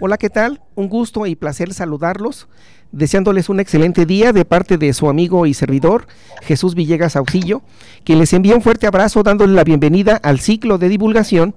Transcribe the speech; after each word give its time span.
Hola, 0.00 0.16
¿qué 0.16 0.30
tal? 0.30 0.60
Un 0.76 0.88
gusto 0.88 1.26
y 1.26 1.34
placer 1.34 1.74
saludarlos, 1.74 2.46
deseándoles 2.92 3.48
un 3.48 3.58
excelente 3.58 4.06
día 4.06 4.32
de 4.32 4.44
parte 4.44 4.78
de 4.78 4.92
su 4.92 5.08
amigo 5.08 5.44
y 5.44 5.54
servidor 5.54 6.06
Jesús 6.42 6.76
Villegas 6.76 7.16
Auxillo, 7.16 7.62
quien 8.04 8.20
les 8.20 8.32
envía 8.32 8.54
un 8.54 8.62
fuerte 8.62 8.86
abrazo 8.86 9.24
dándole 9.24 9.54
la 9.54 9.64
bienvenida 9.64 10.14
al 10.22 10.38
ciclo 10.38 10.78
de 10.78 10.88
divulgación 10.88 11.52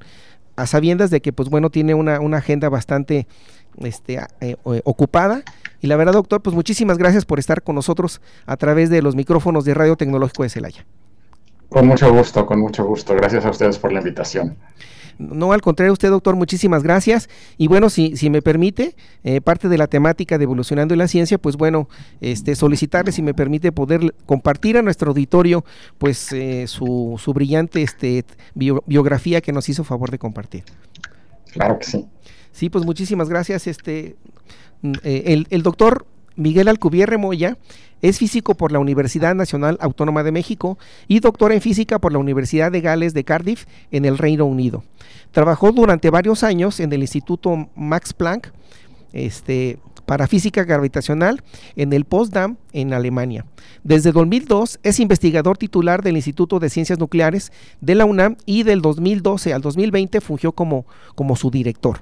a 0.56 0.68
sabiendas 0.68 1.10
de 1.10 1.22
que 1.22 1.34
pues 1.34 1.50
bueno 1.50 1.70
tiene 1.70 1.94
una, 1.94 2.20
una 2.20 2.38
agenda 2.38 2.70
bastante 2.70 3.28
este, 3.78 4.16
eh, 4.42 4.56
eh, 4.66 4.82
ocupada. 4.84 5.44
Y 5.82 5.88
la 5.88 5.96
verdad, 5.96 6.14
doctor, 6.14 6.42
pues 6.42 6.56
muchísimas 6.56 6.98
gracias 6.98 7.26
por 7.26 7.40
estar 7.40 7.62
con 7.64 7.76
nosotros 7.76 8.22
a 8.46 8.58
través 8.58 8.90
de 8.90 9.02
los 9.02 9.16
micrófonos 9.16 9.66
de 9.66 9.74
Radio 9.74 9.96
Tecnológico 9.96 10.44
de 10.44 10.50
Celaya. 10.50 10.86
Con 11.70 11.88
mucho 11.88 12.14
gusto, 12.14 12.46
con 12.46 12.60
mucho 12.60 12.86
gusto. 12.86 13.16
Gracias 13.16 13.46
a 13.46 13.50
ustedes 13.50 13.80
por 13.80 13.92
la 13.92 14.00
invitación. 14.00 14.58
No, 15.18 15.52
al 15.54 15.62
contrario, 15.62 15.94
usted, 15.94 16.10
doctor, 16.10 16.36
muchísimas 16.36 16.84
gracias. 16.84 17.30
Y 17.58 17.68
bueno, 17.68 17.90
si, 17.90 18.18
si 18.18 18.30
me 18.30 18.42
permite, 18.42 18.96
eh, 19.24 19.42
parte 19.42 19.70
de 19.70 19.78
la 19.78 19.88
temática 19.88 20.38
de 20.38 20.44
Evolucionando 20.44 20.94
en 20.94 21.00
la 21.00 21.08
Ciencia, 21.08 21.38
pues 21.38 21.56
bueno, 21.56 21.88
este, 22.22 22.56
solicitarle, 22.56 23.12
si 23.12 23.22
me 23.22 23.34
permite, 23.34 23.72
poder 23.72 24.14
compartir 24.26 24.78
a 24.78 24.82
nuestro 24.82 25.10
auditorio, 25.10 25.66
pues 25.98 26.30
su, 26.66 27.20
su, 27.20 27.34
brillante 27.34 27.84
este, 27.84 28.26
biografía 28.56 29.42
que 29.42 29.52
nos 29.52 29.70
hizo 29.70 29.84
favor 29.84 30.12
de 30.12 30.18
compartir. 30.18 30.64
Claro 31.52 31.78
que 31.78 31.86
sí. 31.86 32.08
Sí, 32.54 32.70
pues 32.70 32.86
muchísimas 32.86 33.28
gracias. 33.28 33.68
Este, 33.68 34.16
mm, 34.82 34.94
eh, 35.04 35.44
el, 35.50 35.64
doctor 35.64 36.06
Miguel 36.36 36.68
Alcubierre 36.70 37.18
Moya 37.18 37.58
es 38.02 38.20
físico 38.20 38.56
por 38.56 38.72
la 38.72 38.80
Universidad 38.80 39.36
Nacional 39.36 39.78
Autónoma 39.82 40.24
de 40.24 40.32
México 40.32 40.78
y 41.08 41.20
doctor 41.20 41.52
en 41.52 41.62
física 41.62 42.00
por 42.00 42.14
la 42.14 42.20
Universidad 42.20 42.72
de 42.72 42.82
Gales 42.82 43.14
de 43.14 43.24
Cardiff 43.24 43.66
en 43.92 44.06
el 44.06 44.18
Reino 44.18 44.46
Unido. 44.46 44.84
Trabajó 45.32 45.72
durante 45.72 46.10
varios 46.12 46.44
años 46.44 46.80
en 46.80 46.94
el 46.94 47.02
Instituto 47.02 47.70
Max 47.76 48.14
Planck 48.14 48.52
este, 49.14 49.80
para 50.06 50.28
física 50.28 50.64
gravitacional 50.64 51.42
en 51.76 51.92
el 51.92 52.06
Potsdam 52.06 52.58
en 52.72 52.94
Alemania. 52.94 53.46
Desde 53.84 54.12
2002 54.12 54.80
es 54.84 55.00
investigador 55.00 55.58
titular 55.58 56.04
del 56.04 56.18
Instituto 56.18 56.60
de 56.60 56.70
Ciencias 56.70 57.00
Nucleares 57.00 57.52
de 57.82 57.96
la 57.96 58.06
UNAM 58.06 58.38
y 58.46 58.64
del 58.64 58.82
2012 58.82 59.54
al 59.54 59.62
2020 59.62 60.22
fungió 60.22 60.52
como, 60.52 60.86
como 61.16 61.36
su 61.36 61.50
director. 61.50 62.02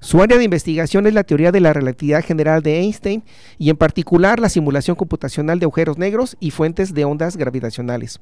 Su 0.00 0.22
área 0.22 0.38
de 0.38 0.44
investigación 0.44 1.06
es 1.06 1.14
la 1.14 1.24
teoría 1.24 1.52
de 1.52 1.60
la 1.60 1.72
relatividad 1.72 2.24
general 2.24 2.62
de 2.62 2.80
Einstein 2.80 3.22
y 3.58 3.70
en 3.70 3.76
particular 3.76 4.40
la 4.40 4.48
simulación 4.48 4.96
computacional 4.96 5.58
de 5.58 5.64
agujeros 5.64 5.98
negros 5.98 6.36
y 6.40 6.50
fuentes 6.50 6.94
de 6.94 7.04
ondas 7.04 7.36
gravitacionales. 7.36 8.20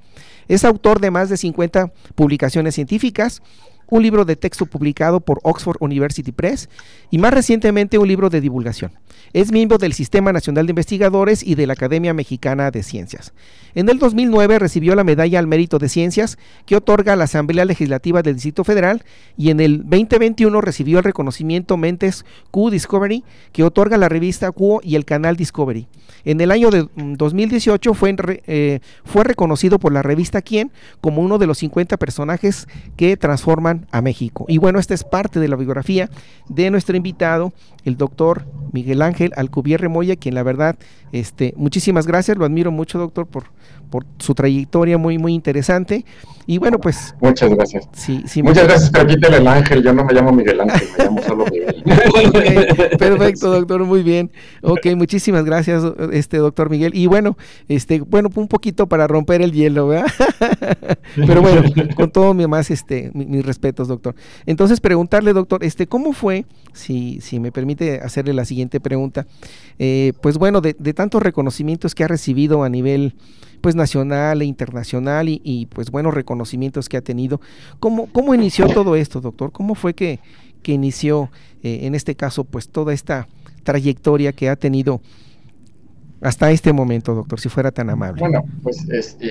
Es 0.48 0.64
autor 0.64 1.00
de 1.00 1.10
más 1.10 1.28
de 1.28 1.36
50 1.36 1.92
publicaciones 2.14 2.74
científicas, 2.74 3.42
un 3.90 4.02
libro 4.02 4.24
de 4.24 4.36
texto 4.36 4.66
publicado 4.66 5.20
por 5.20 5.40
Oxford 5.42 5.76
University 5.80 6.32
Press 6.32 6.68
y 7.10 7.18
más 7.18 7.34
recientemente 7.34 7.98
un 7.98 8.08
libro 8.08 8.30
de 8.30 8.40
divulgación. 8.40 8.92
Es 9.32 9.52
miembro 9.52 9.78
del 9.78 9.92
Sistema 9.92 10.32
Nacional 10.32 10.66
de 10.66 10.70
Investigadores 10.72 11.42
y 11.46 11.54
de 11.54 11.66
la 11.66 11.74
Academia 11.74 12.14
Mexicana 12.14 12.70
de 12.70 12.82
Ciencias. 12.82 13.32
En 13.74 13.88
el 13.88 13.98
2009 13.98 14.58
recibió 14.58 14.94
la 14.94 15.04
Medalla 15.04 15.38
al 15.38 15.46
Mérito 15.46 15.78
de 15.78 15.88
Ciencias 15.88 16.38
que 16.66 16.76
otorga 16.76 17.14
la 17.14 17.24
Asamblea 17.24 17.64
Legislativa 17.64 18.22
del 18.22 18.34
Distrito 18.34 18.64
Federal 18.64 19.04
y 19.36 19.50
en 19.50 19.60
el 19.60 19.82
2021 19.82 20.60
recibió 20.60 20.98
el 20.98 21.04
reconocimiento 21.04 21.76
Mentes 21.76 22.24
Q 22.50 22.70
Discovery 22.70 23.22
que 23.52 23.62
otorga 23.62 23.96
la 23.98 24.08
revista 24.08 24.50
Q 24.50 24.80
y 24.82 24.96
el 24.96 25.04
canal 25.04 25.36
Discovery. 25.36 25.86
En 26.24 26.40
el 26.40 26.50
año 26.50 26.70
de 26.70 26.88
2018 26.96 27.90
mm, 27.90 27.94
fue, 27.94 28.16
eh, 28.46 28.80
fue 29.04 29.24
reconocido 29.24 29.78
por 29.78 29.92
la 29.92 30.02
revista 30.02 30.42
Quién 30.42 30.70
como 31.00 31.22
uno 31.22 31.38
de 31.38 31.46
los 31.46 31.58
50 31.58 31.96
personajes 31.96 32.66
que 32.96 33.16
transforman 33.16 33.79
a 33.90 34.00
México. 34.02 34.44
Y 34.48 34.58
bueno, 34.58 34.78
esta 34.78 34.94
es 34.94 35.04
parte 35.04 35.40
de 35.40 35.48
la 35.48 35.56
biografía 35.56 36.10
de 36.48 36.70
nuestro 36.70 36.96
invitado, 36.96 37.52
el 37.84 37.96
doctor 37.96 38.44
Miguel 38.72 39.02
Ángel 39.02 39.32
Alcubierre 39.36 39.88
Moya, 39.88 40.16
quien 40.16 40.34
la 40.34 40.42
verdad, 40.42 40.76
este, 41.12 41.54
muchísimas 41.56 42.06
gracias, 42.06 42.36
lo 42.36 42.44
admiro 42.44 42.70
mucho, 42.70 42.98
doctor, 42.98 43.26
por, 43.26 43.44
por 43.90 44.06
su 44.18 44.34
trayectoria 44.34 44.98
muy, 44.98 45.18
muy 45.18 45.34
interesante. 45.34 46.04
Y 46.46 46.58
bueno, 46.58 46.78
pues. 46.80 47.14
Muchas 47.20 47.50
gracias. 47.50 47.88
Sí, 47.92 48.22
sí, 48.26 48.42
Muchas 48.42 48.64
gracias, 48.64 48.90
quítale 49.06 49.36
el 49.36 49.46
ángel. 49.46 49.84
Yo 49.84 49.92
no 49.92 50.04
me 50.04 50.12
llamo 50.12 50.32
Miguel 50.32 50.60
Ángel, 50.60 50.88
me 50.98 51.04
llamo 51.04 51.22
solo 51.22 51.44
Miguel. 51.46 51.82
perfecto, 52.98 53.50
doctor, 53.50 53.84
muy 53.84 54.02
bien. 54.02 54.30
Ok, 54.62 54.86
muchísimas 54.96 55.44
gracias, 55.44 55.84
este 56.12 56.38
doctor 56.38 56.70
Miguel. 56.70 56.92
Y 56.94 57.06
bueno, 57.06 57.36
este, 57.68 58.00
bueno, 58.00 58.30
un 58.34 58.48
poquito 58.48 58.88
para 58.88 59.06
romper 59.06 59.42
el 59.42 59.52
hielo, 59.52 59.88
¿verdad? 59.88 60.10
pero 61.14 61.42
bueno, 61.42 61.62
con 61.94 62.10
todo 62.10 62.34
mi 62.34 62.46
más, 62.46 62.70
este, 62.70 63.10
mis 63.14 63.44
doctor. 63.72 64.14
Entonces, 64.46 64.80
preguntarle, 64.80 65.32
doctor, 65.32 65.64
este, 65.64 65.86
¿cómo 65.86 66.12
fue, 66.12 66.44
si, 66.72 67.20
si 67.20 67.40
me 67.40 67.52
permite 67.52 68.00
hacerle 68.00 68.34
la 68.34 68.44
siguiente 68.44 68.80
pregunta? 68.80 69.26
Eh, 69.78 70.12
pues 70.20 70.38
bueno, 70.38 70.60
de, 70.60 70.76
de 70.78 70.94
tantos 70.94 71.22
reconocimientos 71.22 71.94
que 71.94 72.04
ha 72.04 72.08
recibido 72.08 72.62
a 72.62 72.68
nivel 72.68 73.14
pues 73.60 73.74
nacional 73.74 74.42
e 74.42 74.44
internacional 74.44 75.28
y, 75.28 75.66
pues 75.66 75.90
buenos 75.90 76.14
reconocimientos 76.14 76.88
que 76.88 76.96
ha 76.96 77.02
tenido. 77.02 77.40
¿Cómo, 77.78 78.06
cómo 78.06 78.34
inició 78.34 78.66
todo 78.68 78.96
esto, 78.96 79.20
doctor? 79.20 79.52
¿Cómo 79.52 79.74
fue 79.74 79.94
que, 79.94 80.20
que 80.62 80.72
inició 80.72 81.30
eh, 81.62 81.80
en 81.82 81.94
este 81.94 82.14
caso 82.14 82.44
pues 82.44 82.68
toda 82.68 82.92
esta 82.92 83.28
trayectoria 83.62 84.32
que 84.32 84.48
ha 84.48 84.56
tenido 84.56 85.00
hasta 86.22 86.50
este 86.50 86.72
momento, 86.72 87.14
doctor, 87.14 87.40
si 87.40 87.48
fuera 87.48 87.70
tan 87.70 87.88
amable? 87.88 88.20
Bueno, 88.20 88.44
pues 88.62 88.86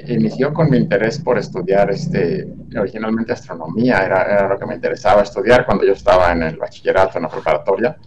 inició 0.08 0.54
con 0.54 0.70
mi 0.72 0.78
interés 0.78 1.20
por 1.20 1.38
estudiar, 1.38 1.92
este, 1.92 2.48
originalmente 2.78 3.34
astronomía, 3.34 4.04
era, 4.04 4.24
era, 4.24 4.48
lo 4.48 4.58
que 4.58 4.66
me 4.66 4.76
interesaba 4.76 5.22
estudiar 5.22 5.66
cuando 5.66 5.86
yo 5.86 5.94
estaba 5.94 6.32
en 6.32 6.44
el 6.44 6.58
bachillerato, 6.58 7.18
en 7.18 7.24
la 7.24 7.30
preparatoria. 7.30 7.98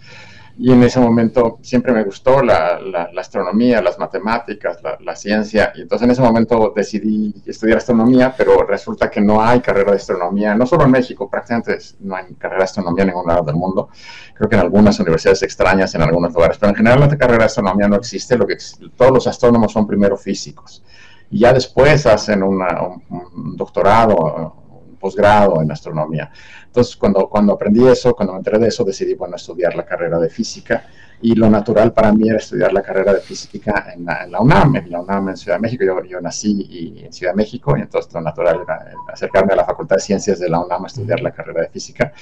Y 0.58 0.70
en 0.70 0.82
ese 0.82 1.00
momento 1.00 1.58
siempre 1.62 1.92
me 1.92 2.04
gustó 2.04 2.42
la, 2.42 2.78
astronomía, 3.16 3.80
las 3.80 3.98
matemáticas, 3.98 4.78
la, 5.00 5.16
ciencia, 5.16 5.72
y 5.74 5.82
entonces 5.82 6.04
en 6.04 6.12
ese 6.12 6.22
momento 6.22 6.72
decidí 6.74 7.34
estudiar 7.46 7.78
astronomía, 7.78 8.34
pero 8.36 8.64
resulta 8.64 9.10
que 9.10 9.20
no 9.20 9.42
hay 9.42 9.60
carrera 9.60 9.92
de 9.92 9.96
astronomía, 9.96 10.54
no 10.54 10.66
solo 10.66 10.84
en 10.84 10.90
México, 10.90 11.28
prácticamente 11.28 11.78
no 12.00 12.16
hay 12.16 12.34
carrera 12.34 12.58
de 12.58 12.64
astronomía 12.64 13.02
en 13.04 13.08
ningún 13.08 13.26
lado 13.26 13.44
del 13.44 13.56
mundo, 13.56 13.88
creo 14.34 14.48
que 14.48 14.56
en 14.56 14.62
algunas 14.62 14.98
universidades 15.00 15.42
extrañas, 15.42 15.94
en 15.94 16.02
algunos 16.02 16.32
lugares, 16.32 16.58
pero 16.58 16.70
en 16.70 16.76
general 16.76 17.00
la 17.00 17.08
carrera 17.16 17.38
de 17.38 17.44
astronomía 17.44 17.88
no 17.88 17.96
existe, 17.96 18.36
lo 18.36 18.46
que 18.46 18.56
todos 18.96 19.12
los 19.12 19.26
astrónomos 19.26 19.72
son 19.72 19.86
primero 19.86 20.16
físicos, 20.16 20.82
y 21.30 21.40
ya 21.40 21.52
después 21.52 22.06
hacen 22.06 22.42
un, 22.42 22.62
un 23.10 23.56
doctorado, 23.56 24.61
posgrado 25.02 25.60
en 25.60 25.70
astronomía. 25.72 26.30
Entonces, 26.66 26.96
cuando, 26.96 27.28
cuando 27.28 27.52
aprendí 27.54 27.86
eso, 27.86 28.14
cuando 28.14 28.32
me 28.34 28.38
enteré 28.38 28.58
de 28.60 28.68
eso, 28.68 28.84
decidí, 28.84 29.14
bueno, 29.14 29.34
estudiar 29.34 29.74
la 29.74 29.84
carrera 29.84 30.18
de 30.18 30.30
física 30.30 30.86
y 31.20 31.34
lo 31.34 31.50
natural 31.50 31.92
para 31.92 32.12
mí 32.12 32.28
era 32.28 32.38
estudiar 32.38 32.72
la 32.72 32.82
carrera 32.82 33.12
de 33.12 33.20
física 33.20 33.92
en 33.94 34.04
la, 34.04 34.40
UNAM, 34.40 34.76
en 34.76 34.90
la 34.90 35.00
UNAM 35.00 35.30
en 35.30 35.36
Ciudad 35.36 35.56
de 35.56 35.62
México. 35.62 35.84
Yo, 36.08 36.20
nací 36.20 37.02
en 37.04 37.12
Ciudad 37.12 37.32
de 37.32 37.36
México 37.36 37.76
y 37.76 37.80
entonces 37.80 38.12
lo 38.12 38.20
natural 38.20 38.60
era 38.62 38.92
acercarme 39.12 39.52
a 39.52 39.56
la 39.56 39.64
Facultad 39.64 39.96
de 39.96 40.02
Ciencias 40.02 40.38
de 40.38 40.48
la 40.48 40.60
UNAM 40.60 40.84
a 40.84 40.86
estudiar 40.86 41.20
la 41.20 41.32
carrera 41.32 41.62
de 41.62 41.68
física. 41.68 42.12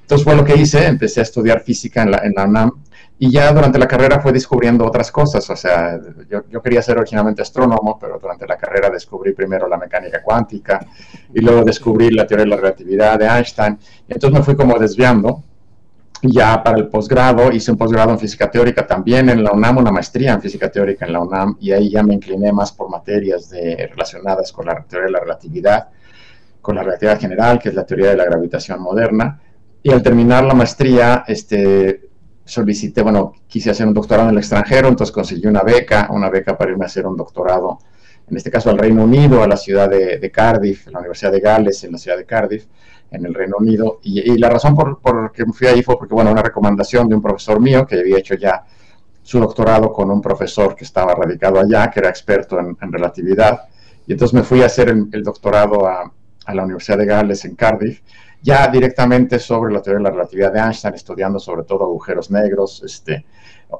Entonces 0.00 0.24
fue 0.24 0.36
lo 0.36 0.44
que 0.44 0.56
hice, 0.56 0.86
empecé 0.86 1.20
a 1.20 1.22
estudiar 1.24 1.60
física 1.62 2.02
en 2.02 2.10
la, 2.10 2.18
en 2.18 2.32
la 2.36 2.44
UNAM 2.44 2.72
y 3.18 3.30
ya 3.30 3.52
durante 3.52 3.78
la 3.78 3.86
carrera 3.86 4.20
fue 4.20 4.32
descubriendo 4.32 4.84
otras 4.84 5.12
cosas, 5.12 5.48
o 5.48 5.54
sea, 5.54 6.00
yo, 6.28 6.42
yo, 6.50 6.60
quería 6.60 6.82
ser 6.82 6.98
originalmente 6.98 7.42
astrónomo, 7.42 7.96
pero 7.98 8.18
durante 8.18 8.46
la 8.46 8.56
carrera 8.56 8.90
descubrí 8.90 9.32
primero 9.32 9.68
la 9.68 9.76
mecánica 9.76 10.20
cuántica 10.20 10.84
y 11.32 11.40
luego 11.40 11.62
descubrí 11.62 12.10
la 12.10 12.26
teoría 12.26 12.44
de 12.44 12.50
la 12.50 12.56
relatividad 12.56 13.18
de 13.18 13.26
Einstein, 13.26 13.78
y 14.08 14.14
entonces 14.14 14.38
me 14.38 14.44
fui 14.44 14.56
como 14.56 14.78
desviando. 14.78 15.44
Ya 16.26 16.62
para 16.62 16.78
el 16.78 16.88
posgrado, 16.88 17.52
hice 17.52 17.70
un 17.70 17.76
posgrado 17.76 18.10
en 18.10 18.18
física 18.18 18.50
teórica 18.50 18.86
también 18.86 19.28
en 19.28 19.44
la 19.44 19.52
UNAM, 19.52 19.76
una 19.76 19.90
maestría 19.90 20.32
en 20.32 20.40
física 20.40 20.70
teórica 20.70 21.04
en 21.04 21.12
la 21.12 21.20
UNAM, 21.20 21.56
y 21.60 21.70
ahí 21.70 21.90
ya 21.90 22.02
me 22.02 22.14
incliné 22.14 22.50
más 22.50 22.72
por 22.72 22.88
materias 22.88 23.50
de, 23.50 23.88
relacionadas 23.90 24.50
con 24.50 24.66
la 24.66 24.82
teoría 24.84 25.06
de 25.06 25.12
la 25.12 25.20
relatividad, 25.20 25.88
con 26.62 26.76
la 26.76 26.82
relatividad 26.82 27.20
general, 27.20 27.58
que 27.58 27.68
es 27.68 27.74
la 27.74 27.84
teoría 27.84 28.10
de 28.10 28.16
la 28.16 28.24
gravitación 28.24 28.80
moderna. 28.80 29.38
Y 29.82 29.92
al 29.92 30.02
terminar 30.02 30.44
la 30.44 30.54
maestría, 30.54 31.24
este, 31.28 32.08
solicité, 32.44 33.02
bueno, 33.02 33.32
quise 33.46 33.70
hacer 33.70 33.86
un 33.86 33.94
doctorado 33.94 34.28
en 34.28 34.34
el 34.34 34.38
extranjero, 34.38 34.88
entonces 34.88 35.12
conseguí 35.12 35.46
una 35.46 35.62
beca, 35.62 36.08
una 36.10 36.28
beca 36.28 36.56
para 36.56 36.70
irme 36.70 36.84
a 36.84 36.86
hacer 36.86 37.06
un 37.06 37.16
doctorado, 37.16 37.78
en 38.28 38.36
este 38.36 38.50
caso 38.50 38.70
al 38.70 38.78
Reino 38.78 39.04
Unido, 39.04 39.42
a 39.42 39.48
la 39.48 39.56
ciudad 39.56 39.88
de, 39.88 40.30
Cardiff, 40.30 40.86
la 40.88 40.98
Universidad 40.98 41.32
de 41.32 41.40
Gales, 41.40 41.84
en 41.84 41.92
la 41.92 41.98
ciudad 41.98 42.16
de 42.16 42.24
Cardiff, 42.24 42.66
en 43.10 43.26
el 43.26 43.34
Reino 43.34 43.56
Unido. 43.58 44.00
Y, 44.02 44.38
la 44.38 44.48
razón 44.48 44.74
por, 44.74 44.98
por 44.98 45.30
que 45.30 45.44
fui 45.46 45.66
ahí 45.66 45.82
fue 45.82 45.98
porque, 45.98 46.14
bueno, 46.14 46.32
una 46.32 46.42
recomendación 46.42 47.08
de 47.08 47.14
un 47.14 47.22
profesor 47.22 47.60
mío 47.60 47.86
que 47.86 48.00
había 48.00 48.18
hecho 48.18 48.34
ya 48.34 48.64
su 49.22 49.40
doctorado 49.40 49.92
con 49.92 50.10
un 50.10 50.20
profesor 50.20 50.74
que 50.74 50.84
estaba 50.84 51.14
radicado 51.14 51.60
allá, 51.60 51.90
que 51.90 52.00
era 52.00 52.08
experto 52.08 52.58
en, 52.58 52.92
relatividad. 52.92 53.68
Y 54.06 54.12
entonces 54.12 54.34
me 54.34 54.42
fui 54.42 54.62
a 54.62 54.66
hacer 54.66 54.88
el, 54.88 55.22
doctorado 55.22 55.86
a, 55.86 56.10
a 56.46 56.54
la 56.54 56.64
Universidad 56.64 56.98
de 56.98 57.06
Gales 57.06 57.44
en 57.44 57.54
Cardiff 57.56 58.00
ya 58.44 58.68
directamente 58.68 59.38
sobre 59.38 59.72
la 59.72 59.80
teoría 59.80 59.98
de 59.98 60.04
la 60.04 60.10
relatividad 60.10 60.52
de 60.52 60.60
Einstein, 60.60 60.94
estudiando 60.94 61.38
sobre 61.38 61.64
todo 61.64 61.84
agujeros 61.84 62.30
negros, 62.30 62.82
este, 62.84 63.24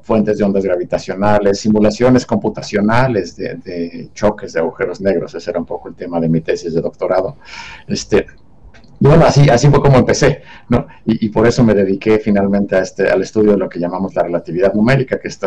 fuentes 0.01 0.39
de 0.39 0.45
ondas 0.45 0.65
gravitacionales, 0.65 1.61
simulaciones 1.61 2.25
computacionales 2.25 3.37
de, 3.37 4.09
choques 4.15 4.55
de 4.55 4.61
agujeros 4.61 5.03
negros. 5.03 5.35
Ese 5.35 5.51
era 5.51 5.61
un 5.61 5.67
poco 5.67 5.91
el 5.91 5.95
tema 5.95 6.19
de 6.19 6.31
mi 6.31 6.41
tesis 6.41 6.73
de 6.73 6.81
doctorado. 6.81 7.37
Este, 7.87 8.27
y 9.01 9.07
bueno, 9.07 9.27
así, 9.27 9.69
fue 9.69 9.83
como 9.83 9.99
empecé, 9.99 10.41
¿no? 10.71 10.87
Y, 11.05 11.29
por 11.29 11.47
eso 11.47 11.63
me 11.63 11.75
dediqué 11.75 12.19
finalmente 12.19 12.75
a 12.75 12.79
este, 12.79 13.11
al 13.11 13.21
estudio 13.21 13.53
de 13.53 13.59
lo 13.59 13.69
que 13.69 13.79
llamamos 13.79 14.15
la 14.15 14.23
relatividad 14.23 14.73
numérica, 14.73 15.21
que 15.21 15.29
este, 15.29 15.47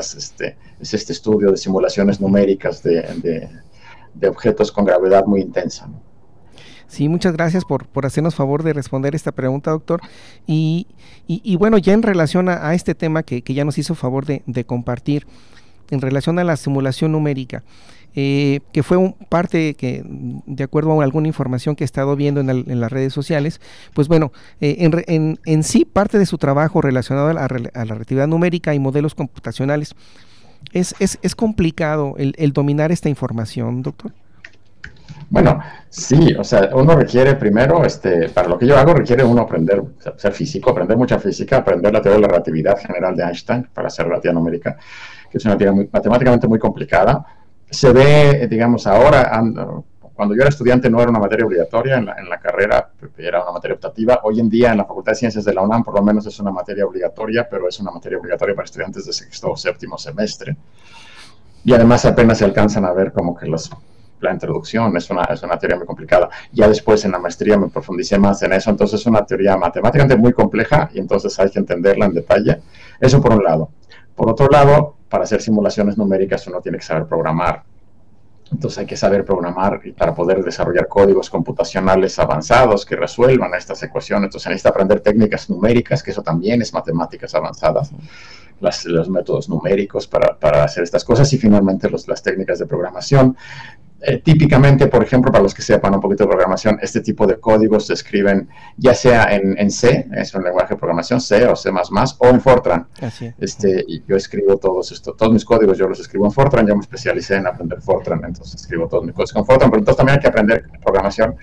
es 0.79 0.93
este 0.93 1.13
estudio 1.13 1.49
de 1.49 1.57
simulaciones 1.57 2.21
numéricas 2.21 2.83
de, 2.83 3.01
de, 3.23 3.49
de 4.13 4.27
objetos 4.27 4.71
con 4.71 4.85
gravedad 4.85 5.25
muy 5.25 5.41
intensa. 5.41 5.87
¿no? 5.87 6.06
Sí, 6.87 7.09
muchas 7.09 7.33
gracias 7.33 7.65
por, 7.65 7.85
por 7.87 8.05
hacernos 8.05 8.35
favor 8.35 8.63
de 8.63 8.73
responder 8.73 9.13
esta 9.13 9.33
pregunta, 9.33 9.71
doctor. 9.71 9.99
Y, 10.45 10.87
y, 11.27 11.55
bueno, 11.57 11.77
ya 11.77 11.93
en 11.93 12.01
relación 12.01 12.47
a, 12.47 12.73
este 12.73 12.95
tema 12.95 13.23
que, 13.23 13.41
que, 13.41 13.53
ya 13.53 13.65
nos 13.65 13.77
hizo 13.77 13.93
favor 13.93 14.25
de, 14.25 14.41
de, 14.45 14.63
compartir, 14.63 15.27
en 15.89 16.01
relación 16.01 16.39
a 16.39 16.45
la 16.45 16.55
simulación 16.55 17.11
numérica, 17.11 17.63
eh, 18.15 18.61
que 18.71 18.83
fue 18.83 18.95
un 18.95 19.13
parte 19.13 19.73
que, 19.73 20.03
de 20.05 20.63
acuerdo 20.63 20.99
a 20.99 21.03
alguna 21.03 21.27
información 21.27 21.75
que 21.75 21.83
he 21.83 21.85
estado 21.85 22.15
viendo 22.15 22.39
en, 22.39 22.49
en 22.49 22.79
las 22.79 22.91
redes 22.91 23.11
sociales, 23.11 23.59
pues 23.93 24.07
bueno, 24.07 24.31
eh, 24.61 24.77
en, 24.79 25.03
en, 25.07 25.39
en, 25.45 25.63
sí 25.63 25.83
parte 25.83 26.17
de 26.17 26.25
su 26.25 26.37
trabajo 26.37 26.81
relacionado 26.81 27.27
a 27.27 27.33
la, 27.33 27.45
a 27.45 27.85
la 27.85 28.27
numérica 28.27 28.73
y 28.73 28.79
modelos 28.79 29.13
computacionales, 29.13 29.93
es, 30.71 30.95
es, 30.99 31.19
es 31.21 31.35
complicado 31.35 32.15
el, 32.17 32.33
el 32.37 32.53
dominar 32.53 32.91
esta 32.91 33.09
información, 33.09 33.81
doctor. 33.81 34.13
Bueno, 35.29 35.59
sí, 35.89 36.33
o 36.39 36.43
sea, 36.43 36.69
uno 36.73 36.95
requiere 36.95 37.35
primero, 37.35 37.83
este, 37.83 38.29
para 38.29 38.47
lo 38.47 38.57
que 38.57 38.65
yo 38.65 38.77
hago, 38.77 38.93
requiere 38.93 39.23
uno 39.25 39.41
aprender, 39.41 39.83
ser 40.15 40.31
físico, 40.31 40.69
aprender 40.69 40.95
mucha 40.95 41.19
física, 41.19 41.57
aprender 41.57 41.91
la 41.91 42.01
teoría 42.01 42.15
de 42.15 42.21
la 42.21 42.27
relatividad 42.29 42.77
general 42.79 43.15
de 43.15 43.23
Einstein 43.23 43.67
para 43.73 43.87
hacer 43.87 44.05
relatividad 44.05 44.35
numérica, 44.35 44.77
que 45.29 45.37
es 45.37 45.45
una 45.45 45.57
teoría 45.57 45.87
matemáticamente 45.91 46.47
muy 46.47 46.59
complicada. 46.59 47.25
Se 47.69 47.91
ve, 47.91 48.47
digamos, 48.49 48.87
ahora, 48.87 49.29
cuando 50.13 50.33
yo 50.33 50.41
era 50.41 50.49
estudiante 50.49 50.89
no 50.89 51.01
era 51.01 51.09
una 51.09 51.19
materia 51.19 51.45
obligatoria, 51.45 51.97
en 51.97 52.05
la, 52.05 52.15
en 52.17 52.29
la 52.29 52.39
carrera 52.39 52.89
era 53.17 53.43
una 53.43 53.51
materia 53.51 53.75
optativa. 53.75 54.21
Hoy 54.23 54.39
en 54.39 54.49
día 54.49 54.71
en 54.71 54.77
la 54.77 54.85
Facultad 54.85 55.11
de 55.11 55.17
Ciencias 55.17 55.43
de 55.43 55.53
la 55.53 55.61
UNAM 55.61 55.83
por 55.83 55.93
lo 55.93 56.01
menos 56.01 56.25
es 56.25 56.39
una 56.39 56.51
materia 56.51 56.85
obligatoria, 56.85 57.47
pero 57.49 57.67
es 57.67 57.77
una 57.81 57.91
materia 57.91 58.17
obligatoria 58.17 58.55
para 58.55 58.65
estudiantes 58.65 59.05
de 59.05 59.11
sexto 59.11 59.51
o 59.51 59.57
séptimo 59.57 59.97
semestre. 59.97 60.55
Y 61.65 61.73
además 61.73 62.05
apenas 62.05 62.37
se 62.37 62.45
alcanzan 62.45 62.85
a 62.85 62.93
ver 62.93 63.11
como 63.11 63.35
que 63.35 63.45
los 63.45 63.69
la 64.19 64.33
introducción, 64.33 64.95
es 64.97 65.09
una, 65.09 65.23
es 65.23 65.43
una 65.43 65.57
teoría 65.57 65.77
muy 65.77 65.85
complicada. 65.85 66.29
Ya 66.51 66.67
después 66.67 67.03
en 67.05 67.11
la 67.11 67.19
maestría 67.19 67.57
me 67.57 67.69
profundicé 67.69 68.17
más 68.17 68.41
en 68.43 68.53
eso, 68.53 68.69
entonces 68.69 68.99
es 68.99 69.05
una 69.05 69.25
teoría 69.25 69.57
matemáticamente 69.57 70.17
muy 70.17 70.33
compleja 70.33 70.89
y 70.93 70.99
entonces 70.99 71.37
hay 71.39 71.49
que 71.49 71.59
entenderla 71.59 72.05
en 72.05 72.13
detalle. 72.13 72.61
Eso 72.99 73.21
por 73.21 73.33
un 73.33 73.43
lado. 73.43 73.69
Por 74.15 74.29
otro 74.29 74.47
lado, 74.47 74.95
para 75.09 75.23
hacer 75.23 75.41
simulaciones 75.41 75.97
numéricas 75.97 76.47
uno 76.47 76.59
tiene 76.61 76.77
que 76.77 76.83
saber 76.83 77.05
programar. 77.05 77.63
Entonces 78.51 78.79
hay 78.79 78.85
que 78.85 78.95
saber 78.95 79.25
programar 79.25 79.81
para 79.97 80.15
poder 80.15 80.43
desarrollar 80.43 80.87
códigos 80.87 81.29
computacionales 81.29 82.17
avanzados 82.17 82.85
que 82.85 82.95
resuelvan 82.95 83.53
estas 83.53 83.83
ecuaciones. 83.83 84.27
Entonces 84.27 84.49
necesita 84.49 84.69
aprender 84.69 85.01
técnicas 85.01 85.49
numéricas, 85.49 86.01
que 86.01 86.11
eso 86.11 86.21
también 86.21 86.61
es 86.61 86.73
matemáticas 86.73 87.35
avanzadas. 87.35 87.91
los 88.85 89.09
métodos 89.09 89.49
numéricos 89.49 90.07
para, 90.07 90.35
para, 90.35 90.63
hacer 90.63 90.83
estas 90.83 91.03
cosas 91.03 91.31
y 91.33 91.37
finalmente 91.37 91.89
los, 91.89 92.07
las 92.07 92.23
técnicas 92.23 92.57
de 92.57 92.65
programación. 92.65 93.37
Eh, 93.99 94.19
típicamente, 94.19 94.85
por 94.87 95.03
ejemplo, 95.03 95.31
para 95.31 95.43
los 95.43 95.55
que 95.55 95.63
sepan 95.63 95.95
un 95.95 95.99
poquito 95.99 96.23
de 96.23 96.27
programación, 96.27 96.77
este 96.81 97.01
tipo 97.01 97.25
de 97.25 97.39
códigos 97.39 97.87
se 97.87 97.93
escriben 97.93 98.47
ya 98.77 98.93
sea 98.93 99.27
en, 99.31 99.71
C, 99.71 100.07
es 100.15 100.35
un 100.35 100.43
lenguaje 100.43 100.75
de 100.75 100.79
programación, 100.79 101.19
C 101.19 101.47
o 101.47 101.55
C++, 101.55 101.71
o 101.71 102.27
en 102.27 102.39
Fortran. 102.39 102.87
Este, 103.39 103.83
y 103.87 104.03
yo 104.07 104.15
escribo 104.15 104.57
todos 104.57 104.91
esto, 104.91 105.13
todos 105.13 105.33
mis 105.33 105.43
códigos, 105.43 105.79
yo 105.79 105.87
los 105.87 105.99
escribo 105.99 106.25
en 106.25 106.31
Fortran, 106.31 106.67
yo 106.67 106.75
me 106.75 106.81
especialicé 106.81 107.37
en 107.37 107.47
aprender 107.47 107.81
Fortran, 107.81 108.23
entonces 108.23 108.61
escribo 108.61 108.87
todos 108.87 109.03
mis 109.03 109.15
códigos 109.15 109.35
en 109.35 109.45
Fortran, 109.45 109.71
pero 109.71 109.79
entonces 109.79 109.97
también 109.97 110.17
hay 110.17 110.21
que 110.21 110.27
aprender 110.27 110.65
programación 110.83 111.35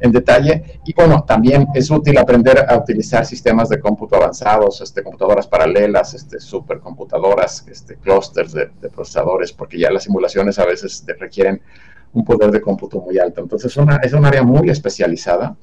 en 0.00 0.10
detalle. 0.10 0.80
Y 0.86 0.94
bueno, 0.94 1.24
también 1.26 1.68
es 1.74 1.90
útil 1.90 2.16
aprender 2.16 2.64
a 2.66 2.78
utilizar 2.78 3.26
sistemas 3.26 3.68
de 3.68 3.80
cómputo 3.80 4.16
avanzados, 4.16 4.80
este, 4.80 5.02
computadoras 5.02 5.46
paralelas, 5.46 6.14
este, 6.14 6.40
supercomputadoras, 6.40 7.66
este, 7.68 7.96
clusters 7.96 8.52
de, 8.52 8.70
de 8.80 8.88
procesadores, 8.88 9.52
porque 9.52 9.78
ya 9.78 9.90
las 9.90 10.04
simulaciones 10.04 10.58
a 10.58 10.64
veces 10.64 11.04
requieren 11.18 11.60
un 12.18 12.24
poder 12.24 12.50
de 12.50 12.60
cómputo 12.60 13.00
muy 13.00 13.18
alto. 13.18 13.40
Entonces 13.40 13.72
es 14.02 14.12
un 14.12 14.24
área 14.26 14.42
muy 14.42 14.68
especializada, 14.70 15.56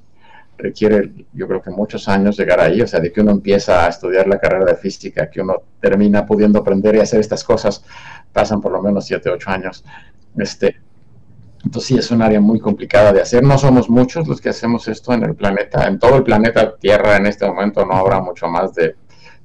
requiere 0.58 1.12
yo 1.34 1.48
creo 1.48 1.62
que 1.62 1.70
muchos 1.70 2.08
años 2.08 2.38
llegar 2.38 2.60
ahí, 2.60 2.82
o 2.82 2.88
sea, 2.88 3.00
de 3.00 3.12
que 3.12 3.22
uno 3.22 3.32
empieza 3.32 3.86
a 3.86 3.90
estudiar 3.90 4.28
la 4.28 4.40
carrera 4.40 4.66
de 4.66 4.76
física, 4.76 5.30
que 5.30 5.42
uno 5.42 5.64
termina 5.82 6.26
pudiendo 6.26 6.60
aprender 6.60 6.96
y 6.96 7.00
hacer 7.00 7.20
estas 7.20 7.44
cosas, 7.44 7.84
pasan 8.32 8.62
por 8.62 8.72
lo 8.72 8.82
menos 8.82 9.06
7, 9.06 9.30
8 9.30 9.50
años. 9.50 9.84
Este, 10.38 10.78
entonces 11.64 11.88
sí, 11.88 11.98
es 11.98 12.12
un 12.12 12.22
área 12.22 12.40
muy 12.40 12.60
complicada 12.60 13.12
de 13.12 13.22
hacer. 13.22 13.44
No 13.44 13.58
somos 13.58 13.90
muchos 13.90 14.28
los 14.28 14.40
que 14.40 14.50
hacemos 14.50 14.88
esto 14.88 15.14
en 15.14 15.24
el 15.24 15.36
planeta. 15.36 15.88
En 15.88 16.00
todo 16.00 16.18
el 16.18 16.24
planeta 16.24 16.76
Tierra 16.78 17.18
en 17.18 17.26
este 17.26 17.46
momento 17.46 17.86
no 17.86 17.94
habrá 17.94 18.22
mucho 18.22 18.48
más 18.48 18.74
de 18.76 18.96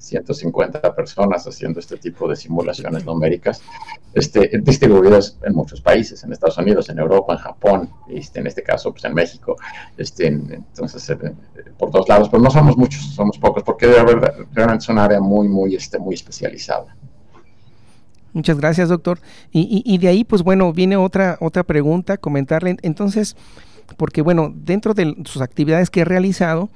150 0.00 0.94
personas 0.94 1.46
haciendo 1.46 1.78
este 1.78 1.96
tipo 1.98 2.26
de 2.26 2.34
simulaciones 2.34 3.04
numéricas, 3.04 3.62
este, 4.14 4.50
distribuidas 4.62 5.38
en 5.44 5.54
muchos 5.54 5.80
países, 5.80 6.24
en 6.24 6.32
Estados 6.32 6.56
Unidos, 6.58 6.88
en 6.88 6.98
Europa, 6.98 7.34
en 7.34 7.38
Japón, 7.38 7.90
este, 8.08 8.40
en 8.40 8.46
este 8.46 8.62
caso 8.62 8.90
pues 8.92 9.04
en 9.04 9.14
México, 9.14 9.56
este, 9.96 10.26
entonces 10.26 11.12
por 11.78 11.90
todos 11.90 12.08
lados, 12.08 12.28
pero 12.30 12.42
no 12.42 12.50
somos 12.50 12.76
muchos, 12.76 13.02
somos 13.14 13.38
pocos, 13.38 13.62
porque 13.62 13.86
de 13.86 14.02
verdad, 14.02 14.34
realmente 14.52 14.84
es 14.84 14.88
un 14.88 14.98
área 14.98 15.20
muy, 15.20 15.48
muy, 15.48 15.74
este, 15.74 15.98
muy 15.98 16.14
especializada. 16.14 16.96
Muchas 18.32 18.58
gracias, 18.58 18.88
doctor. 18.88 19.18
Y, 19.50 19.82
y, 19.84 19.98
de 19.98 20.06
ahí, 20.06 20.22
pues 20.22 20.42
bueno, 20.42 20.72
viene 20.72 20.96
otra, 20.96 21.36
otra 21.40 21.64
pregunta, 21.64 22.16
comentarle. 22.16 22.76
Entonces, 22.82 23.36
porque 23.96 24.22
bueno, 24.22 24.52
dentro 24.54 24.94
de 24.94 25.16
sus 25.24 25.42
actividades 25.42 25.90
que 25.90 26.02
he 26.02 26.04
realizado, 26.04 26.70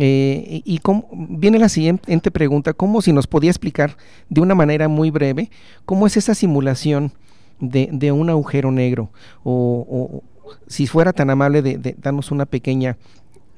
Eh, 0.00 0.62
y 0.64 0.78
cómo, 0.78 1.08
viene 1.12 1.58
la 1.58 1.68
siguiente 1.68 2.30
pregunta, 2.30 2.72
¿cómo 2.72 3.02
si 3.02 3.12
nos 3.12 3.26
podía 3.26 3.50
explicar 3.50 3.96
de 4.28 4.40
una 4.40 4.54
manera 4.54 4.86
muy 4.86 5.10
breve 5.10 5.50
cómo 5.84 6.06
es 6.06 6.16
esa 6.16 6.34
simulación 6.34 7.12
de, 7.58 8.12
un 8.12 8.30
agujero 8.30 8.70
negro? 8.70 9.10
O, 9.42 10.22
si 10.68 10.86
fuera 10.86 11.12
tan 11.12 11.30
amable 11.30 11.62
de, 11.62 11.96
darnos 11.98 12.30
una 12.30 12.46
pequeña 12.46 12.96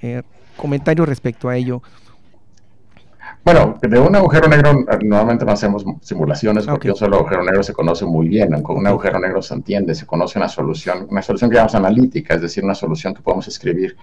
eh, 0.01 0.23
comentario 0.57 1.05
respecto 1.05 1.49
a 1.49 1.57
ello. 1.57 1.83
Bueno, 3.45 3.79
de 3.81 3.99
un 3.99 4.15
agujero 4.17 4.49
negro 4.49 4.85
normalmente 5.03 5.45
no 5.45 5.53
hacemos 5.53 5.85
simulaciones 6.03 6.67
porque 6.67 6.91
un 6.91 6.97
solo 6.97 7.19
agujero 7.19 7.45
negro 7.45 7.63
se 7.63 7.73
conoce 7.73 8.05
muy 8.05 8.29
bien. 8.29 8.63
Con 8.63 8.77
un 8.77 8.87
agujero 8.87 9.19
negro 9.19 9.41
se 9.43 9.55
entiende, 9.55 9.95
se 9.95 10.07
conoce 10.07 10.39
una 10.39 10.49
solución, 10.49 11.07
una 11.11 11.23
solución 11.23 11.51
que 11.51 11.57
llamamos 11.57 11.75
analítica, 11.75 12.35
es 12.35 12.43
decir, 12.43 12.65
una 12.65 12.75
solución 12.75 13.15
que 13.15 13.23
podemos 13.23 13.47
escribir 13.49 13.97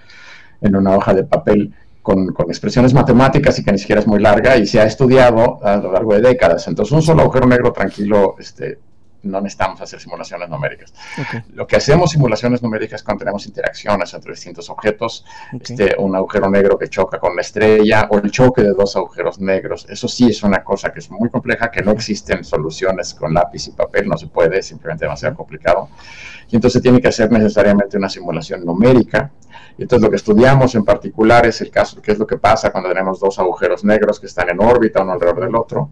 en 0.62 0.76
una 0.76 0.96
hoja 0.96 1.14
de 1.14 1.24
papel 1.24 1.74
con, 2.08 2.28
con, 2.28 2.50
expresiones 2.50 2.94
matemáticas 2.94 3.60
y 3.60 3.66
que 3.66 3.72
ni 3.74 3.78
siquiera 3.78 4.00
es 4.00 4.08
muy 4.08 4.22
larga 4.22 4.56
y 4.56 4.66
se 4.66 4.80
ha 4.80 4.86
estudiado 4.86 5.60
a 5.62 5.76
lo 5.76 5.92
largo 5.92 6.14
de 6.14 6.22
décadas. 6.22 6.66
Entonces, 6.70 6.94
un 6.94 7.02
solo 7.02 7.24
agujero 7.24 7.48
negro 7.48 7.74
tranquilo 7.74 8.36
este, 8.40 8.80
no 9.24 9.42
necesitamos 9.42 9.82
hacer 9.82 10.00
simulaciones 10.00 10.48
numéricas. 10.48 10.94
Lo 11.54 11.68
que 11.68 11.76
hacemos 11.76 12.12
simulaciones 12.12 12.62
numéricas 12.62 13.04
cuando 13.04 13.20
tenemos 13.20 13.46
interacciones 13.46 14.14
entre 14.14 14.32
distintos 14.32 14.70
objetos, 14.70 15.26
este, 15.60 15.96
un 15.98 16.16
agujero 16.16 16.50
negro 16.50 16.78
que 16.78 16.88
choca 16.88 17.20
con 17.20 17.34
una 17.34 17.42
estrella 17.42 18.08
o 18.10 18.20
el 18.20 18.32
choque 18.32 18.62
de 18.62 18.72
dos 18.72 18.96
agujeros 18.96 19.40
negros. 19.40 19.86
Eso 19.90 20.08
sí 20.08 20.30
es 20.30 20.44
una 20.44 20.64
cosa 20.64 20.94
que 20.94 21.00
es 21.00 21.12
muy 21.12 21.30
compleja, 21.30 21.70
que 21.70 21.82
no 21.82 21.92
existen 21.92 22.46
soluciones 22.46 23.14
con 23.14 23.34
lápiz 23.34 23.68
y 23.68 23.72
papel, 23.72 24.08
no 24.08 24.18
se 24.18 24.28
puede, 24.28 24.62
simplemente 24.62 25.04
demasiado 25.04 25.36
complicado. 25.36 25.90
Y 26.50 26.56
entonces 26.56 26.82
tiene 26.82 27.02
que 27.02 27.10
hacer 27.10 27.30
necesariamente 27.32 27.98
una 27.98 28.08
simulación 28.08 28.64
numérica. 28.64 29.32
Y 29.78 29.84
entonces 29.84 30.04
lo 30.04 30.10
que 30.10 30.16
estudiamos 30.16 30.74
en 30.76 30.84
particular 30.84 31.46
es 31.46 31.62
el 31.62 31.70
caso, 31.70 32.02
qué 32.02 32.12
es 32.12 32.20
lo 32.20 32.26
que 32.26 32.38
pasa 32.38 32.72
cuando 32.72 32.90
tenemos 32.90 33.20
dos 33.20 33.38
agujeros 33.40 33.84
negros 33.84 34.20
que 34.20 34.28
están 34.28 34.50
en 34.50 34.62
órbita 34.62 35.02
uno 35.02 35.14
alrededor 35.14 35.42
del 35.42 35.56
otro 35.56 35.92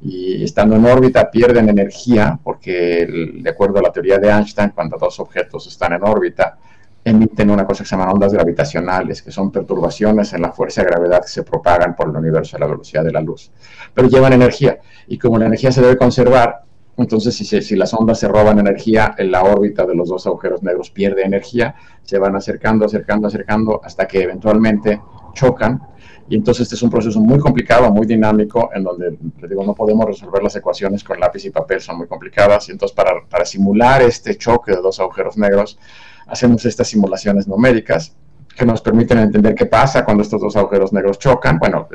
y 0.00 0.44
estando 0.44 0.76
en 0.76 0.84
órbita 0.84 1.30
pierden 1.30 1.68
energía 1.68 2.38
porque 2.42 3.06
de 3.34 3.50
acuerdo 3.50 3.78
a 3.78 3.82
la 3.82 3.92
teoría 3.92 4.18
de 4.18 4.28
Einstein, 4.28 4.70
cuando 4.70 4.96
dos 4.98 5.18
objetos 5.20 5.66
están 5.66 5.94
en 5.94 6.02
órbita, 6.04 6.58
emiten 7.06 7.50
una 7.50 7.64
cosa 7.64 7.84
que 7.84 7.88
se 7.88 7.96
llaman 7.96 8.14
ondas 8.14 8.32
gravitacionales, 8.32 9.22
que 9.22 9.30
son 9.30 9.52
perturbaciones 9.52 10.32
en 10.32 10.42
la 10.42 10.50
fuerza 10.50 10.82
de 10.82 10.88
gravedad 10.88 11.22
que 11.22 11.28
se 11.28 11.44
propagan 11.44 11.94
por 11.94 12.08
el 12.08 12.16
universo 12.16 12.56
a 12.56 12.60
la 12.60 12.66
velocidad 12.66 13.04
de 13.04 13.12
la 13.12 13.20
luz. 13.20 13.52
Pero 13.94 14.08
llevan 14.08 14.32
energía 14.32 14.80
y 15.06 15.16
como 15.16 15.38
la 15.38 15.46
energía 15.46 15.70
se 15.70 15.82
debe 15.82 15.96
conservar, 15.96 16.64
entonces 16.96 17.36
si, 17.36 17.76
las 17.76 17.92
ondas 17.94 18.20
se 18.20 18.28
roban 18.28 18.58
energía, 18.58 19.14
en 19.18 19.30
la 19.30 19.42
órbita 19.42 19.84
de 19.84 19.94
los 19.94 20.08
dos 20.08 20.26
agujeros 20.26 20.62
negros 20.62 20.90
pierde 20.90 21.22
energía, 21.22 21.74
se 22.02 22.18
van 22.18 22.36
acercando, 22.36 22.86
acercando, 22.86 23.28
acercando 23.28 23.80
hasta 23.84 24.06
que 24.06 24.22
eventualmente 24.22 25.00
chocan 25.34 25.80
y 26.28 26.34
entonces 26.34 26.62
este 26.62 26.74
es 26.74 26.82
un 26.82 26.90
proceso 26.90 27.20
muy 27.20 27.38
complicado, 27.38 27.90
muy 27.90 28.06
dinámico, 28.06 28.70
en 28.74 28.82
donde, 28.82 29.16
digo, 29.48 29.64
no 29.64 29.74
podemos 29.74 30.06
resolver 30.06 30.42
las 30.42 30.56
ecuaciones 30.56 31.04
con 31.04 31.20
lápiz 31.20 31.44
y 31.44 31.50
papel, 31.50 31.80
son 31.80 31.98
muy 31.98 32.08
complicadas. 32.08 32.68
Y 32.68 32.72
entonces 32.72 32.96
para, 32.96 33.12
para 33.28 33.44
simular 33.44 34.02
este 34.02 34.36
choque 34.36 34.72
de 34.72 34.78
dos 34.78 34.98
agujeros 34.98 35.36
negros, 35.36 35.78
hacemos 36.26 36.64
estas 36.64 36.88
simulaciones 36.88 37.46
numéricas 37.46 38.16
que 38.56 38.64
nos 38.64 38.80
permiten 38.80 39.18
entender 39.18 39.54
qué 39.54 39.66
pasa 39.66 40.04
cuando 40.04 40.22
estos 40.22 40.40
dos 40.40 40.56
agujeros 40.56 40.92
negros 40.92 41.18
chocan. 41.18 41.58
Bueno, 41.58 41.86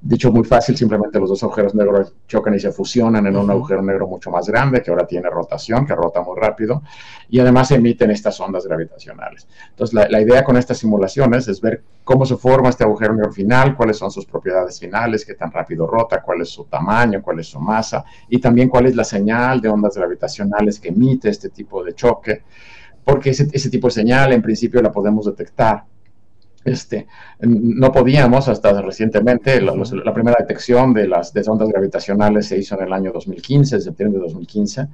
Dicho 0.00 0.30
muy 0.30 0.44
fácil, 0.44 0.76
simplemente 0.76 1.18
los 1.18 1.28
dos 1.28 1.42
agujeros 1.42 1.74
negros 1.74 2.14
chocan 2.28 2.54
y 2.54 2.60
se 2.60 2.70
fusionan 2.70 3.26
en 3.26 3.36
un 3.36 3.50
agujero 3.50 3.82
negro 3.82 4.06
mucho 4.06 4.30
más 4.30 4.48
grande 4.48 4.80
que 4.80 4.92
ahora 4.92 5.04
tiene 5.04 5.28
rotación, 5.28 5.84
que 5.84 5.92
rota 5.92 6.22
muy 6.22 6.38
rápido, 6.38 6.84
y 7.28 7.40
además 7.40 7.72
emiten 7.72 8.12
estas 8.12 8.38
ondas 8.38 8.64
gravitacionales. 8.64 9.48
Entonces, 9.70 10.08
la, 10.08 10.20
idea 10.20 10.44
con 10.44 10.56
estas 10.56 10.78
simulaciones 10.78 11.48
es 11.48 11.60
ver 11.60 11.82
cómo 12.04 12.24
se 12.24 12.36
forma 12.36 12.68
este 12.68 12.84
agujero 12.84 13.12
negro 13.12 13.32
final, 13.32 13.76
cuáles 13.76 13.96
son 13.96 14.12
sus 14.12 14.24
propiedades 14.24 14.78
finales, 14.78 15.24
qué 15.24 15.34
tan 15.34 15.50
rápido 15.50 15.84
rota, 15.84 16.22
cuál 16.22 16.42
es 16.42 16.48
su 16.50 16.64
tamaño, 16.66 17.20
cuál 17.20 17.40
es 17.40 17.48
su 17.48 17.58
masa, 17.58 18.04
y 18.28 18.38
también 18.38 18.68
cuál 18.68 18.86
es 18.86 18.94
la 18.94 19.04
señal 19.04 19.60
de 19.60 19.68
ondas 19.68 19.96
gravitacionales 19.96 20.78
que 20.78 20.90
emite 20.90 21.28
este 21.28 21.48
tipo 21.48 21.82
de 21.82 21.94
choque, 21.94 22.44
porque 23.02 23.30
ese, 23.30 23.48
ese 23.52 23.68
tipo 23.68 23.88
de 23.88 23.94
señal 23.94 24.32
en 24.32 24.42
principio 24.42 24.80
la 24.80 24.92
podemos 24.92 25.26
detectar 25.26 25.82
este, 26.64 27.06
no 27.40 27.92
podíamos 27.92 28.48
hasta 28.48 28.80
recientemente, 28.82 29.60
la, 29.60 29.72
primera 30.12 30.36
detección 30.38 30.92
de 30.92 31.06
las 31.06 31.32
ondas 31.48 31.68
gravitacionales 31.68 32.46
se 32.46 32.58
hizo 32.58 32.78
en 32.78 32.86
el 32.86 32.92
año 32.92 33.12
2015, 33.12 33.76
en 33.76 33.82
septiembre 33.82 34.18
de 34.18 34.24
2015, 34.24 34.88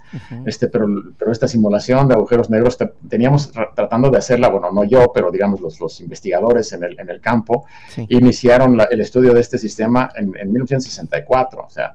este, 0.47 0.69
pero, 0.69 0.87
pero 1.19 1.33
esta 1.33 1.49
simulación 1.49 2.07
de 2.09 2.15
agujeros 2.15 2.51
negros 2.51 2.79
teníamos 3.09 3.51
tratando 3.75 4.11
de 4.11 4.19
hacerla, 4.19 4.49
bueno, 4.49 4.71
no 4.73 4.85
yo, 4.85 5.11
pero 5.13 5.31
digamos 5.31 5.61
los, 5.61 5.81
los 5.81 6.01
investigadores 6.01 6.73
en 6.73 6.85
el, 6.85 6.99
en 7.01 7.09
el 7.09 7.21
campo, 7.21 7.67
iniciaron 8.09 8.79
el 8.91 9.01
estudio 9.01 9.33
de 9.33 9.41
este 9.41 9.59
sistema 9.59 10.11
en, 10.15 10.33
en 10.37 10.53
1964, 10.53 11.65
o 11.67 11.71
sea, 11.71 11.95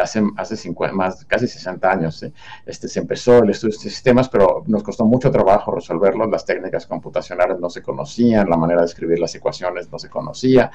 hace, 0.00 0.22
hace 0.36 0.56
50, 0.56 0.94
más, 0.94 1.24
casi 1.24 1.46
60 1.46 1.90
años. 1.90 2.24
Este, 2.66 2.88
se 2.88 3.00
empezó 3.00 3.38
el 3.38 3.50
estudio 3.50 3.76
de 3.76 3.90
sistemas, 3.90 4.28
pero 4.28 4.64
nos 4.66 4.82
costó 4.82 5.04
mucho 5.04 5.30
trabajo 5.30 5.72
resolverlos. 5.72 6.28
Las 6.30 6.44
técnicas 6.44 6.86
computacionales 6.86 7.58
no 7.58 7.70
se 7.70 7.82
conocían, 7.82 8.48
la 8.48 8.56
manera 8.56 8.80
de 8.80 8.86
escribir 8.86 9.18
las 9.18 9.34
ecuaciones 9.34 9.90
no 9.90 9.98
se 9.98 10.08
conocía. 10.08 10.70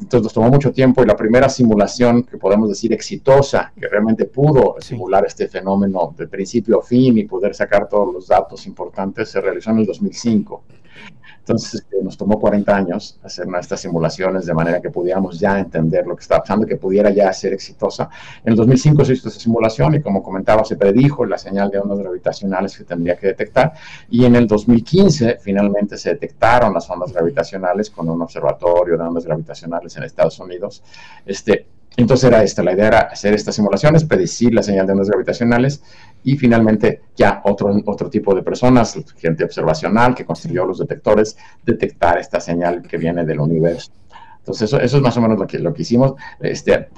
Entonces 0.00 0.22
nos 0.22 0.32
tomó 0.32 0.48
mucho 0.48 0.72
tiempo 0.72 1.02
y 1.02 1.06
la 1.06 1.16
primera 1.16 1.48
simulación 1.48 2.22
que 2.24 2.38
podemos 2.38 2.68
decir 2.68 2.92
exitosa, 2.92 3.72
que 3.78 3.88
realmente 3.88 4.26
pudo 4.26 4.76
simular 4.80 5.24
este 5.26 5.48
fenómeno 5.48 6.14
de 6.16 6.26
principio 6.28 6.80
a 6.80 6.82
fin 6.82 7.18
y 7.18 7.24
poder 7.24 7.54
sacar 7.54 7.88
todos 7.88 8.12
los 8.12 8.28
datos 8.28 8.66
importantes, 8.66 9.30
se 9.30 9.40
realizó 9.40 9.70
en 9.70 9.78
el 9.78 9.86
2005. 9.86 10.62
Entonces 11.44 11.74
este, 11.74 12.02
nos 12.02 12.16
tomó 12.16 12.40
40 12.40 12.74
años 12.74 13.18
hacer 13.22 13.46
nuestras 13.46 13.78
simulaciones 13.78 14.46
de 14.46 14.54
manera 14.54 14.80
que 14.80 14.88
pudiéramos 14.88 15.38
ya 15.38 15.58
entender 15.58 16.06
lo 16.06 16.16
que 16.16 16.22
estaba 16.22 16.40
pasando, 16.40 16.66
que 16.66 16.78
pudiera 16.78 17.10
ya 17.10 17.30
ser 17.34 17.52
exitosa. 17.52 18.08
En 18.42 18.52
el 18.52 18.56
2005 18.56 19.04
se 19.04 19.12
hizo 19.12 19.28
esa 19.28 19.38
simulación 19.38 19.94
y 19.94 20.00
como 20.00 20.22
comentaba, 20.22 20.64
se 20.64 20.76
predijo 20.76 21.26
la 21.26 21.36
señal 21.36 21.70
de 21.70 21.80
ondas 21.80 21.98
gravitacionales 21.98 22.78
que 22.78 22.84
tendría 22.84 23.16
que 23.16 23.26
detectar. 23.26 23.74
Y 24.08 24.24
en 24.24 24.36
el 24.36 24.46
2015 24.46 25.36
finalmente 25.38 25.98
se 25.98 26.14
detectaron 26.14 26.72
las 26.72 26.88
ondas 26.88 27.12
gravitacionales 27.12 27.90
con 27.90 28.08
un 28.08 28.22
observatorio 28.22 28.96
de 28.96 29.04
ondas 29.04 29.26
gravitacionales 29.26 29.94
en 29.98 30.04
Estados 30.04 30.40
Unidos. 30.40 30.82
Este, 31.26 31.66
entonces 31.96 32.24
era 32.24 32.42
esta, 32.42 32.62
la 32.62 32.72
idea 32.72 32.88
era 32.88 32.98
hacer 33.00 33.34
estas 33.34 33.54
simulaciones, 33.54 34.04
predecir 34.04 34.52
la 34.52 34.62
señal 34.62 34.86
de 34.86 34.92
ondas 34.92 35.08
gravitacionales 35.08 35.82
y 36.24 36.36
finalmente 36.36 37.02
ya 37.16 37.40
otro, 37.44 37.74
otro 37.86 38.10
tipo 38.10 38.34
de 38.34 38.42
personas, 38.42 38.98
gente 39.16 39.44
observacional 39.44 40.14
que 40.14 40.24
construyó 40.24 40.64
los 40.64 40.78
detectores, 40.78 41.36
detectar 41.64 42.18
esta 42.18 42.40
señal 42.40 42.82
que 42.82 42.96
viene 42.96 43.24
del 43.24 43.40
universo. 43.40 43.92
Entonces 44.38 44.72
eso, 44.72 44.96
es 44.96 45.02
más 45.02 45.16
o 45.16 45.20
menos 45.20 45.38
lo 45.38 45.46
que, 45.46 45.58
lo 45.58 45.72
que 45.72 45.82
hicimos. 45.82 46.14
Este, 46.40 46.88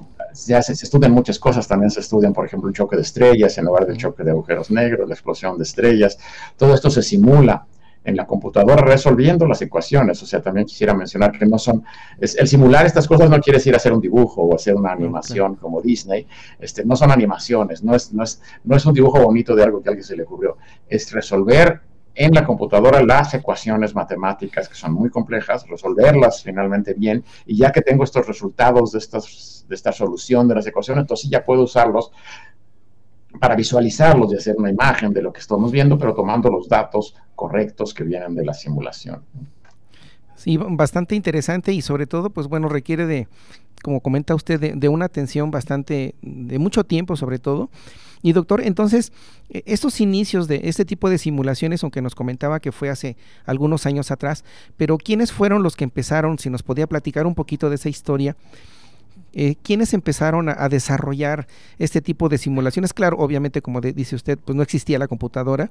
ya 0.47 0.63
se, 0.63 0.73
estudian 0.73 1.13
muchas 1.13 1.39
cosas, 1.39 1.69
también 1.69 1.91
se 1.91 2.01
estudian, 2.01 2.33
por 2.33 2.47
ejemplo, 2.47 2.69
el 2.69 2.75
choque 2.75 2.97
de 2.97 3.03
estrellas 3.03 3.57
en 3.59 3.67
lugar 3.67 3.87
del 3.87 3.97
choque 3.97 4.25
de 4.25 4.31
agujeros 4.31 4.71
negros, 4.71 5.09
la 5.09 5.15
explosión 5.15 5.57
de 5.57 5.65
estrellas. 5.65 6.19
Todo 6.57 6.75
esto 6.75 6.91
se 6.91 7.03
simula 7.03 7.67
en 8.07 8.17
la 8.17 8.27
computadora 8.27 8.83
resolviendo 8.85 9.47
las 9.47 9.61
ecuaciones. 9.61 10.23
O 10.23 10.27
sea, 10.27 10.41
también 10.41 10.67
quisiera 10.67 10.95
mencionar 10.95 11.33
que 11.33 11.45
no 11.45 11.59
son, 11.59 11.85
es, 12.19 12.37
el 12.37 12.47
simular 12.47 12.87
estas 12.87 13.07
cosas 13.07 13.29
no 13.29 13.41
quiere 13.41 13.59
decir 13.59 13.75
hacer 13.75 13.93
un 13.93 14.01
dibujo 14.01 14.43
o 14.43 14.55
hacer 14.55 14.75
una 14.77 14.93
animación 14.93 15.57
como 15.57 15.83
Disney. 15.83 16.27
Este, 16.59 16.85
no 16.85 16.95
son 16.97 17.11
animaciones, 17.11 17.83
no 17.83 17.95
es, 17.95 18.13
no, 18.13 18.23
es, 18.23 18.41
no 18.65 18.77
es 18.77 18.87
un 18.87 18.95
dibujo 18.95 19.21
bonito 19.21 19.55
de 19.55 19.65
algo 19.65 19.83
que 19.83 19.89
a 19.89 19.91
alguien 19.91 20.05
se 20.05 20.17
le 20.17 20.23
ocurrió. 20.23 20.57
Es 20.89 21.13
resolver 21.13 21.81
en 22.15 22.33
la 22.33 22.45
computadora 22.45 23.03
las 23.03 23.35
ecuaciones 23.35 23.95
matemáticas 23.95 24.69
que 24.69 24.75
son 24.75 24.95
muy 24.95 25.11
complejas, 25.11 25.69
resolverlas 25.69 26.43
finalmente 26.43 26.95
bien, 26.95 27.23
y 27.45 27.59
ya 27.59 27.71
que 27.71 27.83
tengo 27.83 28.05
estos 28.05 28.27
resultados 28.27 28.93
de, 28.93 28.99
estas, 28.99 29.67
de 29.69 29.75
esta 29.75 29.93
solución 29.93 30.49
de 30.49 30.55
las 30.55 30.67
ecuaciones, 30.67 31.03
entonces 31.03 31.29
ya 31.29 31.45
puedo 31.45 31.65
usarlos 31.65 32.13
para 33.41 33.55
visualizarlos 33.55 34.33
y 34.33 34.37
hacer 34.37 34.57
una 34.57 34.71
imagen 34.71 35.13
de 35.13 35.23
lo 35.23 35.33
que 35.33 35.41
estamos 35.41 35.73
viendo, 35.73 35.99
pero 35.99 36.15
tomando 36.15 36.51
los 36.51 36.69
datos 36.69 37.15
correctos 37.35 37.95
que 37.95 38.05
vienen 38.05 38.35
de 38.35 38.45
la 38.45 38.55
simulación. 38.55 39.23
Sí, 40.37 40.59
bastante 40.59 41.15
interesante 41.15 41.73
y 41.73 41.83
sobre 41.83 42.07
todo, 42.07 42.31
pues 42.31 42.47
bueno, 42.47 42.69
requiere 42.69 43.07
de, 43.07 43.27
como 43.83 44.01
comenta 44.01 44.35
usted, 44.35 44.75
de, 44.75 44.89
una 44.89 45.07
atención 45.07 45.51
bastante, 45.51 46.15
de 46.23 46.59
mucho 46.59 46.85
tiempo 46.85 47.17
sobre 47.17 47.39
todo. 47.39 47.71
Y 48.23 48.33
doctor, 48.33 48.61
entonces, 48.63 49.13
e, 49.51 49.63
estos 49.67 50.01
inicios 50.01 50.47
de 50.49 50.61
este 50.65 50.85
tipo 50.85 51.09
de 51.09 51.19
simulaciones, 51.19 51.83
aunque 51.83 52.03
nos 52.03 52.15
comentaba 52.15 52.61
que 52.61 52.73
fue 52.73 52.91
hace 52.91 53.17
algunos 53.45 53.87
años 53.87 54.11
atrás, 54.11 54.45
pero 54.77 54.99
¿quiénes 54.99 55.33
fueron 55.33 55.63
los 55.63 55.77
que 55.77 55.85
empezaron? 55.85 56.39
Si 56.39 56.51
nos 56.51 56.63
podía 56.63 56.87
platicar 56.87 57.27
un 57.27 57.35
poquito 57.35 57.71
de 57.71 57.77
esa 57.77 57.89
historia 57.89 58.37
eh, 59.39 59.57
¿quiénes 59.63 59.93
empezaron 59.93 60.49
a, 60.49 60.67
desarrollar 60.71 61.47
este 61.79 62.01
tipo 62.01 62.31
de 62.31 62.39
simulaciones? 62.39 62.95
Claro, 62.95 63.19
obviamente, 63.19 63.61
como 63.61 63.83
dice 63.83 64.17
usted, 64.17 64.39
pues 64.43 64.57
no 64.57 64.63
existía 64.63 64.99
la 64.99 65.09
computadora, 65.09 65.71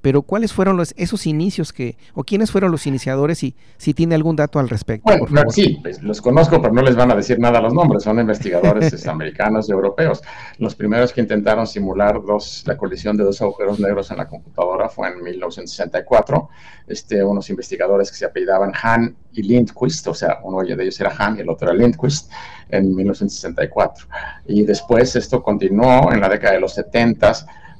pero 0.00 0.22
¿cuáles 0.22 0.52
fueron 0.52 0.76
los, 0.76 0.94
esos 0.96 1.26
inicios 1.26 1.72
que, 1.72 1.96
o 2.14 2.24
quiénes 2.24 2.50
fueron 2.50 2.70
los 2.70 2.86
iniciadores 2.86 3.42
y 3.42 3.54
si 3.76 3.94
tiene 3.94 4.14
algún 4.14 4.36
dato 4.36 4.58
al 4.58 4.68
respecto? 4.68 5.10
Bueno, 5.10 5.50
sí, 5.50 5.78
pues, 5.82 6.02
los 6.02 6.20
conozco, 6.20 6.60
pero 6.60 6.72
no 6.72 6.82
les 6.82 6.96
van 6.96 7.10
a 7.10 7.14
decir 7.14 7.38
nada 7.38 7.60
los 7.60 7.74
nombres, 7.74 8.02
son 8.02 8.18
investigadores 8.18 9.06
americanos 9.06 9.68
y 9.68 9.72
europeos. 9.72 10.22
Los 10.58 10.74
primeros 10.74 11.12
que 11.12 11.20
intentaron 11.20 11.66
simular 11.66 12.22
dos, 12.22 12.64
la 12.66 12.76
colisión 12.76 13.16
de 13.16 13.24
dos 13.24 13.40
agujeros 13.42 13.78
negros 13.80 14.10
en 14.10 14.18
la 14.18 14.28
computadora 14.28 14.88
fue 14.88 15.08
en 15.08 15.22
1964, 15.22 16.48
este, 16.88 17.22
unos 17.22 17.50
investigadores 17.50 18.10
que 18.10 18.16
se 18.16 18.24
apellidaban 18.24 18.72
Han 18.82 19.16
y 19.32 19.42
Lindquist, 19.42 20.06
o 20.08 20.14
sea, 20.14 20.38
uno 20.42 20.62
de 20.62 20.82
ellos 20.82 21.00
era 21.00 21.14
Han 21.18 21.36
y 21.36 21.40
el 21.40 21.48
otro 21.48 21.70
era 21.70 21.78
Lindquist, 21.78 22.30
en 22.70 22.94
1964. 22.94 24.06
Y 24.46 24.64
después 24.64 25.14
esto 25.16 25.42
continuó 25.42 26.12
en 26.12 26.20
la 26.20 26.28
década 26.28 26.54
de 26.54 26.60
los 26.60 26.74
70 26.74 27.20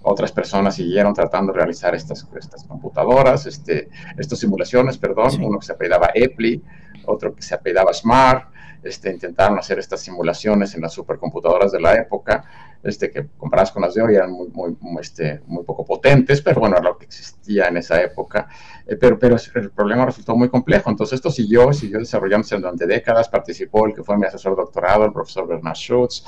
otras 0.03 0.33
personas 0.33 0.77
siguieron 0.77 1.13
tratando 1.15 1.53
de 1.53 1.59
realizar 1.59 1.95
estas, 1.95 2.27
estas 2.37 2.65
computadoras, 2.65 3.47
este, 3.47 3.89
estas 4.17 4.39
simulaciones, 4.39 4.99
perdón, 4.99 5.43
uno 5.43 5.59
que 5.59 5.67
se 5.67 5.73
apellidaba 5.73 6.11
Epley, 6.15 6.63
otro 7.07 7.35
que 7.35 7.43
se 7.43 7.55
apellidaba 7.55 7.93
Smart, 7.93 8.51
este, 8.83 9.13
intentaron 9.13 9.59
hacer 9.59 9.79
estas 9.79 10.01
simulaciones 10.01 10.75
en 10.75 10.81
las 10.81 10.93
supercomputadoras 10.93 11.71
de 11.71 11.81
la 11.81 11.95
época, 11.95 12.45
este, 12.83 13.11
que 13.11 13.27
comparadas 13.37 13.73
con 13.73 13.83
las 13.83 13.95
de 13.95 14.03
hoy 14.03 14.15
eran 14.15 14.33
muy, 14.33 14.49
muy, 14.53 15.01
este, 15.01 15.41
muy 15.47 15.65
poco 15.65 15.85
potentes, 15.85 16.41
pero 16.41 16.61
bueno, 16.61 16.77
era 16.77 16.85
lo 16.85 16.99
que 16.99 17.05
existía 17.05 17.69
en 17.69 17.77
esa 17.77 18.01
época. 18.03 18.49
Eh, 18.87 18.97
pero, 18.97 19.19
pero 19.19 19.37
el 19.55 19.71
problema 19.71 20.07
resultó 20.07 20.35
muy 20.35 20.49
complejo. 20.49 20.91
Entonces 20.91 21.15
esto 21.17 21.31
siguió, 21.31 21.73
siguió 21.73 21.99
desarrollándose 21.99 22.57
durante 22.57 22.87
décadas. 22.87 23.29
Participó 23.29 23.87
el 23.87 23.95
que 23.95 24.03
fue 24.03 24.17
mi 24.17 24.27
asesor 24.27 24.57
doctorado, 24.57 25.05
el 25.05 25.13
profesor 25.13 25.47
Bernard 25.47 25.77
Schutz. 25.77 26.25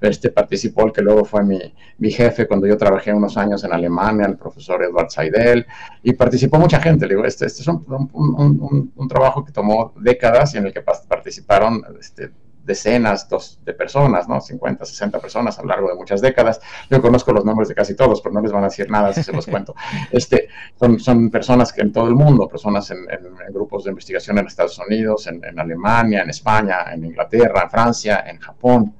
Este, 0.00 0.30
participó 0.30 0.84
el 0.84 0.92
que 0.92 1.00
luego 1.00 1.24
fue 1.24 1.42
mi, 1.42 1.58
mi, 1.98 2.10
jefe 2.10 2.46
cuando 2.46 2.66
yo 2.66 2.76
trabajé 2.76 3.12
unos 3.12 3.38
años 3.38 3.64
en 3.64 3.72
Alemania, 3.72 4.26
el 4.26 4.36
profesor 4.36 4.82
Edward 4.82 5.10
Seidel. 5.10 5.66
Y 6.02 6.12
participó 6.12 6.58
mucha 6.58 6.80
gente. 6.80 7.08
digo, 7.08 7.24
este, 7.24 7.46
este 7.46 7.62
es 7.62 7.68
un, 7.68 7.84
un, 7.88 8.10
un, 8.12 8.92
un, 8.94 9.08
trabajo 9.08 9.44
que 9.44 9.52
tomó 9.52 9.94
décadas 9.98 10.54
y 10.54 10.58
en 10.58 10.66
el 10.66 10.72
que 10.72 10.82
participaron 10.82 11.82
este, 11.98 12.30
decenas 12.64 13.28
dos, 13.28 13.60
de 13.64 13.74
personas, 13.74 14.28
¿no? 14.28 14.40
50, 14.40 14.84
60 14.84 15.18
personas 15.20 15.58
a 15.58 15.62
lo 15.62 15.68
largo 15.68 15.88
de 15.88 15.94
muchas 15.94 16.20
décadas. 16.20 16.60
Yo 16.90 17.00
conozco 17.00 17.32
los 17.32 17.44
nombres 17.44 17.68
de 17.68 17.74
casi 17.74 17.94
todos, 17.94 18.20
pero 18.20 18.34
no 18.34 18.40
les 18.40 18.52
van 18.52 18.64
a 18.64 18.68
decir 18.68 18.90
nada 18.90 19.12
si 19.12 19.22
se 19.22 19.32
los 19.32 19.46
cuento. 19.46 19.74
Este, 20.10 20.48
son, 20.78 21.00
son 21.00 21.30
personas 21.30 21.72
que 21.72 21.82
en 21.82 21.92
todo 21.92 22.08
el 22.08 22.14
mundo, 22.14 22.48
personas 22.48 22.90
en, 22.90 23.06
grupos 23.52 23.84
de 23.84 23.90
investigación 23.90 24.38
en 24.38 24.46
Estados 24.46 24.78
Unidos, 24.78 25.26
en, 25.26 25.44
en 25.44 25.58
Alemania, 25.58 26.22
en 26.22 26.30
España, 26.30 26.92
en 26.92 27.04
Inglaterra, 27.04 27.62
en 27.64 27.70
Francia, 27.70 28.24
en 28.26 28.38
Japón, 28.38 28.94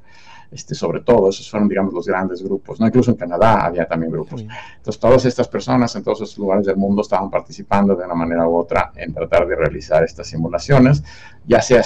este, 0.54 0.74
sobre 0.74 1.00
todo, 1.00 1.30
esos 1.30 1.50
fueron, 1.50 1.68
digamos, 1.68 1.92
los 1.92 2.06
grandes 2.06 2.42
grupos, 2.42 2.78
¿no? 2.78 2.86
Incluso 2.86 3.10
en 3.10 3.16
Canadá 3.16 3.66
había 3.66 3.86
también 3.86 4.12
grupos. 4.12 4.42
Entonces, 4.42 5.00
todas 5.00 5.24
estas 5.24 5.48
personas 5.48 5.94
en 5.96 6.04
todos 6.04 6.20
esos 6.22 6.38
lugares 6.38 6.64
del 6.64 6.76
mundo 6.76 7.02
estaban 7.02 7.28
participando 7.28 7.96
de 7.96 8.04
una 8.04 8.14
manera 8.14 8.46
u 8.46 8.56
otra 8.56 8.92
en 8.94 9.12
tratar 9.12 9.48
de 9.48 9.56
realizar 9.56 10.04
estas 10.04 10.28
simulaciones, 10.28 11.02
ya 11.44 11.60
sea 11.60 11.82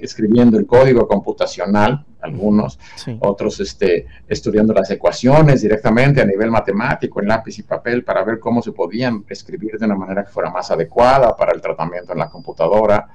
escribiendo 0.00 0.58
el 0.58 0.66
código 0.66 1.08
computacional, 1.08 2.04
algunos, 2.20 2.78
otros 3.20 3.60
este, 3.60 4.06
estudiando 4.28 4.74
las 4.74 4.90
ecuaciones 4.90 5.62
directamente 5.62 6.20
a 6.20 6.26
nivel 6.26 6.50
matemático, 6.50 7.20
en 7.20 7.28
lápiz 7.28 7.58
y 7.58 7.62
papel, 7.62 8.04
para 8.04 8.22
ver 8.22 8.38
cómo 8.38 8.60
se 8.60 8.72
podían 8.72 9.24
escribir 9.28 9.78
de 9.78 9.86
una 9.86 9.96
manera 9.96 10.24
que 10.24 10.30
fuera 10.30 10.50
más 10.50 10.70
adecuada 10.70 11.34
para 11.36 11.52
el 11.52 11.60
tratamiento 11.60 12.12
en 12.12 12.18
la 12.18 12.28
computadora 12.28 13.08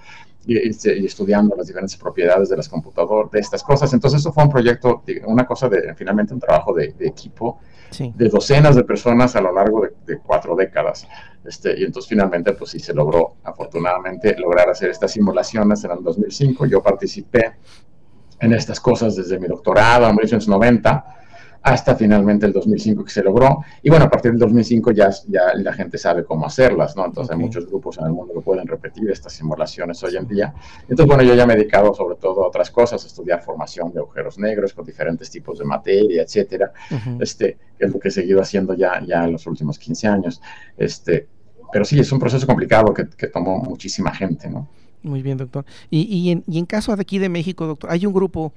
y, 0.45 1.05
estudiando 1.05 1.55
las 1.55 1.67
diferentes 1.67 1.97
propiedades 1.97 2.49
de 2.49 2.57
las 2.57 2.69
computadoras, 2.69 3.31
de 3.31 3.39
estas 3.39 3.63
cosas. 3.63 3.93
Entonces, 3.93 4.21
eso 4.21 4.31
fue 4.31 4.43
un 4.43 4.49
proyecto, 4.49 5.03
una 5.25 5.45
cosa 5.45 5.69
de, 5.69 5.93
finalmente, 5.95 6.33
un 6.33 6.39
trabajo 6.39 6.73
de, 6.73 6.95
equipo 6.99 7.59
de 7.97 8.29
docenas 8.29 8.75
de 8.75 8.83
personas 8.83 9.35
a 9.35 9.41
lo 9.41 9.53
largo 9.53 9.87
de, 10.05 10.19
cuatro 10.19 10.55
décadas. 10.55 11.07
Este, 11.43 11.79
y 11.79 11.83
entonces, 11.83 12.09
finalmente, 12.09 12.53
pues 12.53 12.71
sí 12.71 12.79
se 12.79 12.93
logró, 12.93 13.35
afortunadamente, 13.43 14.35
lograr 14.37 14.69
hacer 14.69 14.89
estas 14.89 15.11
simulaciones 15.11 15.83
en 15.83 15.91
el 15.91 16.03
2005. 16.03 16.65
Yo 16.65 16.81
participé 16.81 17.53
en 18.39 18.53
estas 18.53 18.79
cosas 18.79 19.15
desde 19.15 19.37
mi 19.37 19.47
doctorado 19.47 20.05
en 20.07 20.15
1990 20.15 21.18
hasta 21.69 21.95
finalmente 21.95 22.45
el 22.45 22.53
2005 22.53 23.03
que 23.03 23.11
se 23.11 23.23
logró. 23.23 23.63
Y 23.83 23.89
bueno, 23.89 24.05
a 24.05 24.09
partir 24.09 24.31
del 24.31 24.39
2005 24.39 24.91
ya, 24.91 25.09
ya 25.27 25.53
la 25.55 25.73
gente 25.73 25.97
sabe 25.97 26.23
cómo 26.23 26.45
hacerlas, 26.45 26.95
¿no? 26.95 27.05
Entonces 27.05 27.31
hay 27.31 27.39
muchos 27.39 27.67
grupos 27.67 27.97
en 27.99 28.05
el 28.05 28.11
mundo 28.11 28.33
que 28.33 28.41
pueden 28.41 28.67
repetir 28.67 29.09
estas 29.11 29.33
simulaciones 29.33 30.03
hoy 30.03 30.17
en 30.17 30.27
día. 30.27 30.53
Entonces, 30.81 31.05
bueno, 31.05 31.23
yo 31.23 31.35
ya 31.35 31.45
me 31.45 31.53
he 31.53 31.57
dedicado 31.57 31.93
sobre 31.93 32.15
todo 32.15 32.43
a 32.43 32.47
otras 32.47 32.71
cosas, 32.71 33.03
a 33.03 33.07
estudiar 33.07 33.41
formación 33.41 33.93
de 33.93 33.99
agujeros 33.99 34.39
negros 34.39 34.73
con 34.73 34.85
diferentes 34.85 35.29
tipos 35.29 35.59
de 35.59 35.65
materia, 35.65 36.23
etcétera. 36.23 36.71
Este, 37.19 37.57
es 37.77 37.91
lo 37.91 37.99
que 37.99 38.07
he 38.07 38.11
seguido 38.11 38.41
haciendo 38.41 38.73
ya, 38.73 39.01
ya 39.05 39.25
en 39.25 39.31
los 39.33 39.45
últimos 39.45 39.77
15 39.77 40.07
años. 40.07 40.41
Este, 40.77 41.27
pero 41.71 41.85
sí, 41.85 41.99
es 41.99 42.11
un 42.11 42.19
proceso 42.19 42.47
complicado 42.47 42.93
que, 42.93 43.07
que 43.09 43.27
tomó 43.27 43.59
muchísima 43.59 44.13
gente, 44.13 44.49
¿no? 44.49 44.67
Muy 45.01 45.21
bien, 45.21 45.37
doctor. 45.37 45.65
Y, 45.89 46.01
y, 46.01 46.31
en, 46.31 46.43
y 46.45 46.59
en 46.59 46.65
caso 46.65 46.93
de 46.95 47.01
aquí 47.01 47.19
de 47.19 47.29
México, 47.29 47.65
doctor, 47.65 47.89
hay 47.91 48.05
un 48.05 48.13
grupo 48.13 48.51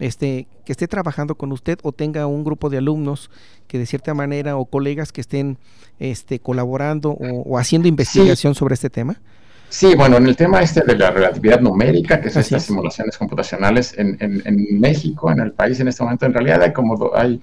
este, 0.00 0.46
que 0.64 0.72
esté 0.72 0.88
trabajando 0.88 1.34
con 1.34 1.52
usted 1.52 1.78
o 1.82 1.92
tenga 1.92 2.26
un 2.26 2.44
grupo 2.44 2.70
de 2.70 2.78
alumnos 2.78 3.30
que 3.66 3.78
de 3.78 3.86
cierta 3.86 4.14
manera 4.14 4.56
o 4.56 4.64
colegas 4.64 5.12
que 5.12 5.20
estén 5.20 5.58
este, 5.98 6.40
colaborando 6.40 7.10
o, 7.10 7.58
haciendo 7.58 7.88
investigación 7.88 8.54
sobre 8.54 8.74
este 8.74 8.90
tema? 8.90 9.20
Sí, 9.68 9.94
bueno, 9.94 10.18
en 10.18 10.26
el 10.26 10.36
tema 10.36 10.60
este 10.60 10.82
de 10.82 10.96
la 10.96 11.10
relatividad 11.10 11.60
numérica, 11.60 12.20
que 12.20 12.28
son 12.28 12.42
estas 12.42 12.64
simulaciones 12.64 13.16
computacionales 13.16 13.94
en, 13.96 14.18
en, 14.20 14.78
México, 14.78 15.30
en 15.30 15.40
el 15.40 15.52
país 15.52 15.80
en 15.80 15.88
este 15.88 16.02
momento, 16.02 16.26
en 16.26 16.34
realidad 16.34 16.62
hay 16.62 16.74
como 16.74 17.10
hay 17.14 17.40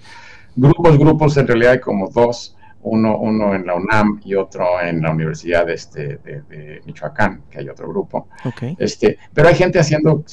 grupos, 0.56 1.00
grupos, 1.00 1.38
en 1.38 1.48
realidad 1.48 1.72
hay 1.74 1.80
como 1.80 2.08
dos 2.10 2.56
uno, 2.82 3.18
uno 3.18 3.54
en 3.54 3.66
la 3.66 3.76
UNAM 3.76 4.22
y 4.24 4.36
otro 4.36 4.82
en 4.82 5.02
la 5.02 5.12
Universidad 5.12 5.66
de, 5.66 5.74
este, 5.74 6.18
de, 6.18 6.82
Michoacán, 6.86 7.44
que 7.50 7.60
hay 7.60 7.70
otro 7.70 7.88
grupo. 7.90 8.30
Este, 8.78 9.18
pero 9.34 9.50
hay 9.50 9.56
gente 9.56 9.80
haciendo 9.80 10.24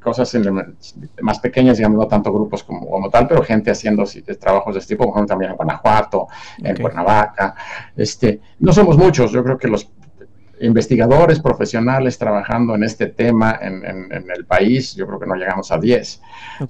cosas 0.00 0.36
más 1.20 1.40
pequeñas, 1.40 1.76
digamos, 1.76 1.98
no 1.98 2.08
tanto 2.08 2.32
grupos 2.32 2.64
como, 2.64 2.88
como 2.88 3.10
tal, 3.10 3.28
pero 3.28 3.42
gente 3.42 3.70
haciendo 3.70 4.04
trabajos 4.40 4.74
de 4.74 4.80
este 4.80 4.94
tipo, 4.94 5.04
por 5.04 5.14
ejemplo, 5.14 5.28
también 5.28 5.50
en 5.50 5.56
Guanajuato, 5.56 6.26
en 6.58 6.76
Cuernavaca. 6.76 7.54
Este, 7.96 8.40
no 8.60 8.72
somos 8.72 8.96
muchos, 8.96 9.30
yo 9.30 9.44
creo 9.44 9.58
que 9.58 9.68
los 9.68 9.90
investigadores 10.62 11.40
profesionales 11.40 12.16
trabajando 12.18 12.74
en 12.74 12.84
este 12.84 13.08
tema 13.08 13.58
en, 13.60 13.82
el 13.82 14.44
país, 14.46 14.94
yo 14.94 15.06
creo 15.06 15.18
que 15.18 15.26
no 15.26 15.34
llegamos 15.34 15.70
a 15.72 15.78
10. 15.78 16.20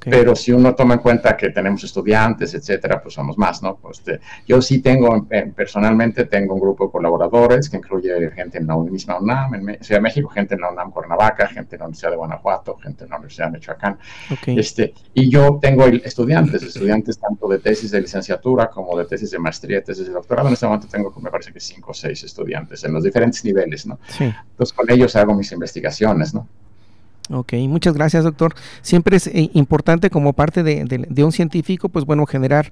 Pero 0.01 0.35
si 0.35 0.53
uno 0.53 0.75
toma 0.75 0.95
en 0.95 1.01
cuenta 1.01 1.37
que 1.37 1.51
tenemos 1.51 1.85
estudiantes, 1.85 2.55
etcétera, 2.55 3.03
pues 3.03 3.15
somos 3.15 3.37
más, 3.37 3.63
¿no? 3.63 3.77
Pues 3.77 3.99
este, 3.99 4.21
yo 4.47 4.63
sí 4.63 4.81
tengo, 4.81 5.27
personalmente 5.55 6.25
tengo 6.25 6.55
un 6.55 6.61
grupo 6.61 6.87
de 6.87 6.93
colaboradores 6.93 7.69
que 7.69 7.77
incluye 7.77 8.31
gente 8.31 8.59
en 8.59 8.67
la 8.67 8.77
misma 8.77 9.19
UNAM, 9.19 9.55
en 9.55 9.85
Ciudad 9.85 9.99
de 9.99 10.03
México, 10.03 10.29
gente 10.29 10.55
en 10.55 10.63
la 10.63 10.71
UNAM 10.71 10.91
Cuernavaca, 10.91 11.47
gente 11.49 11.77
en 11.77 11.81
la 11.81 11.87
Universidad 11.87 12.11
de 12.11 12.17
Guanajuato, 12.17 12.77
gente 12.77 13.05
en 13.05 13.11
la 13.11 13.17
Universidad 13.17 13.47
de 13.47 13.53
Michoacán. 13.53 13.99
Este, 14.47 14.95
y 15.15 15.29
yo 15.29 15.59
tengo 15.61 15.87
estudiantes, 15.87 16.63
estudiantes 16.63 17.19
tanto 17.19 17.47
de 17.49 17.59
tesis 17.59 17.91
de 17.91 18.01
licenciatura 18.01 18.71
como 18.71 18.97
de 18.97 19.05
tesis 19.05 19.31
de 19.31 19.39
maestría, 19.39 19.83
tesis 19.83 20.07
de 20.07 20.13
doctorado. 20.13 20.49
En 20.49 20.55
este 20.55 20.67
momento 20.67 20.89
tengo, 20.91 21.13
me 21.21 21.31
parece 21.31 21.53
que 21.53 21.61
cinco 21.61 21.91
o 21.91 21.95
seis 21.95 22.23
estudiantes 22.25 22.83
en 22.85 22.93
los 22.93 23.03
diferentes 23.03 23.45
niveles 23.45 23.82
entonces 23.85 24.73
con 24.75 24.91
ellos 24.91 25.17
hago 25.17 25.35
mis 25.35 25.53
investigaciones, 25.53 26.35
¿no? 26.35 26.47
Ok, 27.31 27.55
muchas 27.69 27.95
gracias, 27.95 28.25
doctor. 28.25 28.55
Siempre 28.83 29.17
es 29.17 29.27
eh, 29.29 29.51
importante 29.55 30.11
como 30.11 30.33
parte 30.33 30.63
de, 30.63 31.25
un 31.25 31.33
científico, 31.33 31.89
pues 31.89 32.05
bueno, 32.05 32.27
generar 32.27 32.71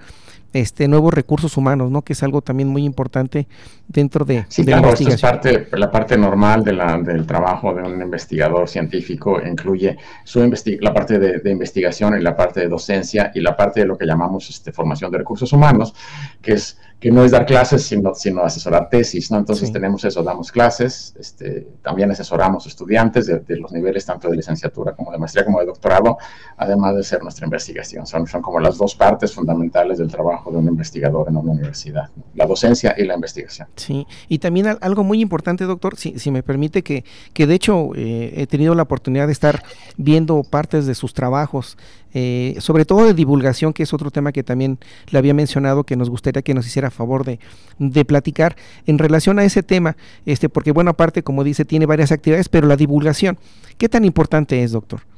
este 0.53 0.89
nuevos 0.89 1.15
recursos 1.15 1.57
humanos, 1.57 1.93
¿no? 1.93 2.03
Que 2.03 2.13
es 2.13 2.23
algo 2.25 2.43
también 2.43 2.69
muy 2.69 2.85
importante 2.85 3.47
dentro 3.87 4.25
de, 4.25 4.45
sí, 4.49 4.65
claro, 4.65 4.93
Esto 4.93 5.09
es 5.09 5.21
parte, 5.21 5.69
la 5.73 5.91
parte 5.91 6.19
normal 6.19 6.65
de 6.65 6.73
la, 6.73 6.99
del 6.99 7.25
trabajo 7.25 7.73
de 7.73 7.83
un 7.83 8.03
investigador 8.03 8.69
científico 8.69 9.41
incluye 9.41 9.97
su 10.25 10.41
la 10.81 10.93
parte 10.93 11.21
de, 11.21 11.51
investigación 11.51 12.19
y 12.19 12.23
la 12.23 12.37
parte 12.37 12.61
de 12.61 12.69
docencia 12.69 13.31
y 13.33 13.41
la 13.41 13.57
parte 13.57 13.81
de 13.81 13.87
lo 13.87 13.97
que 13.97 14.07
llamamos 14.07 14.51
este, 14.51 14.73
formación 14.73 15.13
de 15.13 15.19
recursos 15.19 15.53
humanos, 15.53 15.95
que 16.43 16.55
es 16.55 16.77
que 17.01 17.11
no 17.11 17.25
es 17.25 17.33
dar 17.33 17.47
clases, 17.47 17.83
sino, 17.83 18.15
sino 18.15 18.43
asesorar 18.43 18.91
tesis, 18.91 19.31
¿no? 19.31 19.39
Entonces 19.39 19.73
tenemos 19.73 20.05
eso, 20.05 20.23
damos 20.23 20.53
clases, 20.53 21.15
este, 21.19 21.67
también 21.83 22.11
asesoramos 22.11 22.67
estudiantes 22.67 23.27
de, 23.27 23.57
los 23.57 23.73
niveles 23.73 24.05
tanto 24.05 24.29
de 24.29 24.37
licenciatura 24.37 24.93
como 24.93 25.11
de 25.11 25.17
maestría 25.17 25.47
como 25.47 25.61
de 25.61 25.67
doctorado, 25.67 26.19
además 26.59 26.95
de 26.95 27.03
ser 27.03 27.23
nuestra 27.23 27.47
investigación. 27.47 28.07
Son, 28.07 28.27
son 28.27 28.43
como 28.43 28.61
las 28.61 28.77
dos 28.77 28.95
partes 28.95 29.35
fundamentales 29.35 29.97
del 29.97 30.09
trabajo 30.09 30.51
de 30.51 30.59
un 30.59 30.69
investigador 30.69 31.29
en 31.29 31.39
una 31.39 31.53
universidad, 31.53 32.11
la 32.35 32.45
docencia 32.45 32.95
y 32.99 33.05
la 33.05 33.15
investigación. 33.15 33.69
Sí, 33.77 34.07
y 34.29 34.39
también 34.39 34.67
algo 34.83 35.03
muy 35.03 35.23
importante, 35.23 35.65
doctor, 35.65 35.97
si, 35.97 36.19
si 36.19 36.31
me 36.31 36.43
permite, 36.43 36.83
que, 36.83 37.05
que 37.33 37.47
de 37.47 37.55
hecho 37.55 37.93
eh, 37.95 38.35
he 38.37 38.47
tenido 38.47 38.75
la 38.75 38.83
oportunidad 38.83 39.27
de 39.27 39.33
estar 39.33 39.63
viendo 39.97 40.43
partes 40.43 40.85
de 40.85 40.95
sus 40.95 41.15
trabajos, 41.15 41.79
eh, 42.15 42.57
sobre 42.59 42.85
todo 42.85 43.07
de 43.07 43.15
divulgación, 43.15 43.73
que 43.73 43.83
es 43.83 43.93
otro 43.93 44.11
tema 44.11 44.33
que 44.33 44.43
también 44.43 44.79
le 45.11 45.19
había 45.19 45.35
mencionado, 45.35 45.85
que 45.85 45.97
nos 45.97 46.11
gustaría 46.11 46.43
que 46.43 46.55
nos 46.55 46.67
hiciera 46.67 46.91
favor 46.91 47.25
de, 47.25 47.39
de 47.79 48.05
platicar 48.05 48.57
en 48.87 48.99
relación 48.99 49.39
a 49.39 49.45
ese 49.45 49.63
tema, 49.63 49.97
este, 50.27 50.49
porque 50.49 50.73
bueno, 50.73 50.91
aparte, 50.91 51.23
como 51.23 51.45
dice, 51.45 51.65
tiene 51.65 51.87
varias 51.87 52.13
actividades, 52.13 52.49
pero 52.49 52.67
la 52.67 52.77
divulgación, 52.77 53.39
¿qué 53.79 53.89
tan 53.89 54.05
importante 54.05 54.63
es, 54.63 54.73
doctor? 54.73 55.10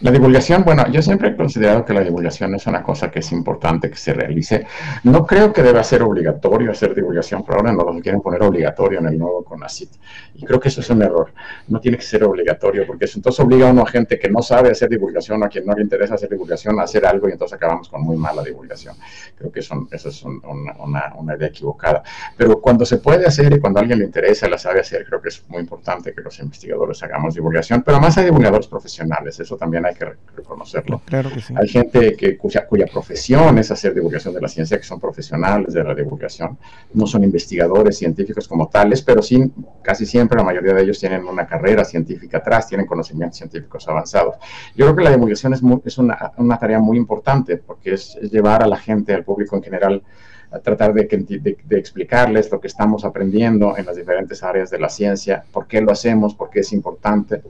La 0.00 0.10
divulgación, 0.10 0.64
bueno, 0.64 0.84
yo 0.90 1.00
siempre 1.02 1.28
he 1.28 1.36
considerado 1.36 1.84
que 1.84 1.92
la 1.92 2.00
divulgación 2.00 2.54
es 2.54 2.66
una 2.66 2.82
cosa 2.82 3.10
que 3.10 3.20
es 3.20 3.30
importante 3.30 3.90
que 3.90 3.96
se 3.96 4.12
realice. 4.12 4.66
No 5.04 5.24
creo 5.26 5.52
que 5.52 5.62
deba 5.62 5.84
ser 5.84 6.02
obligatorio 6.02 6.70
hacer 6.72 6.94
divulgación, 6.94 7.44
pero 7.44 7.58
ahora 7.58 7.72
no 7.72 7.84
lo 7.84 8.00
quieren 8.00 8.20
poner 8.20 8.42
obligatorio 8.42 8.98
en 8.98 9.06
el 9.06 9.18
nuevo 9.18 9.44
CONACIT. 9.44 9.90
Y 10.34 10.44
creo 10.44 10.58
que 10.58 10.68
eso 10.68 10.80
es 10.80 10.90
un 10.90 11.02
error. 11.02 11.32
No 11.68 11.78
tiene 11.78 11.98
que 11.98 12.04
ser 12.04 12.24
obligatorio, 12.24 12.86
porque 12.86 13.04
eso 13.04 13.18
entonces 13.18 13.44
obliga 13.44 13.68
a 13.68 13.72
uno 13.72 13.82
a 13.82 13.86
gente 13.86 14.18
que 14.18 14.28
no 14.28 14.42
sabe 14.42 14.70
hacer 14.70 14.88
divulgación 14.88 15.44
a 15.44 15.48
quien 15.48 15.66
no 15.66 15.74
le 15.74 15.82
interesa 15.82 16.14
hacer 16.14 16.30
divulgación 16.30 16.80
a 16.80 16.84
hacer 16.84 17.06
algo 17.06 17.28
y 17.28 17.32
entonces 17.32 17.54
acabamos 17.54 17.88
con 17.88 18.02
muy 18.02 18.16
mala 18.16 18.42
divulgación. 18.42 18.96
Creo 19.36 19.52
que 19.52 19.60
eso, 19.60 19.86
es 19.90 20.24
una, 20.24 21.36
idea 21.36 21.48
equivocada. 21.48 22.02
Pero 22.36 22.60
cuando 22.60 22.84
se 22.84 22.96
puede 22.96 23.26
hacer 23.26 23.52
y 23.52 23.60
cuando 23.60 23.78
a 23.78 23.82
alguien 23.82 23.98
le 23.98 24.06
interesa, 24.06 24.48
la 24.48 24.58
sabe 24.58 24.80
hacer, 24.80 25.04
creo 25.06 25.20
que 25.20 25.28
es 25.28 25.44
muy 25.48 25.60
importante 25.60 26.12
que 26.12 26.22
los 26.22 26.38
investigadores 26.40 27.02
hagamos 27.02 27.34
divulgación. 27.34 27.82
Pero 27.82 27.98
además 27.98 28.18
hay 28.18 28.24
divulgadores 28.24 28.66
profesionales, 28.66 29.38
eso 29.38 29.56
también 29.56 29.81
hay 29.88 29.94
que 29.94 30.06
reconocerlo. 30.36 31.00
Claro 31.04 31.30
que 31.30 31.40
sí. 31.40 31.54
Hay 31.56 31.68
gente 31.68 32.16
que, 32.16 32.36
cuya, 32.36 32.66
cuya 32.66 32.86
profesión 32.86 33.58
es 33.58 33.70
hacer 33.70 33.94
divulgación 33.94 34.34
de 34.34 34.40
la 34.40 34.48
ciencia, 34.48 34.78
que 34.78 34.84
son 34.84 35.00
profesionales 35.00 35.74
de 35.74 35.84
la 35.84 35.94
divulgación, 35.94 36.58
no 36.94 37.06
son 37.06 37.24
investigadores 37.24 37.98
científicos 37.98 38.48
como 38.48 38.68
tales, 38.68 39.02
pero 39.02 39.22
sí, 39.22 39.50
casi 39.82 40.06
siempre 40.06 40.38
la 40.38 40.44
mayoría 40.44 40.74
de 40.74 40.82
ellos 40.82 40.98
tienen 40.98 41.24
una 41.24 41.46
carrera 41.46 41.84
científica 41.84 42.38
atrás, 42.38 42.68
tienen 42.68 42.86
conocimientos 42.86 43.38
científicos 43.38 43.86
avanzados. 43.88 44.36
Yo 44.74 44.86
creo 44.86 44.96
que 44.96 45.04
la 45.04 45.10
divulgación 45.10 45.54
es, 45.54 45.62
es 45.84 45.98
una, 45.98 46.32
una, 46.38 46.58
tarea 46.58 46.78
muy 46.78 46.96
importante 46.96 47.56
porque 47.56 47.94
es, 47.94 48.18
llevar 48.30 48.62
a 48.62 48.66
la 48.66 48.76
gente, 48.76 49.14
al 49.14 49.24
público 49.24 49.56
en 49.56 49.62
general, 49.62 50.02
a 50.50 50.58
tratar 50.58 50.92
de, 50.92 51.04
de, 51.04 51.56
de, 51.64 51.78
explicarles 51.78 52.50
lo 52.50 52.60
que 52.60 52.66
estamos 52.66 53.04
aprendiendo 53.06 53.76
en 53.78 53.86
las 53.86 53.96
diferentes 53.96 54.42
áreas 54.42 54.70
de 54.70 54.78
la 54.78 54.90
ciencia, 54.90 55.44
por 55.50 55.66
qué 55.66 55.80
lo 55.80 55.90
hacemos, 55.92 56.34
por 56.34 56.50
qué 56.50 56.60
es 56.60 56.72
importante, 56.74 57.42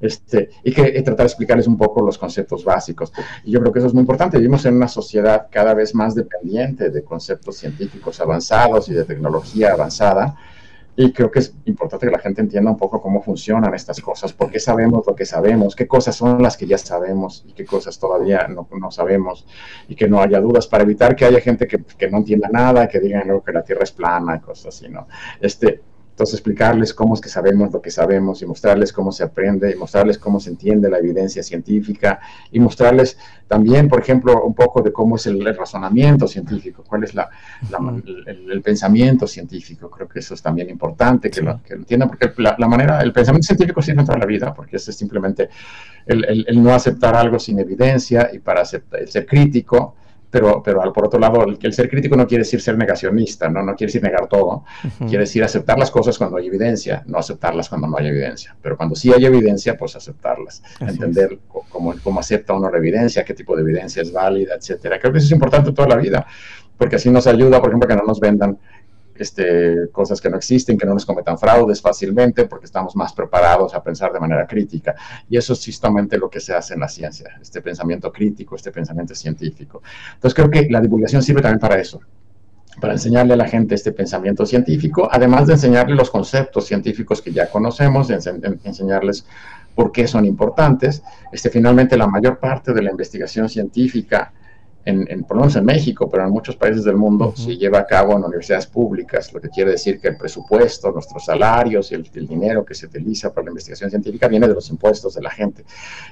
este, 0.00 0.50
y 0.64 0.72
que 0.72 0.90
tratar 1.02 1.24
de 1.24 1.24
explicarles 1.24 1.66
un 1.66 1.76
poco 1.76 2.02
los 2.02 2.18
conceptos 2.18 2.64
básicos. 2.64 3.12
Y 3.44 3.52
yo 3.52 3.60
creo 3.60 3.72
que 3.72 3.78
eso 3.80 3.88
es 3.88 3.94
muy 3.94 4.00
importante. 4.00 4.38
Vivimos 4.38 4.64
en 4.64 4.76
una 4.76 4.88
sociedad 4.88 5.48
cada 5.50 5.74
vez 5.74 5.94
más 5.94 6.14
dependiente 6.14 6.90
de 6.90 7.04
conceptos 7.04 7.56
científicos 7.56 8.20
avanzados 8.20 8.88
y 8.88 8.94
de 8.94 9.04
tecnología 9.04 9.72
avanzada. 9.72 10.36
Y 10.96 11.12
creo 11.12 11.30
que 11.30 11.38
es 11.38 11.54
importante 11.64 12.06
que 12.06 12.12
la 12.12 12.18
gente 12.18 12.40
entienda 12.40 12.70
un 12.70 12.76
poco 12.76 13.00
cómo 13.00 13.22
funcionan 13.22 13.72
estas 13.74 14.00
cosas, 14.00 14.32
por 14.32 14.50
qué 14.50 14.58
sabemos 14.58 15.06
lo 15.06 15.14
que 15.14 15.24
sabemos, 15.24 15.74
qué 15.74 15.86
cosas 15.86 16.16
son 16.16 16.42
las 16.42 16.56
que 16.56 16.66
ya 16.66 16.76
sabemos 16.76 17.44
y 17.46 17.52
qué 17.52 17.64
cosas 17.64 17.98
todavía 17.98 18.48
no, 18.48 18.68
no 18.78 18.90
sabemos, 18.90 19.46
y 19.88 19.94
que 19.94 20.08
no 20.08 20.20
haya 20.20 20.40
dudas 20.40 20.66
para 20.66 20.82
evitar 20.82 21.14
que 21.14 21.24
haya 21.24 21.40
gente 21.40 21.66
que, 21.66 21.82
que 21.82 22.10
no 22.10 22.18
entienda 22.18 22.50
nada, 22.52 22.88
que 22.88 23.00
digan 23.00 23.40
que 23.40 23.52
la 23.52 23.62
Tierra 23.62 23.84
es 23.84 23.92
plana 23.92 24.36
y 24.36 24.40
cosas 24.40 24.74
así, 24.74 24.88
¿no? 24.90 25.06
Este, 25.40 25.80
entonces, 26.20 26.34
explicarles 26.34 26.92
cómo 26.92 27.14
es 27.14 27.20
que 27.22 27.30
sabemos 27.30 27.72
lo 27.72 27.80
que 27.80 27.90
sabemos 27.90 28.42
y 28.42 28.46
mostrarles 28.46 28.92
cómo 28.92 29.10
se 29.10 29.24
aprende 29.24 29.70
y 29.70 29.74
mostrarles 29.74 30.18
cómo 30.18 30.38
se 30.38 30.50
entiende 30.50 30.90
la 30.90 30.98
evidencia 30.98 31.42
científica 31.42 32.20
y 32.52 32.60
mostrarles 32.60 33.16
también, 33.48 33.88
por 33.88 34.00
ejemplo, 34.02 34.44
un 34.44 34.52
poco 34.52 34.82
de 34.82 34.92
cómo 34.92 35.16
es 35.16 35.26
el, 35.26 35.42
razonamiento 35.56 36.28
científico, 36.28 36.84
cuál 36.86 37.04
es 37.04 37.14
la, 37.14 37.30
el, 38.26 38.60
pensamiento 38.60 39.26
científico. 39.26 39.88
Creo 39.88 40.06
que 40.06 40.18
eso 40.18 40.34
es 40.34 40.42
también 40.42 40.68
importante 40.68 41.30
que, 41.30 41.40
lo, 41.40 41.62
que 41.62 41.72
entiendan, 41.72 42.10
porque 42.10 42.30
la, 42.36 42.68
manera, 42.68 43.00
el 43.00 43.14
pensamiento 43.14 43.46
científico 43.46 43.80
sirve 43.80 44.00
en 44.00 44.06
toda 44.06 44.18
la 44.18 44.26
vida, 44.26 44.52
porque 44.52 44.76
es 44.76 44.84
simplemente 44.84 45.48
el, 46.04 46.62
no 46.62 46.74
aceptar 46.74 47.16
algo 47.16 47.38
sin 47.38 47.58
evidencia 47.60 48.28
y 48.30 48.40
para 48.40 48.60
aceptar, 48.60 49.00
el 49.00 49.08
ser 49.08 49.24
crítico 49.24 49.94
pero, 50.30 50.62
pero 50.62 50.92
por 50.92 51.06
otro 51.06 51.18
lado, 51.18 51.44
el, 51.44 51.58
el, 51.60 51.72
ser 51.72 51.88
crítico 51.88 52.16
no 52.16 52.26
quiere 52.26 52.42
decir 52.44 52.60
ser 52.60 52.78
negacionista, 52.78 53.48
no, 53.48 53.62
no 53.62 53.74
quiere 53.74 53.88
decir 53.88 54.02
negar 54.02 54.28
todo, 54.28 54.64
quiere 54.98 55.24
decir 55.24 55.42
aceptar 55.42 55.78
las 55.78 55.90
cosas 55.90 56.16
cuando 56.16 56.36
hay 56.36 56.46
evidencia, 56.46 57.02
no 57.06 57.18
aceptarlas 57.18 57.68
cuando 57.68 57.88
no 57.88 57.98
hay 57.98 58.08
evidencia, 58.08 58.56
pero 58.62 58.76
cuando 58.76 58.94
sí 58.94 59.12
hay 59.12 59.24
evidencia, 59.24 59.76
pues 59.76 59.96
aceptarlas, 59.96 60.62
entender 60.80 61.38
cómo, 61.68 61.94
cómo 62.02 62.20
acepta 62.20 62.52
uno 62.52 62.70
la 62.70 62.78
evidencia, 62.78 63.24
qué 63.24 63.34
tipo 63.34 63.56
de 63.56 63.62
evidencia 63.62 64.02
es 64.02 64.12
válida, 64.12 64.54
etcétera. 64.54 64.98
Creo 65.00 65.12
que 65.12 65.18
eso 65.18 65.26
es 65.26 65.32
importante 65.32 65.72
toda 65.72 65.88
la 65.88 65.96
vida, 65.96 66.26
porque 66.76 66.96
así 66.96 67.10
nos 67.10 67.26
ayuda, 67.26 67.60
por 67.60 67.70
ejemplo, 67.70 67.88
que 67.88 67.96
no 67.96 68.04
nos 68.06 68.20
vendan 68.20 68.58
este, 69.20 69.90
cosas 69.92 70.20
que 70.20 70.30
no 70.30 70.36
existen, 70.36 70.78
que 70.78 70.86
no 70.86 70.94
nos 70.94 71.04
cometan 71.04 71.38
fraudes 71.38 71.80
fácilmente, 71.82 72.46
porque 72.46 72.64
estamos 72.64 72.96
más 72.96 73.12
preparados 73.12 73.74
a 73.74 73.82
pensar 73.82 74.12
de 74.12 74.18
manera 74.18 74.46
crítica. 74.46 74.94
Y 75.28 75.36
eso 75.36 75.52
es 75.52 75.64
justamente 75.64 76.16
lo 76.16 76.30
que 76.30 76.40
se 76.40 76.54
hace 76.54 76.72
en 76.74 76.80
la 76.80 76.88
ciencia, 76.88 77.38
este 77.40 77.60
pensamiento 77.60 78.10
crítico, 78.10 78.56
este 78.56 78.72
pensamiento 78.72 79.14
científico. 79.14 79.82
Entonces 80.14 80.34
creo 80.34 80.50
que 80.50 80.68
la 80.70 80.80
divulgación 80.80 81.22
sirve 81.22 81.42
también 81.42 81.60
para 81.60 81.78
eso, 81.78 82.00
para 82.80 82.94
enseñarle 82.94 83.34
a 83.34 83.36
la 83.36 83.46
gente 83.46 83.74
este 83.74 83.92
pensamiento 83.92 84.46
científico, 84.46 85.06
además 85.12 85.46
de 85.46 85.52
enseñarle 85.52 85.94
los 85.94 86.10
conceptos 86.10 86.66
científicos 86.66 87.20
que 87.20 87.30
ya 87.30 87.50
conocemos, 87.50 88.08
enseñarles 88.08 89.26
por 89.74 89.92
qué 89.92 90.06
son 90.06 90.24
importantes. 90.24 91.02
Este, 91.30 91.50
finalmente, 91.50 91.98
la 91.98 92.06
mayor 92.06 92.38
parte 92.38 92.72
de 92.72 92.82
la 92.82 92.90
investigación 92.90 93.50
científica 93.50 94.32
en, 94.84 95.24
por 95.24 95.36
lo 95.36 95.42
menos 95.42 95.56
en 95.56 95.64
México, 95.64 96.08
pero 96.08 96.24
en 96.24 96.30
muchos 96.30 96.56
países 96.56 96.84
del 96.84 96.96
mundo, 96.96 97.34
se 97.36 97.56
lleva 97.56 97.80
a 97.80 97.86
cabo 97.86 98.16
en 98.16 98.24
universidades 98.24 98.66
públicas, 98.66 99.32
lo 99.32 99.40
que 99.40 99.50
quiere 99.50 99.72
decir 99.72 100.00
que 100.00 100.08
el 100.08 100.16
presupuesto, 100.16 100.90
nuestros 100.90 101.24
salarios 101.24 101.92
y 101.92 101.96
el, 101.96 102.10
dinero 102.10 102.64
que 102.64 102.74
se 102.74 102.86
utiliza 102.86 103.32
para 103.32 103.46
la 103.46 103.50
investigación 103.50 103.90
científica 103.90 104.28
viene 104.28 104.48
de 104.48 104.54
los 104.54 104.70
impuestos 104.70 105.14
de 105.14 105.22
la 105.22 105.30
gente. 105.30 105.64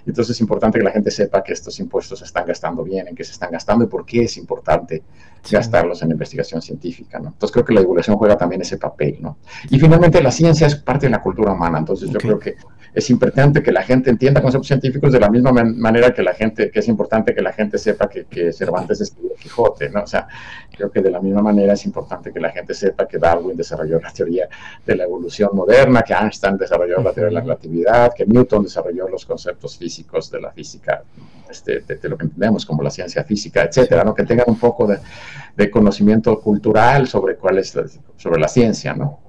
Entonces 0.06 0.36
es 0.36 0.40
importante 0.40 0.78
que 0.78 0.84
la 0.84 0.90
gente 0.90 1.10
sepa 1.10 1.42
que 1.42 1.52
estos 1.52 1.78
impuestos 1.80 2.18
se 2.18 2.24
están 2.26 2.46
gastando 2.46 2.82
bien, 2.82 3.08
en 3.08 3.14
qué 3.14 3.24
se 3.24 3.32
están 3.32 3.50
gastando 3.50 3.84
y 3.84 3.88
por 3.88 4.04
qué 4.04 4.24
es 4.24 4.36
importante 4.36 5.02
gastarlos 5.50 6.02
en 6.02 6.10
investigación 6.10 6.62
científica. 6.62 7.18
¿no? 7.18 7.28
Entonces 7.28 7.52
creo 7.52 7.64
que 7.64 7.74
la 7.74 7.80
divulgación 7.80 8.16
juega 8.16 8.36
también 8.36 8.62
ese 8.62 8.78
papel. 8.78 9.18
¿no? 9.20 9.38
Y 9.70 9.78
finalmente 9.78 10.22
la 10.22 10.30
ciencia 10.30 10.66
es 10.66 10.76
parte 10.76 11.06
de 11.06 11.10
la 11.10 11.22
cultura 11.22 11.52
humana, 11.52 11.78
entonces 11.78 12.10
yo 12.10 12.18
creo 12.18 12.38
que 12.38 12.56
es 12.94 13.10
importante 13.10 13.62
que 13.62 13.70
la 13.70 13.82
gente 13.82 14.10
entienda 14.10 14.42
conceptos 14.42 14.66
científicos 14.66 15.12
de 15.12 15.20
la 15.20 15.28
misma 15.28 15.52
manera 15.52 16.12
que 16.12 16.22
la 16.22 16.34
gente, 16.34 16.70
que 16.70 16.80
es 16.80 16.88
importante 16.88 17.34
que 17.34 17.42
la 17.42 17.52
gente 17.52 17.78
sepa 17.78 18.08
que, 18.08 18.24
que 18.24 18.52
Cervantes 18.52 19.00
escribió 19.00 19.34
Quijote, 19.34 19.90
¿no? 19.90 20.02
O 20.02 20.06
sea, 20.06 20.26
creo 20.78 20.92
que 20.92 21.02
de 21.02 21.10
la 21.10 21.20
misma 21.20 21.42
manera 21.42 21.72
es 21.72 21.84
importante 21.84 22.32
que 22.32 22.38
la 22.38 22.50
gente 22.50 22.72
sepa 22.72 23.08
que 23.08 23.18
Darwin 23.18 23.56
desarrolló 23.56 24.00
la 24.00 24.12
teoría 24.12 24.48
de 24.86 24.94
la 24.94 25.04
evolución 25.04 25.50
moderna, 25.52 26.02
que 26.02 26.14
Einstein 26.14 26.56
desarrolló 26.56 27.02
la 27.02 27.12
teoría 27.12 27.26
de 27.26 27.34
la 27.34 27.40
relatividad, 27.40 28.14
que 28.14 28.24
Newton 28.24 28.62
desarrolló 28.62 29.08
los 29.08 29.26
conceptos 29.26 29.76
físicos 29.76 30.30
de 30.30 30.40
la 30.40 30.52
física, 30.52 31.02
este, 31.50 31.80
de, 31.80 32.08
lo 32.08 32.16
que 32.16 32.26
entendemos 32.26 32.64
como 32.64 32.82
la 32.82 32.90
ciencia 32.90 33.24
física, 33.24 33.64
etcétera, 33.64 34.04
¿no? 34.04 34.14
Que 34.14 34.22
tengan 34.22 34.46
un 34.48 34.58
poco 34.58 34.86
de, 34.86 34.98
de 35.56 35.70
conocimiento 35.70 36.40
cultural 36.40 37.08
sobre 37.08 37.34
cuál 37.36 37.58
es 37.58 37.76
sobre 38.16 38.40
la 38.40 38.48
ciencia, 38.48 38.94
¿no? 38.94 39.27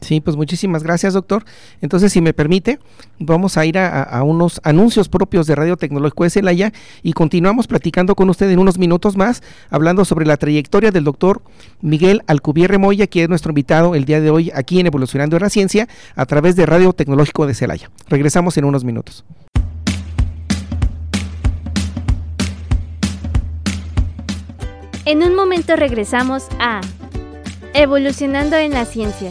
Sí, 0.00 0.20
pues 0.20 0.36
muchísimas 0.36 0.82
gracias, 0.82 1.12
doctor. 1.12 1.44
Entonces, 1.82 2.12
si 2.12 2.20
me 2.20 2.32
permite, 2.32 2.78
vamos 3.18 3.56
a 3.56 3.66
ir 3.66 3.78
a, 3.78 4.22
unos 4.22 4.60
anuncios 4.64 5.08
propios 5.08 5.46
de 5.46 5.54
Radio 5.54 5.76
Tecnológico 5.76 6.24
de 6.24 6.30
Celaya 6.30 6.72
y 7.02 7.12
continuamos 7.12 7.66
platicando 7.66 8.14
con 8.14 8.30
usted 8.30 8.50
en 8.50 8.58
unos 8.58 8.78
minutos 8.78 9.16
más, 9.16 9.42
hablando 9.68 10.04
sobre 10.04 10.26
la 10.26 10.36
trayectoria 10.36 10.90
del 10.90 11.04
doctor 11.04 11.42
Miguel 11.82 12.22
Alcubierre 12.26 12.78
Moya, 12.78 13.06
que 13.06 13.22
es 13.24 13.28
nuestro 13.28 13.50
invitado 13.50 13.94
el 13.94 14.04
día 14.06 14.20
de 14.20 14.30
hoy 14.30 14.50
aquí 14.54 14.80
en 14.80 14.86
Evolucionando 14.86 15.36
en 15.36 15.42
la 15.42 15.50
Ciencia, 15.50 15.88
a 16.16 16.26
través 16.26 16.56
de 16.56 16.66
Radio 16.66 16.92
Tecnológico 16.92 17.46
de 17.46 17.54
Celaya. 17.54 17.90
Regresamos 18.08 18.56
en 18.56 18.64
unos 18.64 18.84
minutos. 18.84 19.24
En 25.04 25.22
un 25.22 25.34
momento 25.34 25.76
regresamos 25.76 26.46
a 26.58 26.80
Evolucionando 27.74 28.56
en 28.56 28.72
la 28.72 28.84
Ciencia. 28.84 29.30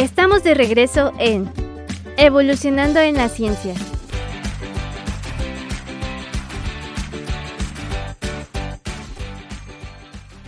Estamos 0.00 0.42
de 0.42 0.54
regreso 0.54 1.12
en 1.18 1.52
Evolucionando 2.16 3.00
en 3.00 3.16
la 3.16 3.28
Ciencia. 3.28 3.74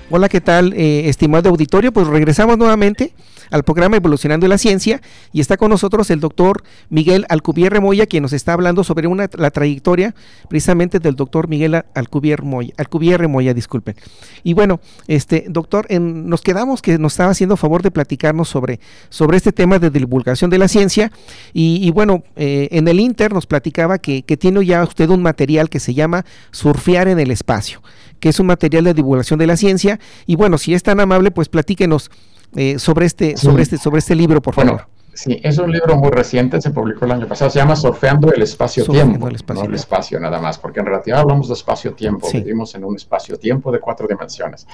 Hola, 0.09 0.31
¿qué 0.31 0.41
tal, 0.41 0.73
eh, 0.73 1.07
estimado 1.11 1.51
auditorio? 1.51 1.93
Pues 1.93 2.07
regresamos 2.07 2.57
nuevamente 2.57 3.13
al 3.53 3.63
programa 3.63 3.97
Evolucionando 3.97 4.49
la 4.49 4.59
Ciencia 4.59 5.01
y 5.33 5.41
está 5.41 5.57
con 5.57 5.71
nosotros 5.71 6.11
el 6.11 6.21
doctor 6.21 6.65
Miguel 6.89 7.27
Alcubierre 7.29 7.81
Moya, 7.81 8.07
quien 8.07 8.23
nos 8.23 8.33
está 8.33 8.55
hablando 8.55 8.83
sobre 8.83 9.07
una, 9.07 9.29
la 9.35 9.51
trayectoria 9.51 10.15
precisamente 10.49 10.99
del 10.99 11.15
doctor 11.15 11.49
Miguel 11.49 11.83
Alcubierre 11.95 12.45
Moya, 12.45 12.73
Alcubierre 12.77 13.29
Moya, 13.29 13.55
disculpen. 13.55 13.95
Y 14.43 14.55
bueno, 14.55 14.81
este 15.07 15.47
doctor, 15.49 15.87
en, 15.89 16.29
nos 16.29 16.41
quedamos 16.41 16.83
que 16.83 16.99
nos 16.99 17.13
estaba 17.13 17.31
haciendo 17.31 17.57
favor 17.57 17.83
de 17.83 17.91
platicarnos 17.91 18.49
sobre, 18.49 18.81
sobre 19.11 19.37
este 19.37 19.53
tema 19.53 19.79
de 19.79 19.91
divulgación 19.91 20.51
de 20.51 20.59
la 20.59 20.69
ciencia 20.69 21.13
y, 21.53 21.91
bueno, 21.91 22.25
eh, 22.37 22.69
en 22.73 22.89
el 22.89 22.99
Inter 22.99 23.33
nos 23.33 23.47
platicaba 23.47 23.99
que, 23.99 24.23
que 24.23 24.37
tiene 24.37 24.65
ya 24.65 24.83
usted 24.83 25.09
un 25.11 25.23
material 25.23 25.69
que 25.69 25.79
se 25.79 25.95
llama 25.95 26.25
Surfear 26.51 27.09
en 27.09 27.21
el 27.21 27.31
Espacio 27.31 27.83
que 28.23 28.29
es 28.29 28.39
un 28.39 28.47
material 28.47 28.85
de 28.85 28.95
divulgación 28.95 29.41
de 29.41 29.49
la 29.49 29.57
ciencia. 29.57 29.99
Y 30.27 30.37
bueno, 30.37 30.57
si 30.57 30.75
es 30.75 30.85
tan 30.85 31.01
amable, 31.01 31.33
pues 31.33 31.49
platíquenos 31.49 32.09
eh, 32.55 32.79
sobre 32.79 33.07
este, 33.07 33.37
sobre 33.37 33.63
este, 33.63 33.79
sobre 33.79 33.99
este 33.99 34.15
libro, 34.15 34.41
por 34.41 34.55
favor. 34.55 34.87
Sí, 35.15 35.39
es 35.43 35.59
un 35.59 35.71
libro 35.71 35.97
muy 35.97 36.11
reciente, 36.11 36.61
se 36.61 36.71
publicó 36.71 37.05
el 37.05 37.13
año 37.13 37.29
pasado, 37.29 37.51
se 37.51 37.59
llama 37.59 37.77
Surfeando 37.77 38.33
el 38.33 38.43
espacio-tiempo, 38.43 39.29
el 39.29 39.35
espacio 39.35 39.63
no 39.63 39.69
el 39.69 39.75
espacio 39.75 40.19
nada 40.19 40.41
más, 40.41 40.59
porque 40.59 40.81
en 40.81 40.87
realidad 40.87 41.21
hablamos 41.21 41.49
de 41.49 41.55
espacio-tiempo, 41.55 42.29
vivimos 42.33 42.75
en 42.75 42.85
un 42.85 42.97
espacio-tiempo 42.97 43.71
de 43.71 43.79
cuatro 43.79 44.09
dimensiones. 44.09 44.67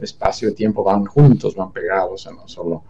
Espacio 0.00 0.50
y 0.50 0.54
tiempo 0.54 0.84
van 0.84 1.06
juntos, 1.06 1.54
van 1.54 1.72
pegados 1.72 2.26
en, 2.26 2.36
solo, 2.46 2.82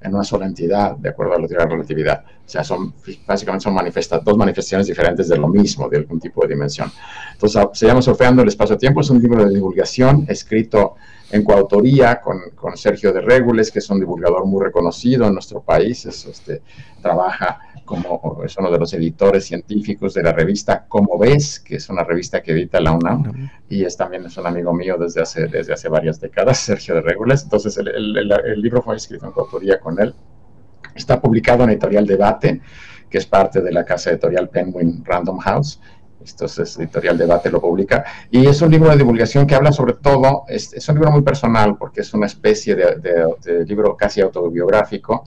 en 0.00 0.14
una 0.14 0.22
sola 0.22 0.46
entidad, 0.46 0.96
de 0.96 1.08
acuerdo 1.08 1.34
a 1.34 1.40
la 1.40 1.48
teoría 1.48 1.64
de 1.64 1.70
la 1.70 1.76
relatividad. 1.76 2.24
O 2.46 2.48
sea, 2.48 2.62
son, 2.62 2.94
básicamente 3.26 3.64
son 3.64 3.74
manifesta 3.74 4.20
dos 4.20 4.36
manifestaciones 4.36 4.86
diferentes 4.86 5.28
de 5.28 5.38
lo 5.38 5.48
mismo, 5.48 5.88
de 5.88 5.96
algún 5.96 6.20
tipo 6.20 6.42
de 6.42 6.54
dimensión. 6.54 6.92
Entonces, 7.32 7.60
se 7.72 7.86
llama 7.88 8.02
Surfeando 8.02 8.42
el 8.42 8.48
espacio-tiempo, 8.48 9.00
es 9.00 9.10
un 9.10 9.20
libro 9.20 9.44
de 9.44 9.52
divulgación 9.52 10.26
escrito 10.28 10.94
en 11.32 11.44
coautoría 11.44 12.20
con, 12.20 12.38
con, 12.54 12.76
Sergio 12.76 13.12
de 13.12 13.22
Regules, 13.22 13.70
que 13.70 13.78
es 13.78 13.90
un 13.90 13.98
divulgador 13.98 14.44
muy 14.46 14.62
reconocido 14.62 15.26
en 15.26 15.32
nuestro 15.32 15.62
país, 15.62 16.04
es, 16.04 16.26
este, 16.26 16.62
trabaja 17.00 17.58
como 17.84 18.42
es 18.44 18.56
uno 18.58 18.70
de 18.70 18.78
los 18.78 18.92
editores 18.94 19.46
científicos 19.46 20.14
de 20.14 20.22
la 20.22 20.32
revista 20.32 20.86
Como 20.86 21.18
Ves, 21.18 21.58
que 21.58 21.76
es 21.76 21.88
una 21.88 22.04
revista 22.04 22.42
que 22.42 22.52
edita 22.52 22.80
la 22.80 22.92
UNAM, 22.92 23.50
y 23.68 23.84
es 23.84 23.96
también 23.96 24.26
es 24.26 24.36
un 24.36 24.46
amigo 24.46 24.72
mío 24.72 24.96
desde 24.98 25.22
hace, 25.22 25.46
desde 25.46 25.72
hace 25.72 25.88
varias 25.88 26.20
décadas, 26.20 26.58
Sergio 26.58 26.94
de 26.94 27.00
Regules. 27.00 27.42
Entonces 27.42 27.76
el, 27.78 27.88
el, 27.88 28.32
el 28.32 28.60
libro 28.60 28.82
fue 28.82 28.96
escrito 28.96 29.26
en 29.26 29.32
coautoría 29.32 29.80
con 29.80 30.00
él. 30.00 30.14
Está 30.94 31.20
publicado 31.20 31.64
en 31.64 31.70
Editorial 31.70 32.06
Debate, 32.06 32.60
que 33.08 33.18
es 33.18 33.26
parte 33.26 33.60
de 33.60 33.72
la 33.72 33.84
casa 33.84 34.10
editorial 34.10 34.48
Penguin 34.48 35.04
Random 35.04 35.38
House, 35.38 35.80
entonces 36.30 36.76
Editorial 36.78 37.18
Debate 37.18 37.50
lo 37.50 37.60
publica, 37.60 38.04
y 38.30 38.46
es 38.46 38.60
un 38.62 38.70
libro 38.70 38.90
de 38.90 38.96
divulgación 38.96 39.46
que 39.46 39.54
habla 39.54 39.72
sobre 39.72 39.94
todo, 39.94 40.44
es, 40.48 40.88
un 40.88 40.94
libro 40.96 41.10
muy 41.10 41.22
personal 41.22 41.76
porque 41.76 42.00
es 42.00 42.12
una 42.14 42.26
especie 42.26 42.74
de, 42.74 43.64
libro 43.66 43.96
casi 43.96 44.20
autobiográfico, 44.20 45.24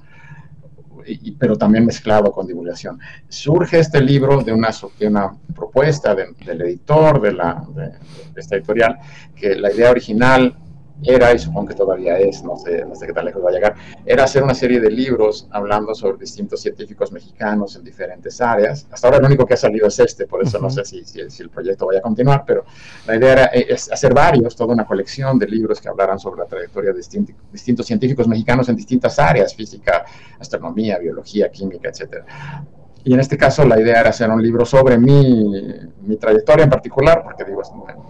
pero 1.37 1.55
también 1.55 1.85
mezclado 1.85 2.31
con 2.31 2.47
divulgación. 2.47 2.99
Surge 3.29 3.79
este 3.79 4.01
libro 4.01 4.41
de 4.41 4.51
una, 4.51 4.69
de 4.97 5.29
propuesta 5.53 6.15
del 6.15 6.61
editor 6.61 7.21
de, 7.21 7.33
la, 7.33 7.63
de 7.75 8.41
esta 8.41 8.55
editorial, 8.55 8.97
que 9.35 9.55
la 9.55 9.71
idea 9.71 9.91
original 9.91 10.55
era, 11.03 11.33
y 11.33 11.39
supongo 11.39 11.67
que 11.67 11.75
todavía 11.75 12.17
es, 12.17 12.43
no 12.43 12.57
sé, 12.57 12.85
no 12.85 12.95
sé 12.95 13.07
qué 13.07 13.13
tan 13.13 13.25
lejos 13.25 13.43
va 13.43 13.49
a 13.49 13.53
llegar, 13.53 13.75
era 14.05 14.23
hacer 14.23 14.43
una 14.43 14.53
serie 14.53 14.79
de 14.79 14.89
libros 14.89 15.47
hablando 15.51 15.93
sobre 15.93 16.17
distintos 16.17 16.61
científicos 16.61 17.11
mexicanos 17.11 17.75
en 17.75 17.83
diferentes 17.83 18.39
áreas. 18.41 18.87
Hasta 18.91 19.07
ahora 19.07 19.19
el 19.19 19.25
único 19.25 19.45
que 19.45 19.55
ha 19.55 19.57
salido 19.57 19.87
es 19.87 19.99
este, 19.99 20.25
por 20.25 20.43
eso 20.43 20.59
no 20.59 20.69
sé 20.69 20.85
si, 20.85 21.03
si, 21.03 21.19
el 21.19 21.49
proyecto 21.49 21.85
vaya 21.87 21.99
a 21.99 22.01
continuar, 22.01 22.43
pero 22.45 22.65
la 23.07 23.15
idea 23.15 23.31
era 23.33 23.45
eh, 23.53 23.65
es 23.69 23.91
hacer 23.91 24.13
varios, 24.13 24.55
toda 24.55 24.73
una 24.73 24.85
colección 24.85 25.37
de 25.37 25.47
libros 25.47 25.81
que 25.81 25.89
hablaran 25.89 26.19
sobre 26.19 26.39
la 26.39 26.45
trayectoria 26.45 26.93
de 26.93 27.01
distintos 27.51 27.85
científicos 27.85 28.27
mexicanos 28.27 28.69
en 28.69 28.75
distintas 28.75 29.19
áreas, 29.19 29.53
física, 29.53 30.05
astronomía, 30.39 30.97
biología, 30.97 31.49
química, 31.49 31.89
etcétera. 31.89 32.25
Y 33.05 33.13
en 33.13 33.19
este 33.19 33.37
caso 33.37 33.63
la 33.65 33.79
idea 33.79 33.99
era 34.01 34.09
hacer 34.09 34.31
un 34.31 34.41
libro 34.41 34.65
sobre 34.65 34.97
mi, 34.97 35.51
mi 36.01 36.17
trayectoria 36.17 36.63
en 36.63 36.71
particular, 36.71 37.21
porque 37.23 37.45
digo, 37.45 37.61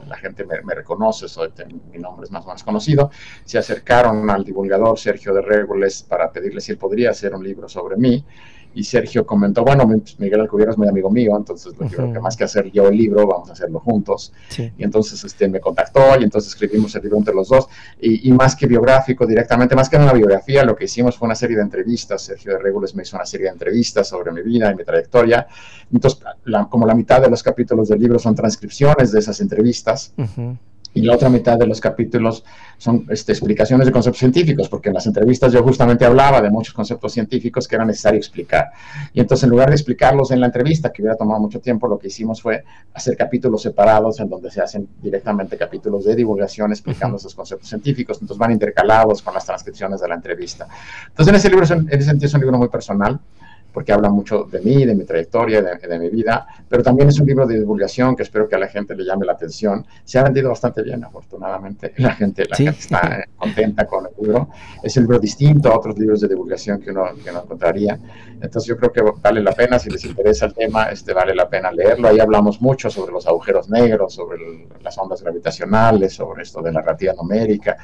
la 0.07 0.15
gente 0.15 0.45
me, 0.45 0.73
reconoce, 0.73 1.27
soy, 1.27 1.49
mi 1.91 1.99
nombre 1.99 2.23
es 2.23 2.31
más 2.31 2.45
o 2.45 2.47
menos 2.47 2.63
conocido. 2.63 3.11
Se 3.43 3.57
acercaron 3.57 4.29
al 4.29 4.45
divulgador 4.45 4.97
Sergio 4.97 5.33
de 5.33 5.41
Régoles 5.41 6.01
para 6.01 6.31
pedirle 6.31 6.61
si 6.61 6.71
él 6.71 6.77
podría 6.77 7.09
hacer 7.09 7.35
un 7.35 7.43
libro 7.43 7.67
sobre 7.67 7.97
mí 7.97 8.23
y 8.75 8.83
Sergio 8.83 9.25
comentó, 9.25 9.63
bueno, 9.63 9.89
Miguel 10.17 10.41
Alcubierre 10.41 10.71
es 10.71 10.77
muy 10.77 10.87
amigo 10.87 11.09
mío, 11.09 11.35
entonces 11.37 11.73
lo 11.77 11.87
que 11.87 12.19
más 12.19 12.35
que 12.35 12.43
hacer 12.43 12.69
yo 12.71 12.89
el 12.89 12.97
libro, 12.97 13.25
vamos 13.25 13.49
a 13.49 13.53
hacerlo 13.53 13.79
juntos. 13.79 14.33
Y 14.57 14.83
entonces 14.83 15.23
este, 15.23 15.47
me 15.47 15.61
contactó 15.61 16.01
y 16.19 16.23
entonces 16.23 16.53
escribimos 16.53 16.93
el 16.95 17.03
libro 17.03 17.17
entre 17.17 17.33
los 17.33 17.47
dos. 17.47 17.67
Y, 18.01 18.31
más 18.33 18.55
que 18.55 18.67
biográfico 18.67 19.25
directamente, 19.25 19.75
más 19.75 19.87
que 19.87 19.95
una 19.95 20.11
biografía, 20.11 20.65
lo 20.65 20.75
que 20.75 20.85
hicimos 20.85 21.17
fue 21.17 21.25
una 21.25 21.35
serie 21.35 21.55
de 21.55 21.63
entrevistas. 21.63 22.21
Sergio 22.21 22.51
de 22.51 22.59
Regules 22.59 22.93
me 22.95 23.03
hizo 23.03 23.15
una 23.15 23.25
serie 23.25 23.45
de 23.45 23.53
entrevistas 23.53 24.09
sobre 24.09 24.33
mi 24.33 24.41
vida 24.41 24.69
y 24.71 24.75
mi 24.75 24.83
trayectoria. 24.83 25.47
Entonces, 25.91 26.19
como 26.69 26.85
la 26.85 26.93
mitad 26.93 27.21
de 27.21 27.29
los 27.29 27.41
capítulos 27.41 27.87
del 27.87 27.99
libro 27.99 28.19
son 28.19 28.35
transcripciones 28.35 29.11
de 29.13 29.19
esas 29.19 29.39
entrevistas 29.39 30.13
y 30.95 31.01
la 31.01 31.13
otra 31.13 31.29
mitad 31.29 31.57
de 31.57 31.67
los 31.67 31.81
capítulos 31.81 32.45
son 32.77 33.05
este, 33.09 33.33
explicaciones 33.33 33.85
de 33.85 33.91
conceptos 33.91 34.19
científicos, 34.19 34.69
porque 34.69 34.89
en 34.89 34.95
las 34.95 35.05
entrevistas 35.05 35.51
yo 35.51 35.61
justamente 35.61 36.05
hablaba 36.05 36.41
de 36.41 36.49
muchos 36.49 36.73
conceptos 36.73 37.11
científicos 37.11 37.67
que 37.67 37.75
era 37.75 37.83
necesario 37.83 38.17
explicar. 38.17 38.71
Y 39.13 39.19
entonces 39.19 39.43
en 39.43 39.49
lugar 39.49 39.67
de 39.67 39.75
explicarlos 39.75 40.31
en 40.31 40.39
la 40.39 40.45
entrevista, 40.47 40.93
que 40.93 41.01
hubiera 41.01 41.17
tomado 41.17 41.41
mucho 41.41 41.59
tiempo, 41.59 41.87
lo 41.89 41.99
que 41.99 42.07
hicimos 42.07 42.41
fue 42.41 42.63
hacer 42.93 43.17
capítulos 43.17 43.61
separados 43.61 44.21
en 44.21 44.29
donde 44.29 44.49
se 44.49 44.61
hacen 44.61 44.87
directamente 45.01 45.57
capítulos 45.57 46.05
de 46.05 46.15
divulgación 46.15 46.71
explicando 46.71 47.17
esos 47.17 47.35
conceptos 47.35 47.67
científicos, 47.67 48.17
entonces 48.21 48.39
van 48.39 48.53
intercalados 48.53 49.21
con 49.21 49.33
las 49.33 49.45
transcripciones 49.45 49.99
de 49.99 50.07
la 50.07 50.15
entrevista. 50.15 50.65
Entonces 51.09 51.27
en 51.27 51.35
ese 51.35 51.49
libro, 51.49 51.65
en 51.65 51.89
ese 51.89 52.03
sentido, 52.03 52.27
es 52.27 52.33
un 52.33 52.39
libro 52.39 52.57
muy 52.57 52.69
personal 52.69 53.19
porque 53.75 53.91
habla 53.91 54.09
mucho 54.09 54.45
de 54.49 54.61
mí, 54.61 54.85
de 54.85 54.95
mi 54.95 55.03
trayectoria, 55.03 55.61
de, 55.61 55.75
de, 55.85 55.99
mi 55.99 56.09
vida, 56.09 56.47
pero 56.69 56.81
también 56.81 57.09
es 57.09 57.19
un 57.19 57.27
libro 57.27 57.45
de 57.45 57.59
divulgación 57.59 58.15
que 58.15 58.23
espero 58.23 58.47
que 58.47 58.55
a 58.55 58.59
la 58.59 58.69
gente 58.69 58.95
le 58.95 59.03
llame 59.03 59.25
la 59.25 59.33
atención. 59.33 59.85
Se 60.05 60.17
ha 60.17 60.23
vendido 60.23 60.47
bastante 60.47 60.81
bien, 60.81 61.03
afortunadamente. 61.03 61.93
La 61.97 62.15
gente, 62.15 62.45
la 62.49 62.55
gente 62.55 62.79
está 62.79 63.25
contenta 63.37 63.85
con 63.85 64.05
el 64.05 64.11
libro. 64.17 64.47
Es 64.81 64.95
un 64.95 65.03
libro 65.03 65.19
distinto 65.19 65.69
a 65.69 65.77
otros 65.77 65.99
libros 65.99 66.21
de 66.21 66.29
divulgación 66.29 66.79
que 66.79 66.91
uno, 66.91 67.07
que 67.21 67.29
uno 67.29 67.43
encontraría. 67.43 67.99
Entonces 68.35 68.65
yo 68.65 68.77
creo 68.77 68.93
que 68.93 69.01
vale 69.21 69.41
la 69.41 69.51
pena, 69.51 69.77
si 69.77 69.89
les 69.89 70.05
interesa 70.05 70.45
el 70.45 70.53
tema, 70.53 70.85
este, 70.85 71.11
vale 71.11 71.35
la 71.35 71.49
pena 71.49 71.69
leerlo. 71.69 72.07
Ahí 72.07 72.21
hablamos 72.21 72.61
mucho 72.61 72.89
sobre 72.89 73.11
los 73.11 73.27
agujeros 73.27 73.69
negros, 73.69 74.13
sobre 74.13 74.69
las 74.81 74.97
ondas 74.97 75.21
gravitacionales, 75.21 76.13
sobre 76.13 76.43
esto 76.43 76.61
de 76.61 76.71
la 76.71 76.79
relatividad 76.79 77.17
numérica. 77.17 77.75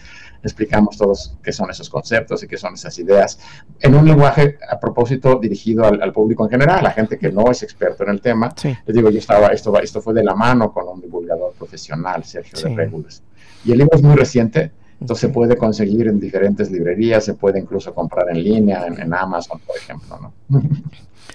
Explicamos 0.41 0.97
todos 0.97 1.37
qué 1.43 1.51
son 1.51 1.69
esos 1.69 1.89
conceptos 1.89 2.41
y 2.43 2.47
qué 2.47 2.57
son 2.57 2.75
esas 2.75 2.97
ideas 2.97 3.39
en 3.79 3.93
un 3.93 4.05
lenguaje 4.05 4.57
a 4.69 4.79
propósito 4.79 5.35
dirigido 5.35 5.80
al, 5.85 6.11
público 6.13 6.45
en 6.45 6.51
general, 6.51 6.79
a 6.79 6.81
la 6.81 6.91
gente 6.91 7.17
que 7.17 7.31
no 7.31 7.49
es 7.49 7.63
experto 7.63 8.03
en 8.03 8.09
el 8.09 8.21
tema. 8.21 8.53
Les 8.63 8.95
digo, 8.95 9.09
yo 9.09 9.19
estaba, 9.19 9.47
esto, 9.47 9.79
esto 9.79 10.01
fue 10.01 10.13
de 10.13 10.23
la 10.23 10.35
mano 10.35 10.71
con 10.71 10.87
un 10.87 11.01
divulgador 11.01 11.53
profesional, 11.53 12.23
Sergio 12.23 12.59
de 12.69 12.75
Regules. 12.75 13.23
Y 13.65 13.71
el 13.71 13.79
libro 13.79 13.95
es 13.95 14.03
muy 14.03 14.15
reciente, 14.15 14.71
entonces 14.99 15.21
se 15.21 15.29
puede 15.29 15.57
conseguir 15.57 16.07
en 16.07 16.19
diferentes 16.19 16.71
librerías, 16.71 17.25
se 17.25 17.33
puede 17.33 17.59
incluso 17.59 17.93
comprar 17.93 18.29
en 18.29 18.43
línea, 18.43 18.85
en, 18.85 19.13
Amazon, 19.13 19.59
por 19.65 19.75
ejemplo. 19.75 20.33
¿no? 20.49 20.63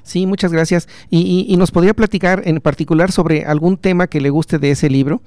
Sí, 0.02 0.24
muchas 0.24 0.52
gracias. 0.52 0.88
Y, 1.10 1.46
y, 1.48 1.56
nos 1.56 1.72
podría 1.72 1.92
platicar 1.92 2.42
en 2.44 2.60
particular 2.60 3.10
sobre 3.10 3.44
algún 3.44 3.76
tema 3.76 4.06
que 4.06 4.20
le 4.20 4.30
guste 4.30 4.58
de 4.58 4.70
ese 4.70 4.88
libro. 4.88 5.20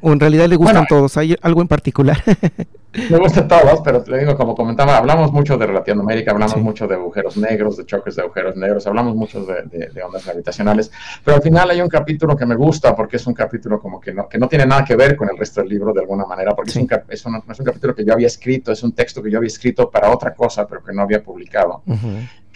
¿O 0.00 0.12
en 0.12 0.20
realidad 0.20 0.46
le 0.48 0.56
gustan 0.56 0.86
todos? 0.86 1.16
¿Hay 1.16 1.36
algo 1.42 1.60
en 1.60 1.68
particular? 1.68 2.22
me 3.10 3.18
gustan 3.18 3.48
todos, 3.48 3.80
pero 3.84 4.04
le 4.06 4.18
digo, 4.20 4.36
como 4.36 4.54
comentaba, 4.54 4.96
hablamos 4.96 5.32
mucho 5.32 5.58
de 5.58 5.66
relatividad 5.66 5.96
numérica, 5.96 6.30
hablamos 6.30 6.56
mucho 6.58 6.86
de 6.86 6.94
agujeros 6.94 7.36
negros, 7.36 7.76
de 7.76 7.84
choques 7.84 8.16
de 8.16 8.22
agujeros 8.22 8.56
negros, 8.56 8.86
hablamos 8.86 9.14
mucho 9.14 9.44
de, 9.44 10.02
ondas 10.02 10.24
gravitacionales, 10.24 10.90
pero 11.24 11.36
al 11.36 11.42
final 11.42 11.70
hay 11.70 11.80
un 11.80 11.88
capítulo 11.88 12.36
que 12.36 12.46
me 12.46 12.54
gusta 12.54 12.94
porque 12.94 13.16
es 13.16 13.26
un 13.26 13.34
capítulo 13.34 13.80
como 13.80 14.00
que 14.00 14.14
no, 14.14 14.28
que 14.28 14.38
no 14.38 14.48
tiene 14.48 14.66
nada 14.66 14.84
que 14.84 14.96
ver 14.96 15.16
con 15.16 15.28
el 15.28 15.36
resto 15.36 15.60
del 15.60 15.70
libro 15.70 15.92
de 15.92 16.00
alguna 16.00 16.24
manera, 16.24 16.54
porque 16.54 16.70
es, 16.70 16.76
un, 16.76 16.88
es, 17.08 17.26
un, 17.26 17.42
es, 17.48 17.58
un, 17.58 17.66
capítulo 17.66 17.94
que 17.94 18.04
yo 18.04 18.12
había 18.12 18.28
escrito, 18.28 18.72
es 18.72 18.82
un 18.82 18.92
texto 18.92 19.22
que 19.22 19.30
yo 19.30 19.38
había 19.38 19.48
escrito 19.48 19.90
para 19.90 20.10
otra 20.10 20.32
cosa, 20.32 20.66
pero 20.66 20.82
que 20.82 20.92
no 20.92 21.02
había 21.02 21.22
publicado 21.22 21.82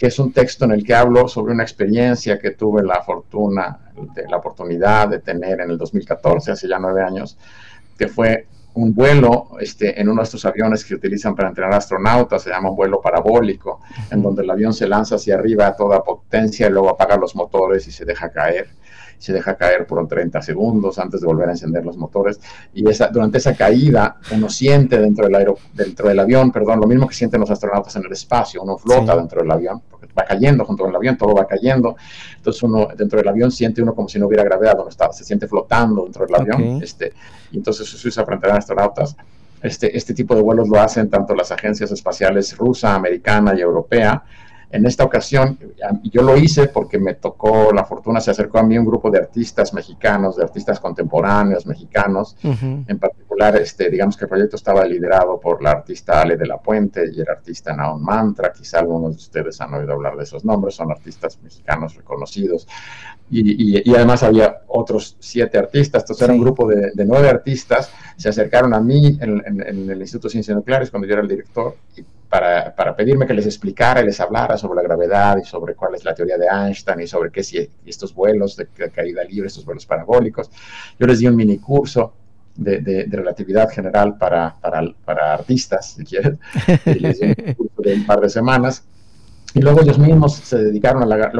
que 0.02 0.08
es 0.08 0.18
un 0.18 0.32
texto 0.32 0.64
en 0.64 0.72
el 0.72 0.82
que 0.82 0.96
hablo 0.96 1.28
sobre 1.28 1.52
una 1.52 1.62
experiencia 1.62 2.36
que 2.36 2.50
tuve 2.50 2.82
la 2.82 3.04
fortuna, 3.04 3.78
de, 4.12 4.28
la 4.28 4.38
oportunidad 4.38 5.06
de 5.06 5.20
tener 5.20 5.60
en 5.60 5.70
el 5.70 5.78
2014, 5.78 6.50
hace 6.50 6.66
ya 6.66 6.80
nueve 6.80 7.04
años, 7.04 7.38
que 7.96 8.08
fue 8.08 8.48
un 8.74 8.92
vuelo 8.92 9.50
este, 9.60 10.00
en 10.00 10.08
uno 10.08 10.22
de 10.22 10.24
estos 10.24 10.44
aviones 10.44 10.84
que 10.84 10.96
utilizan 10.96 11.36
para 11.36 11.50
entrenar 11.50 11.74
astronautas, 11.74 12.42
se 12.42 12.50
llama 12.50 12.70
un 12.70 12.74
vuelo 12.74 13.00
parabólico, 13.00 13.80
en 14.10 14.20
donde 14.22 14.42
el 14.42 14.50
avión 14.50 14.74
se 14.74 14.88
lanza 14.88 15.14
hacia 15.14 15.36
arriba 15.36 15.68
a 15.68 15.76
toda 15.76 16.02
potencia 16.02 16.66
y 16.66 16.70
luego 16.70 16.90
apaga 16.90 17.16
los 17.16 17.36
motores 17.36 17.86
y 17.86 17.92
se 17.92 18.04
deja 18.04 18.28
caer 18.32 18.70
se 19.22 19.32
deja 19.32 19.54
caer 19.54 19.86
por 19.86 20.04
30 20.08 20.42
segundos 20.42 20.98
antes 20.98 21.20
de 21.20 21.28
volver 21.28 21.48
a 21.48 21.52
encender 21.52 21.84
los 21.84 21.96
motores. 21.96 22.40
Y 22.74 22.88
esa, 22.90 23.06
durante 23.06 23.38
esa 23.38 23.54
caída 23.54 24.16
uno 24.32 24.48
siente 24.48 24.98
dentro 24.98 25.26
del, 25.26 25.36
aero, 25.36 25.58
dentro 25.72 26.08
del 26.08 26.18
avión, 26.18 26.50
perdón, 26.50 26.80
lo 26.80 26.88
mismo 26.88 27.06
que 27.06 27.14
sienten 27.14 27.38
los 27.38 27.48
astronautas 27.48 27.94
en 27.94 28.04
el 28.04 28.10
espacio, 28.10 28.60
uno 28.64 28.76
flota 28.76 29.14
dentro 29.14 29.40
del 29.40 29.50
avión, 29.52 29.80
va 30.18 30.24
cayendo 30.24 30.64
junto 30.64 30.84
con 30.84 30.90
el 30.90 30.96
avión, 30.96 31.16
todo 31.16 31.34
va 31.34 31.46
cayendo. 31.46 31.96
Entonces 32.36 32.62
uno 32.62 32.88
dentro 32.96 33.18
del 33.18 33.28
avión 33.28 33.50
siente 33.50 33.82
uno 33.82 33.94
como 33.94 34.08
si 34.08 34.18
no 34.18 34.26
hubiera 34.26 34.44
gravedad, 34.44 34.78
uno 34.78 34.88
está, 34.88 35.12
se 35.12 35.24
siente 35.24 35.48
flotando 35.48 36.04
dentro 36.04 36.26
del 36.26 36.34
avión. 36.34 36.82
Este, 36.82 37.12
y 37.50 37.58
entonces 37.58 37.88
eso 37.88 37.98
se 37.98 38.08
usa 38.08 38.24
para 38.24 38.36
entrenar 38.36 38.58
astronautas. 38.58 39.16
Este, 39.62 39.96
este 39.96 40.12
tipo 40.12 40.34
de 40.34 40.42
vuelos 40.42 40.68
lo 40.68 40.80
hacen 40.80 41.08
tanto 41.08 41.34
las 41.34 41.52
agencias 41.52 41.92
espaciales 41.92 42.56
rusa, 42.56 42.94
americana 42.94 43.54
y 43.56 43.60
europea, 43.60 44.24
en 44.72 44.86
esta 44.86 45.04
ocasión, 45.04 45.58
yo 46.04 46.22
lo 46.22 46.34
hice 46.34 46.66
porque 46.68 46.98
me 46.98 47.12
tocó 47.14 47.72
la 47.74 47.84
fortuna, 47.84 48.22
se 48.22 48.30
acercó 48.30 48.58
a 48.58 48.62
mí 48.62 48.78
un 48.78 48.86
grupo 48.86 49.10
de 49.10 49.18
artistas 49.18 49.74
mexicanos, 49.74 50.36
de 50.36 50.44
artistas 50.44 50.80
contemporáneos 50.80 51.66
mexicanos. 51.66 52.36
En 52.42 52.98
particular, 52.98 53.54
este, 53.56 53.90
digamos 53.90 54.16
que 54.16 54.24
el 54.24 54.30
proyecto 54.30 54.56
estaba 54.56 54.86
liderado 54.86 55.38
por 55.38 55.62
la 55.62 55.72
artista 55.72 56.22
Ale 56.22 56.38
de 56.38 56.46
la 56.46 56.56
Puente 56.56 57.04
y 57.12 57.20
el 57.20 57.28
artista 57.28 57.76
Naon 57.76 58.02
Mantra. 58.02 58.50
Quizá 58.50 58.78
algunos 58.78 59.10
de 59.12 59.18
ustedes 59.18 59.60
han 59.60 59.74
oído 59.74 59.92
hablar 59.92 60.16
de 60.16 60.22
esos 60.22 60.42
nombres, 60.42 60.74
son 60.74 60.90
artistas 60.90 61.38
mexicanos 61.42 61.94
reconocidos. 61.94 62.66
Y, 63.30 63.94
además 63.94 64.22
había 64.22 64.62
otros 64.68 65.16
siete 65.20 65.58
artistas, 65.58 66.02
entonces 66.02 66.24
era 66.24 66.32
un 66.32 66.40
grupo 66.40 66.66
de, 66.66 66.92
nueve 67.04 67.28
artistas. 67.28 67.90
Se 68.16 68.30
acercaron 68.30 68.72
a 68.72 68.80
mí 68.80 69.18
en, 69.20 69.42
en 69.46 69.90
el 69.90 70.00
Instituto 70.00 70.28
de 70.28 70.32
Ciencias 70.32 70.56
Nucleares 70.56 70.90
cuando 70.90 71.06
yo 71.06 71.12
era 71.12 71.22
el 71.22 71.28
director 71.28 71.76
y 71.94 72.02
para, 72.32 72.74
para, 72.74 72.96
pedirme 72.96 73.26
que 73.26 73.34
les 73.34 73.44
explicara 73.44 74.00
y 74.00 74.06
les 74.06 74.18
hablara 74.18 74.56
sobre 74.56 74.76
la 74.76 74.82
gravedad 74.82 75.36
y 75.36 75.44
sobre 75.44 75.74
cuál 75.74 75.96
es 75.96 76.02
la 76.02 76.14
teoría 76.14 76.38
de 76.38 76.46
Einstein 76.46 76.98
y 77.02 77.06
sobre 77.06 77.30
qué 77.30 77.42
si 77.42 77.68
estos 77.84 78.14
vuelos 78.14 78.56
de, 78.56 78.68
caída 78.90 79.22
libre, 79.22 79.48
estos 79.48 79.66
vuelos 79.66 79.84
parabólicos. 79.84 80.50
Yo 80.98 81.06
les 81.06 81.18
di 81.18 81.26
un 81.26 81.36
mini 81.36 81.58
curso 81.58 82.14
de, 82.54 82.80
de, 82.80 83.06
relatividad 83.10 83.68
general 83.68 84.16
para, 84.16 84.56
para, 84.58 84.82
para, 85.04 85.34
artistas, 85.34 85.92
si 85.92 86.04
quieren, 86.04 86.40
y 86.86 87.00
les 87.00 87.20
di 87.20 87.26
un 87.26 87.54
curso 87.54 87.82
de 87.82 87.94
un 87.96 88.06
par 88.06 88.22
de 88.22 88.30
semanas. 88.30 88.82
Y 89.52 89.60
luego 89.60 89.82
ellos 89.82 89.98
mismos 89.98 90.36
se 90.36 90.56
dedicaron 90.56 91.02
a, 91.02 91.06
la, 91.06 91.30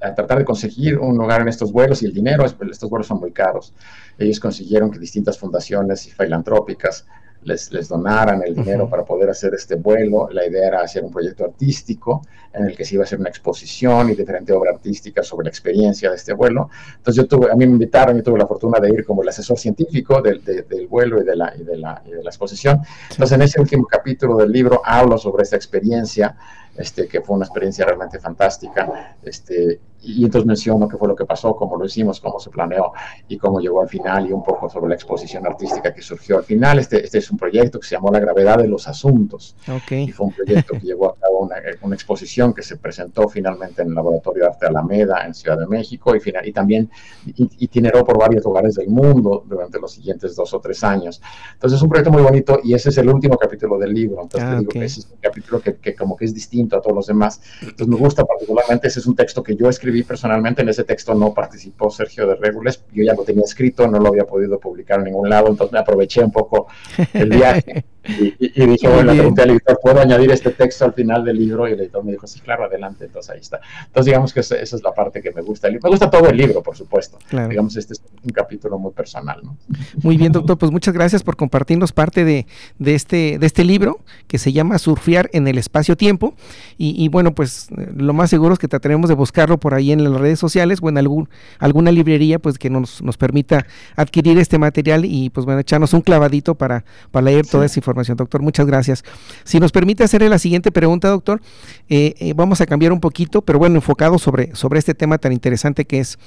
a, 0.00 0.14
tratar 0.16 0.38
de 0.38 0.44
conseguir 0.44 0.98
un 0.98 1.16
lugar 1.16 1.42
en 1.42 1.46
estos 1.46 1.70
vuelos 1.70 2.02
y 2.02 2.06
el 2.06 2.12
dinero, 2.12 2.44
estos 2.44 2.90
vuelos 2.90 3.06
son 3.06 3.20
muy 3.20 3.30
caros. 3.30 3.72
Ellos 4.18 4.40
consiguieron 4.40 4.90
que 4.90 4.98
distintas 4.98 5.38
fundaciones 5.38 6.08
y 6.08 6.10
filantrópicas 6.10 7.06
les, 7.42 7.72
les 7.72 7.88
donaran 7.88 8.42
el 8.42 8.54
dinero 8.54 8.88
para 8.88 9.04
poder 9.04 9.30
hacer 9.30 9.54
este 9.54 9.76
vuelo. 9.76 10.28
La 10.30 10.46
idea 10.46 10.68
era 10.68 10.80
hacer 10.82 11.04
un 11.04 11.10
proyecto 11.10 11.44
artístico 11.44 12.22
en 12.52 12.66
el 12.66 12.76
que 12.76 12.84
se 12.84 12.94
iba 12.94 13.02
a 13.02 13.06
hacer 13.06 13.18
una 13.18 13.28
exposición 13.28 14.10
y 14.10 14.14
diferente 14.14 14.52
obra 14.52 14.72
artística 14.72 15.22
sobre 15.22 15.44
la 15.44 15.50
experiencia 15.50 16.10
de 16.10 16.16
este 16.16 16.32
vuelo. 16.32 16.68
Entonces 16.96 17.22
yo 17.22 17.28
tuve, 17.28 17.50
a 17.50 17.54
mí 17.54 17.66
me 17.66 17.72
invitaron, 17.72 18.18
y 18.18 18.22
tuve 18.22 18.38
la 18.38 18.46
fortuna 18.46 18.78
de 18.80 18.90
ir 18.90 19.04
como 19.04 19.22
el 19.22 19.28
asesor 19.28 19.58
científico 19.58 20.20
del, 20.20 20.44
del 20.44 20.86
vuelo 20.86 21.20
y 21.20 21.24
de, 21.24 21.36
la, 21.36 21.54
y 21.56 21.62
de, 21.62 21.76
la, 21.76 22.02
y 22.06 22.10
de 22.10 22.22
la 22.22 22.30
exposición. 22.30 22.80
Entonces 23.10 23.32
en 23.32 23.42
ese 23.42 23.60
último 23.60 23.86
capítulo 23.86 24.36
del 24.36 24.50
libro 24.50 24.82
hablo 24.84 25.16
sobre 25.16 25.44
esta 25.44 25.56
experiencia 25.56 26.36
este, 26.76 27.06
que 27.06 27.20
fue 27.20 27.36
una 27.36 27.46
experiencia 27.46 27.84
realmente 27.84 28.18
fantástica. 28.18 29.16
Este, 29.22 29.80
y 30.02 30.24
entonces 30.24 30.46
menciono 30.46 30.88
qué 30.88 30.96
fue 30.96 31.08
lo 31.08 31.14
que 31.14 31.24
pasó, 31.24 31.54
cómo 31.54 31.76
lo 31.76 31.84
hicimos, 31.84 32.20
cómo 32.20 32.40
se 32.40 32.50
planeó 32.50 32.92
y 33.28 33.36
cómo 33.36 33.60
llegó 33.60 33.82
al 33.82 33.88
final 33.88 34.28
y 34.28 34.32
un 34.32 34.42
poco 34.42 34.68
sobre 34.68 34.88
la 34.88 34.94
exposición 34.94 35.46
artística 35.46 35.92
que 35.92 36.02
surgió 36.02 36.38
al 36.38 36.44
final. 36.44 36.78
Este, 36.78 37.04
este 37.04 37.18
es 37.18 37.30
un 37.30 37.38
proyecto 37.38 37.78
que 37.78 37.86
se 37.86 37.96
llamó 37.96 38.10
La 38.10 38.20
gravedad 38.20 38.58
de 38.58 38.68
los 38.68 38.88
asuntos. 38.88 39.56
Okay. 39.68 40.04
Y 40.04 40.12
fue 40.12 40.26
un 40.26 40.32
proyecto 40.32 40.74
que 40.74 40.86
llevó 40.86 41.10
a 41.10 41.16
cabo 41.16 41.40
una, 41.40 41.56
una, 41.82 41.94
exposición 41.94 42.54
que 42.54 42.62
se 42.62 42.76
presentó 42.76 43.28
finalmente 43.28 43.82
en 43.82 43.88
el 43.88 43.94
Laboratorio 43.94 44.44
de 44.44 44.48
Arte 44.48 44.66
Alameda 44.66 45.26
en 45.26 45.34
Ciudad 45.34 45.58
de 45.58 45.66
México 45.66 46.16
y, 46.16 46.20
final, 46.20 46.46
y 46.46 46.52
también 46.52 46.90
itineró 47.58 48.04
por 48.04 48.18
varios 48.18 48.44
lugares 48.44 48.74
del 48.76 48.88
mundo 48.88 49.44
durante 49.46 49.78
los 49.78 49.92
siguientes 49.92 50.34
dos 50.34 50.54
o 50.54 50.60
tres 50.60 50.82
años. 50.82 51.20
Entonces 51.54 51.76
es 51.76 51.82
un 51.82 51.88
proyecto 51.90 52.10
muy 52.10 52.22
bonito 52.22 52.58
y 52.64 52.72
ese 52.74 52.88
es 52.88 52.98
el 52.98 53.08
último 53.08 53.36
capítulo 53.36 53.78
del 53.78 53.92
libro. 53.92 54.22
Entonces 54.22 54.48
ah, 54.48 54.58
digo 54.58 54.70
que 54.70 54.84
ese 54.84 55.00
es 55.00 55.06
un 55.10 55.18
capítulo 55.20 55.60
que, 55.60 55.76
que 55.76 55.94
como 55.94 56.16
que 56.16 56.24
es 56.24 56.32
distinto 56.32 56.76
a 56.76 56.80
todos 56.80 56.96
los 56.96 57.06
demás. 57.06 57.40
Entonces 57.60 57.88
me 57.88 57.96
gusta 57.96 58.24
particularmente, 58.24 58.88
ese 58.88 59.00
es 59.00 59.06
un 59.06 59.14
texto 59.14 59.42
que 59.42 59.54
yo 59.54 59.68
escribí 59.68 59.89
personalmente, 60.02 60.62
en 60.62 60.68
ese 60.68 60.84
texto 60.84 61.14
no 61.14 61.32
participó 61.34 61.90
Sergio 61.90 62.26
de 62.26 62.36
Regules, 62.36 62.84
yo 62.92 63.04
ya 63.04 63.14
lo 63.14 63.24
tenía 63.24 63.44
escrito, 63.44 63.86
no 63.86 63.98
lo 63.98 64.08
había 64.08 64.24
podido 64.24 64.58
publicar 64.58 64.98
en 64.98 65.06
ningún 65.06 65.28
lado, 65.28 65.48
entonces 65.48 65.72
me 65.72 65.78
aproveché 65.78 66.22
un 66.22 66.32
poco 66.32 66.68
el 67.12 67.28
viaje 67.30 67.84
y, 68.08 68.34
y, 68.38 68.66
dije, 68.66 68.88
bueno, 68.88 69.12
le 69.12 69.18
pregunté 69.18 69.42
al 69.42 69.50
editor, 69.50 69.78
¿puedo 69.82 70.00
añadir 70.00 70.30
este 70.30 70.50
texto 70.50 70.86
al 70.86 70.94
final 70.94 71.22
del 71.24 71.36
libro? 71.36 71.68
Y 71.68 71.72
el 71.72 71.80
editor 71.80 72.02
me 72.02 72.12
dijo, 72.12 72.26
sí, 72.26 72.40
claro, 72.40 72.64
adelante, 72.64 73.04
entonces 73.04 73.30
ahí 73.30 73.40
está. 73.40 73.60
Entonces 73.86 74.06
digamos 74.06 74.32
que 74.32 74.40
esa, 74.40 74.56
es 74.56 74.82
la 74.82 74.94
parte 74.94 75.20
que 75.20 75.30
me 75.32 75.42
gusta. 75.42 75.68
Me 75.70 75.78
gusta 75.78 76.08
todo 76.08 76.28
el 76.28 76.36
libro, 76.36 76.62
por 76.62 76.76
supuesto. 76.76 77.18
Digamos, 77.30 77.76
este 77.76 77.92
es 77.92 78.02
un 78.24 78.30
capítulo 78.30 78.78
muy 78.78 78.92
personal. 78.92 79.40
¿no? 79.42 79.56
Muy 80.02 80.16
bien, 80.16 80.32
doctor, 80.32 80.56
pues 80.56 80.72
muchas 80.72 80.94
gracias 80.94 81.22
por 81.22 81.36
compartirnos 81.36 81.92
parte 81.92 82.24
de, 82.24 82.46
de, 82.78 82.94
este, 82.94 83.38
de 83.38 83.46
este 83.46 83.64
libro 83.64 84.00
que 84.26 84.38
se 84.38 84.52
llama 84.52 84.78
Surfear 84.78 85.28
en 85.34 85.46
el 85.46 85.58
espacio-tiempo. 85.58 86.34
Y, 86.78 87.04
y, 87.04 87.08
bueno, 87.08 87.34
pues 87.34 87.68
lo 87.94 88.14
más 88.14 88.30
seguro 88.30 88.54
es 88.54 88.58
que 88.58 88.68
trataremos 88.68 89.08
de 89.08 89.14
buscarlo 89.14 89.58
por 89.58 89.74
ahí 89.74 89.92
en 89.92 90.02
las 90.04 90.14
redes 90.14 90.38
sociales 90.38 90.78
o 90.80 90.88
en 90.88 90.96
algún, 90.96 91.28
alguna 91.58 91.92
librería 91.92 92.38
pues 92.38 92.56
que 92.58 92.70
nos, 92.70 93.02
nos 93.02 93.18
permita 93.18 93.66
adquirir 93.94 94.38
este 94.38 94.58
material 94.58 95.04
y 95.04 95.28
pues 95.28 95.44
bueno, 95.44 95.60
echarnos 95.60 95.92
un 95.92 96.00
clavadito 96.00 96.54
para, 96.54 96.84
para 97.10 97.26
leer 97.26 97.46
toda 97.46 97.66
esa 97.66 97.78
información 97.78 97.89
doctor. 97.94 98.42
Muchas 98.42 98.66
gracias. 98.66 99.04
Si 99.44 99.60
nos 99.60 99.72
permite 99.72 100.04
hacerle 100.04 100.28
la 100.28 100.38
siguiente 100.38 100.72
pregunta, 100.72 101.08
doctor, 101.08 101.40
eh, 101.88 102.14
eh, 102.18 102.32
vamos 102.34 102.60
a 102.60 102.66
cambiar 102.66 102.92
un 102.92 103.00
poquito, 103.00 103.42
pero 103.42 103.58
bueno, 103.58 103.76
enfocado 103.76 104.18
sobre, 104.18 104.54
sobre 104.54 104.78
este 104.78 104.94
tema 104.94 105.18
tan 105.18 105.32
interesante 105.32 105.84
que 105.84 106.00
es 106.00 106.18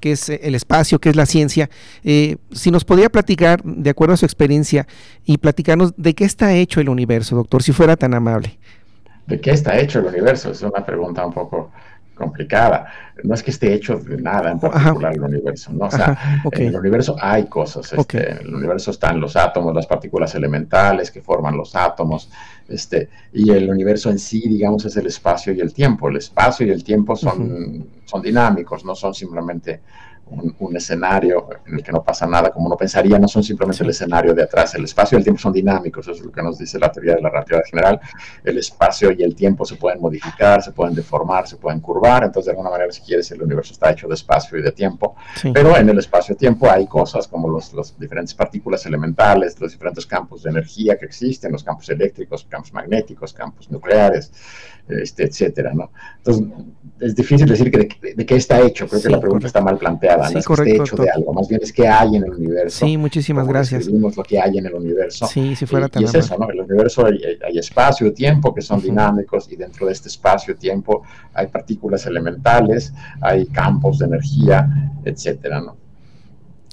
que 0.00 0.12
es 0.12 0.28
el 0.28 0.54
espacio, 0.54 1.00
que 1.00 1.10
es 1.10 1.16
la 1.16 1.26
ciencia. 1.26 1.68
Eh, 2.04 2.36
si 2.52 2.70
nos 2.70 2.84
podría 2.84 3.10
platicar, 3.10 3.60
de 3.64 3.90
acuerdo 3.90 4.14
a 4.14 4.16
su 4.16 4.26
experiencia, 4.26 4.86
y 5.24 5.38
platicarnos 5.38 5.92
de 5.96 6.14
qué 6.14 6.24
está 6.24 6.54
hecho 6.54 6.80
el 6.80 6.88
universo, 6.88 7.34
doctor, 7.34 7.64
si 7.64 7.72
fuera 7.72 7.96
tan 7.96 8.14
amable. 8.14 8.58
¿De 9.26 9.40
qué 9.40 9.50
está 9.50 9.76
hecho 9.76 9.98
el 9.98 10.06
universo? 10.06 10.52
Es 10.52 10.62
una 10.62 10.86
pregunta 10.86 11.26
un 11.26 11.32
poco 11.32 11.72
complicada. 12.18 12.86
No 13.24 13.34
es 13.34 13.42
que 13.42 13.50
esté 13.50 13.72
hecho 13.72 13.98
de 13.98 14.20
nada 14.20 14.50
en 14.50 14.58
particular 14.58 15.14
el 15.14 15.22
universo, 15.22 15.72
¿no? 15.72 15.86
O 15.86 15.90
sea, 15.90 16.42
en 16.52 16.66
el 16.66 16.76
universo 16.76 17.16
hay 17.20 17.46
cosas. 17.46 17.92
Este, 17.92 18.32
En 18.32 18.38
el 18.38 18.54
universo 18.54 18.90
están 18.90 19.20
los 19.20 19.36
átomos, 19.36 19.74
las 19.74 19.86
partículas 19.86 20.34
elementales 20.34 21.10
que 21.10 21.22
forman 21.22 21.56
los 21.56 21.74
átomos, 21.74 22.30
este, 22.68 23.08
y 23.32 23.50
el 23.50 23.70
universo 23.70 24.10
en 24.10 24.18
sí, 24.18 24.46
digamos, 24.48 24.84
es 24.84 24.96
el 24.96 25.06
espacio 25.06 25.52
y 25.52 25.60
el 25.60 25.72
tiempo. 25.72 26.08
El 26.08 26.16
espacio 26.16 26.66
y 26.66 26.70
el 26.70 26.84
tiempo 26.84 27.16
son, 27.16 27.86
son 28.04 28.20
dinámicos, 28.20 28.84
no 28.84 28.94
son 28.94 29.14
simplemente 29.14 29.80
un, 30.30 30.76
escenario 30.76 31.48
en 31.66 31.74
el 31.74 31.82
que 31.82 31.90
no 31.90 32.02
pasa 32.02 32.26
nada 32.26 32.50
como 32.50 32.66
uno 32.66 32.76
pensaría, 32.76 33.18
no 33.18 33.26
son 33.26 33.42
simplemente 33.42 33.82
el 33.82 33.90
escenario 33.90 34.34
de 34.34 34.42
atrás. 34.42 34.74
El 34.74 34.84
espacio 34.84 35.16
y 35.16 35.18
el 35.18 35.24
tiempo 35.24 35.40
son 35.40 35.52
dinámicos, 35.52 36.06
eso 36.06 36.12
es 36.18 36.24
lo 36.24 36.30
que 36.30 36.42
nos 36.42 36.58
dice 36.58 36.78
la 36.78 36.92
teoría 36.92 37.14
de 37.14 37.22
la 37.22 37.30
relatividad 37.30 37.64
general. 37.64 38.00
El 38.44 38.58
espacio 38.58 39.10
y 39.12 39.22
el 39.22 39.34
tiempo 39.34 39.64
se 39.64 39.76
pueden 39.76 40.00
modificar, 40.00 40.62
se 40.62 40.72
pueden 40.72 40.94
deformar, 40.94 41.48
se 41.48 41.56
pueden 41.56 41.80
curvar, 41.80 42.24
entonces 42.24 42.46
de 42.46 42.50
alguna 42.52 42.70
manera, 42.70 42.92
si 42.92 43.02
quieres, 43.02 43.30
el 43.32 43.42
universo 43.42 43.72
está 43.72 43.90
hecho 43.90 44.06
de 44.06 44.14
espacio 44.14 44.58
y 44.58 44.62
de 44.62 44.72
tiempo. 44.72 45.16
Pero 45.52 45.76
en 45.76 45.88
el 45.88 45.98
espacio-tiempo 45.98 46.70
hay 46.70 46.86
cosas 46.86 47.26
como 47.26 47.48
los, 47.48 47.72
los 47.72 47.98
diferentes 47.98 48.34
partículas 48.34 48.84
elementales, 48.86 49.58
los 49.60 49.72
diferentes 49.72 50.06
campos 50.06 50.42
de 50.42 50.50
energía 50.50 50.96
que 50.96 51.06
existen, 51.06 51.52
los 51.52 51.64
campos 51.64 51.88
eléctricos, 51.88 52.46
campos 52.48 52.72
magnéticos, 52.72 53.32
campos 53.32 53.70
nucleares, 53.70 54.32
este, 54.88 55.24
etcétera, 55.24 55.72
¿no? 55.74 55.90
Entonces, 56.18 56.44
es 57.00 57.14
difícil 57.14 57.46
decir 57.46 57.70
que 57.70 58.14
de, 58.14 58.26
qué 58.26 58.36
está 58.36 58.60
hecho, 58.60 58.88
creo 58.88 59.02
que 59.02 59.10
la 59.10 59.20
pregunta 59.20 59.46
está 59.46 59.60
mal 59.60 59.76
planteada, 59.76 60.17
no 60.18 60.38
es 60.38 60.46
que 60.46 60.52
esté 60.52 60.76
hecho 60.76 60.96
de 60.96 61.10
algo, 61.10 61.32
más 61.32 61.48
bien 61.48 61.60
es 61.62 61.72
que 61.72 61.86
hay 61.86 62.16
en 62.16 62.24
el 62.24 62.34
universo. 62.34 62.86
Sí, 62.86 62.96
muchísimas 62.96 63.46
gracias. 63.46 63.86
Vimos 63.86 64.16
lo 64.16 64.22
que 64.22 64.40
hay 64.40 64.58
en 64.58 64.66
el 64.66 64.74
universo. 64.74 65.26
Sí, 65.26 65.56
si 65.56 65.66
fuera 65.66 65.90
y, 65.94 66.02
y 66.02 66.04
es 66.04 66.14
eso, 66.14 66.36
¿no? 66.38 66.48
El 66.50 66.60
universo 66.60 67.06
hay, 67.06 67.58
espacio 67.58 68.06
y 68.06 68.12
tiempo 68.12 68.54
que 68.54 68.62
son 68.62 68.80
dinámicos 68.80 69.50
y 69.50 69.56
dentro 69.56 69.86
de 69.86 69.92
este 69.92 70.08
espacio 70.08 70.56
tiempo 70.56 71.02
hay 71.34 71.48
partículas 71.48 72.06
elementales, 72.06 72.92
hay 73.20 73.46
campos 73.46 73.98
de 73.98 74.06
energía, 74.06 74.68
etcétera, 75.04 75.60
¿no? 75.60 75.76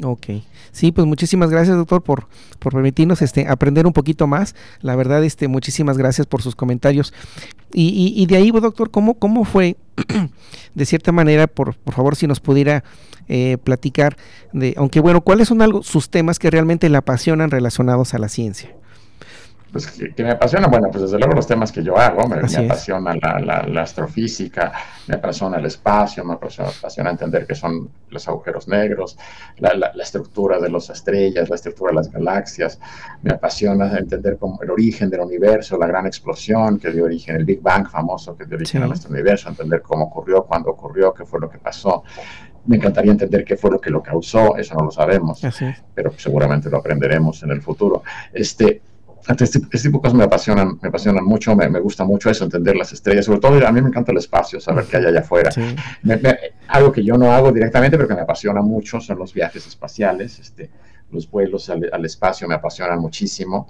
Ok. 0.03 0.27
Sí, 0.71 0.91
pues 0.91 1.07
muchísimas 1.07 1.49
gracias, 1.49 1.77
doctor, 1.77 2.01
por, 2.01 2.27
por 2.59 2.73
permitirnos 2.73 3.21
este, 3.21 3.47
aprender 3.47 3.87
un 3.87 3.93
poquito 3.93 4.27
más. 4.27 4.55
La 4.81 4.95
verdad, 4.95 5.23
este, 5.23 5.47
muchísimas 5.47 5.97
gracias 5.97 6.27
por 6.27 6.41
sus 6.41 6.55
comentarios. 6.55 7.13
Y, 7.73 8.13
y, 8.15 8.25
de 8.25 8.37
ahí, 8.37 8.51
doctor, 8.51 8.91
¿cómo, 8.91 9.15
cómo 9.15 9.45
fue, 9.45 9.77
de 10.75 10.85
cierta 10.85 11.11
manera, 11.11 11.47
por, 11.47 11.75
por 11.75 11.93
favor, 11.93 12.15
si 12.15 12.27
nos 12.27 12.39
pudiera 12.39 12.83
eh, 13.27 13.57
platicar 13.63 14.17
de, 14.53 14.73
aunque 14.77 14.99
bueno, 14.99 15.21
cuáles 15.21 15.47
son 15.47 15.61
algo, 15.61 15.81
sus 15.81 16.09
temas 16.09 16.39
que 16.39 16.51
realmente 16.51 16.89
le 16.89 16.97
apasionan 16.97 17.51
relacionados 17.51 18.13
a 18.13 18.19
la 18.19 18.29
ciencia? 18.29 18.75
Pues 19.75 19.87
que, 19.87 20.23
me 20.23 20.31
apasiona, 20.31 20.67
bueno, 20.67 20.87
pues 20.89 21.01
desde 21.01 21.19
luego 21.19 21.33
los 21.33 21.47
temas 21.47 21.69
que 21.69 21.83
yo 21.83 21.97
hago, 21.97 22.25
me, 22.29 22.37
apasiona 22.37 23.13
la, 23.13 23.81
astrofísica, 23.81 24.71
me 25.05 25.15
apasiona 25.15 25.57
el 25.57 25.65
espacio, 25.65 26.23
me 26.23 26.35
apasiona, 26.35 27.09
entender 27.09 27.45
qué 27.45 27.55
son 27.55 27.89
los 28.09 28.25
agujeros 28.25 28.69
negros, 28.69 29.17
la, 29.57 29.91
estructura 30.01 30.59
de 30.59 30.69
las 30.69 30.89
estrellas, 30.89 31.49
la 31.49 31.55
estructura 31.55 31.89
de 31.89 31.95
las 31.95 32.09
galaxias, 32.09 32.79
me 33.21 33.33
apasiona 33.33 33.97
entender 33.97 34.37
cómo 34.37 34.61
el 34.63 34.71
origen 34.71 35.09
del 35.09 35.19
universo, 35.19 35.77
la 35.77 35.87
gran 35.87 36.05
explosión 36.05 36.79
que 36.79 36.91
dio 36.91 37.03
origen, 37.03 37.35
el 37.35 37.43
Big 37.43 37.61
Bang 37.61 37.89
famoso 37.89 38.37
que 38.37 38.45
dio 38.45 38.55
origen 38.55 38.81
a 38.83 38.87
nuestro 38.87 39.11
universo, 39.11 39.49
entender 39.49 39.81
cómo 39.81 40.05
ocurrió, 40.05 40.45
cuándo 40.45 40.69
ocurrió, 40.69 41.13
qué 41.13 41.25
fue 41.25 41.41
lo 41.41 41.49
que 41.49 41.57
pasó. 41.57 42.01
Me 42.67 42.77
encantaría 42.77 43.11
entender 43.11 43.43
qué 43.43 43.57
fue 43.57 43.71
lo 43.71 43.81
que 43.81 43.89
lo 43.89 44.01
causó, 44.01 44.55
eso 44.55 44.73
no 44.73 44.85
lo 44.85 44.91
sabemos, 44.91 45.41
pero 45.93 46.13
seguramente 46.15 46.69
lo 46.69 46.77
aprenderemos 46.77 47.43
en 47.43 47.51
el 47.51 47.61
futuro. 47.61 48.03
Este, 48.31 48.81
este, 49.27 49.59
este, 49.59 49.79
tipo 49.79 49.97
de 49.97 50.01
cosas 50.01 50.13
me 50.13 50.23
apasionan, 50.23 50.77
me 50.81 50.89
apasionan 50.89 51.25
mucho, 51.25 51.55
me, 51.55 51.67
me, 51.69 51.79
gusta 51.79 52.03
mucho 52.03 52.29
eso, 52.29 52.43
entender 52.43 52.75
las 52.75 52.93
estrellas, 52.93 53.25
sobre 53.25 53.39
todo 53.39 53.65
a 53.65 53.71
mí 53.71 53.81
me 53.81 53.89
encanta 53.89 54.11
el 54.11 54.17
espacio, 54.19 54.59
saber 54.59 54.85
qué 54.85 54.97
hay 54.97 55.05
allá 55.05 55.19
afuera. 55.21 55.51
algo 56.67 56.91
que 56.91 57.03
yo 57.03 57.17
no 57.17 57.31
hago 57.31 57.51
directamente, 57.51 57.97
pero 57.97 58.07
que 58.07 58.15
me 58.15 58.21
apasiona 58.21 58.61
mucho 58.61 58.99
son 59.01 59.17
los 59.17 59.33
viajes 59.33 59.65
espaciales, 59.65 60.39
este, 60.39 60.69
los 61.11 61.29
vuelos 61.29 61.69
al, 61.69 61.89
al 61.91 62.05
espacio 62.05 62.47
me 62.47 62.55
apasionan 62.55 62.99
muchísimo. 62.99 63.67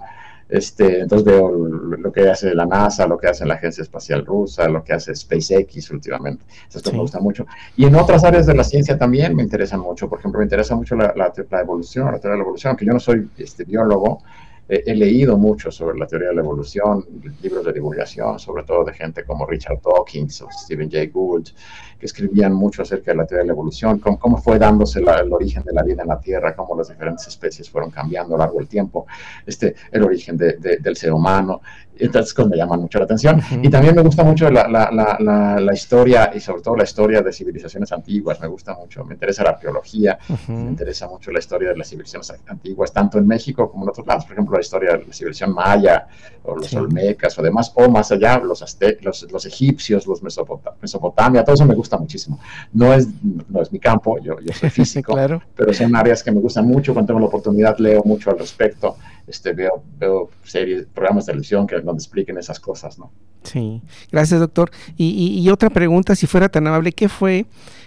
Este, 0.48 1.00
entonces 1.00 1.26
veo 1.26 1.50
lo 1.50 2.12
que 2.12 2.28
hace 2.28 2.54
la 2.54 2.66
NASA, 2.66 3.06
lo 3.06 3.18
que 3.18 3.26
hace 3.26 3.44
la 3.44 3.54
Agencia 3.54 3.82
Espacial 3.82 4.24
Rusa, 4.24 4.68
lo 4.68 4.84
que 4.84 4.92
hace 4.92 5.14
SpaceX 5.14 5.90
últimamente. 5.90 6.44
Eso 6.72 6.92
me 6.92 6.98
gusta 6.98 7.18
mucho. 7.18 7.46
Y 7.76 7.84
en 7.84 7.94
otras 7.96 8.22
áreas 8.22 8.46
de 8.46 8.54
la 8.54 8.62
ciencia 8.62 8.96
también 8.96 9.34
me 9.34 9.42
interesan 9.42 9.80
mucho. 9.80 10.08
Por 10.08 10.20
ejemplo, 10.20 10.38
me 10.38 10.44
interesa 10.44 10.76
mucho 10.76 10.94
la, 10.94 11.12
la, 11.16 11.32
la 11.50 11.60
evolución, 11.60 12.06
la 12.06 12.20
teoría 12.20 12.32
de 12.32 12.38
la 12.38 12.42
evolución, 12.42 12.70
aunque 12.70 12.86
yo 12.86 12.92
no 12.92 13.00
soy 13.00 13.28
este, 13.38 13.64
biólogo, 13.64 14.22
he 14.68 14.94
leído 14.94 15.36
mucho 15.36 15.70
sobre 15.70 15.98
la 15.98 16.06
teoría 16.06 16.28
de 16.28 16.34
la 16.34 16.40
evolución, 16.40 17.04
libros 17.40 17.64
de 17.64 17.72
divulgación, 17.72 18.38
sobre 18.38 18.64
todo 18.64 18.84
de 18.84 18.94
gente 18.94 19.24
como 19.24 19.46
Richard 19.46 19.80
Dawkins 19.80 20.42
o 20.42 20.48
Stephen 20.50 20.90
Jay 20.90 21.06
Gould, 21.06 21.50
que 21.98 22.06
escribían 22.06 22.52
mucho 22.52 22.82
acerca 22.82 23.12
de 23.12 23.16
la 23.16 23.26
teoría 23.26 23.42
de 23.42 23.48
la 23.48 23.52
evolución, 23.52 23.98
cómo, 23.98 24.18
cómo 24.18 24.38
fue 24.38 24.58
dándose 24.58 25.00
el 25.00 25.32
origen 25.32 25.62
de 25.64 25.72
la 25.72 25.82
vida 25.82 26.02
en 26.02 26.08
la 26.08 26.20
Tierra, 26.20 26.54
cómo 26.54 26.76
las 26.76 26.88
diferentes 26.88 27.26
especies 27.26 27.70
fueron 27.70 27.90
cambiando 27.90 28.34
a 28.34 28.38
lo 28.38 28.44
largo 28.44 28.58
del 28.58 28.68
tiempo, 28.68 29.06
este, 29.46 29.74
el 29.90 30.02
origen 30.02 30.36
de, 30.36 30.56
del 30.56 30.96
ser 30.96 31.12
humano. 31.12 31.60
Entonces, 31.98 32.34
pues, 32.34 32.48
me 32.48 32.56
llaman 32.56 32.80
mucho 32.80 32.98
la 32.98 33.04
atención. 33.04 33.40
Y 33.62 33.70
también 33.70 33.94
me 33.94 34.02
gusta 34.02 34.22
mucho 34.22 34.50
la, 34.50 34.68
la, 34.68 34.90
la, 34.92 35.60
la, 35.60 35.74
historia 35.74 36.30
y 36.34 36.40
sobre 36.40 36.62
todo 36.62 36.76
la 36.76 36.84
historia 36.84 37.22
de 37.22 37.32
civilizaciones 37.32 37.90
antiguas. 37.92 38.40
Me 38.40 38.48
gusta 38.48 38.74
mucho, 38.74 39.04
me 39.04 39.14
interesa 39.14 39.42
la 39.44 39.50
arqueología, 39.50 40.18
me 40.48 40.70
interesa 40.70 41.08
mucho 41.08 41.30
la 41.30 41.38
historia 41.38 41.70
de 41.70 41.76
las 41.76 41.88
civilizaciones 41.88 42.32
antiguas, 42.46 42.92
tanto 42.92 43.18
en 43.18 43.26
México 43.26 43.70
como 43.70 43.84
en 43.84 43.90
otros 43.90 44.06
lados. 44.06 44.24
Por 44.24 44.32
ejemplo, 44.34 44.54
la 44.56 44.60
historia 44.60 44.92
de 44.92 45.06
la 45.06 45.12
civilización 45.12 45.54
maya 45.54 46.06
o 46.42 46.54
los 46.54 46.72
olmecas 46.74 47.38
o 47.38 47.42
demás, 47.42 47.72
o 47.74 47.88
más 47.88 48.12
allá, 48.12 48.38
los, 48.38 48.62
los, 49.00 49.32
los, 49.32 49.46
egipcios, 49.46 50.06
los 50.06 50.22
Mesopotamia, 50.22 51.44
todo 51.44 51.54
eso 51.54 51.66
me 51.66 51.74
gusta 51.74 51.85
muchísimo. 51.98 52.40
No 52.72 52.92
es, 52.92 53.08
no 53.48 53.62
es 53.62 53.72
mi 53.72 53.78
campo, 53.78 54.18
yo, 54.18 54.40
yo 54.40 54.52
soy 54.52 54.70
físico, 54.80 55.12
claro. 55.12 55.42
pero 55.54 55.72
son 55.72 55.94
áreas 55.94 56.22
que 56.22 56.32
me 56.32 56.40
gustan 56.40 56.66
mucho. 56.66 56.92
Cuando 56.92 57.08
tengo 57.08 57.20
la 57.20 57.26
oportunidad, 57.26 57.78
leo 57.78 58.02
mucho 58.04 58.30
al 58.30 58.38
respecto 58.38 58.96
este, 59.26 59.52
veo, 59.52 59.82
veo 59.98 60.30
series, 60.44 60.86
programas 60.86 61.26
de 61.26 61.32
televisión 61.32 61.66
que 61.66 61.76
donde 61.80 62.00
expliquen 62.00 62.38
esas 62.38 62.60
cosas, 62.60 62.98
¿no? 62.98 63.10
Sí, 63.42 63.82
gracias 64.10 64.40
doctor. 64.40 64.70
Y, 64.96 65.40
y, 65.40 65.50
otra 65.50 65.70
pregunta, 65.70 66.14
si 66.14 66.26
fuera 66.26 66.48
tan 66.48 66.66
amable, 66.66 66.92
¿qué 66.92 67.08
fue, 67.08 67.46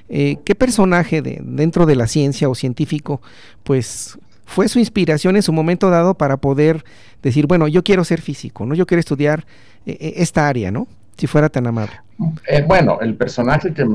eh, 0.10 0.38
qué 0.44 0.56
personaje 0.56 1.22
de, 1.22 1.40
dentro 1.44 1.86
de 1.86 1.96
la 1.96 2.08
ciencia 2.08 2.50
o 2.50 2.56
científico, 2.56 3.22
pues 3.64 4.18
fue 4.46 4.68
su 4.68 4.80
inspiración 4.80 5.36
en 5.36 5.44
su 5.44 5.54
momento 5.54 5.90
dado 5.90 6.16
para 6.16 6.38
poder 6.38 6.84
decir, 7.22 7.46
bueno, 7.48 7.68
yo 7.68 7.84
quiero 7.84 8.04
ser 8.04 8.22
físico, 8.22 8.66
¿no? 8.66 8.74
Yo 8.76 8.86
quiero 8.86 9.00
estudiar 9.00 9.46
eh, 9.86 9.98
eh, 10.00 10.14
esta 10.18 10.48
área, 10.48 10.72
¿no? 10.72 10.88
Si 11.20 11.28
fuera 11.28 11.50
tan 11.50 11.68
amable. 11.68 12.00
Eh, 12.48 12.64
bueno, 12.66 13.00
el 13.02 13.16
personaje 13.16 13.74
que, 13.74 13.86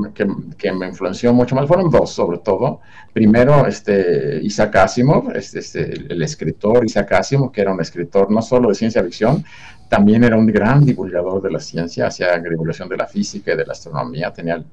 que, 0.57 0.71
me 0.71 0.87
influenció 0.87 1.33
mucho 1.33 1.55
más 1.55 1.67
fueron 1.67 1.89
dos, 1.89 2.11
sobre 2.11 2.37
todo. 2.37 2.81
Primero, 3.13 3.65
este, 3.65 4.39
Isaac 4.43 4.75
Asimov, 4.75 5.31
este, 5.35 5.57
este, 5.57 5.91
el 5.91 6.21
escritor 6.21 6.85
Isaac 6.85 7.13
Asimov, 7.13 7.51
que 7.51 7.61
era 7.61 7.73
un 7.73 7.81
escritor 7.81 8.29
no 8.29 8.43
solo 8.43 8.69
de 8.69 8.75
ciencia 8.75 9.03
ficción, 9.03 9.43
también 9.89 10.23
era 10.23 10.37
un 10.37 10.45
gran 10.45 10.85
divulgador 10.85 11.41
de 11.41 11.49
la 11.49 11.59
ciencia, 11.59 12.05
hacía 12.05 12.37
divulgación 12.37 12.89
de 12.89 12.97
la 12.97 13.07
física 13.07 13.53
y 13.53 13.57
de 13.57 13.65
la 13.65 13.73
astronomía. 13.73 14.31
Tenía, 14.31 14.63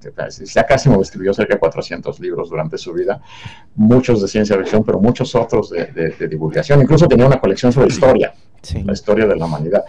Isaac 0.42 0.72
Asimov 0.72 1.00
escribió 1.00 1.32
cerca 1.32 1.54
de 1.54 1.60
400 1.60 2.20
libros 2.20 2.50
durante 2.50 2.76
su 2.76 2.92
vida, 2.92 3.22
muchos 3.76 4.20
de 4.20 4.28
ciencia 4.28 4.58
ficción, 4.58 4.84
pero 4.84 5.00
muchos 5.00 5.34
otros 5.34 5.70
de, 5.70 6.28
divulgación. 6.28 6.82
Incluso 6.82 7.08
tenía 7.08 7.24
una 7.24 7.40
colección 7.40 7.72
sobre 7.72 7.88
historia, 7.88 8.34
la 8.84 8.92
historia 8.92 9.26
de 9.26 9.36
la 9.36 9.46
humanidad 9.46 9.84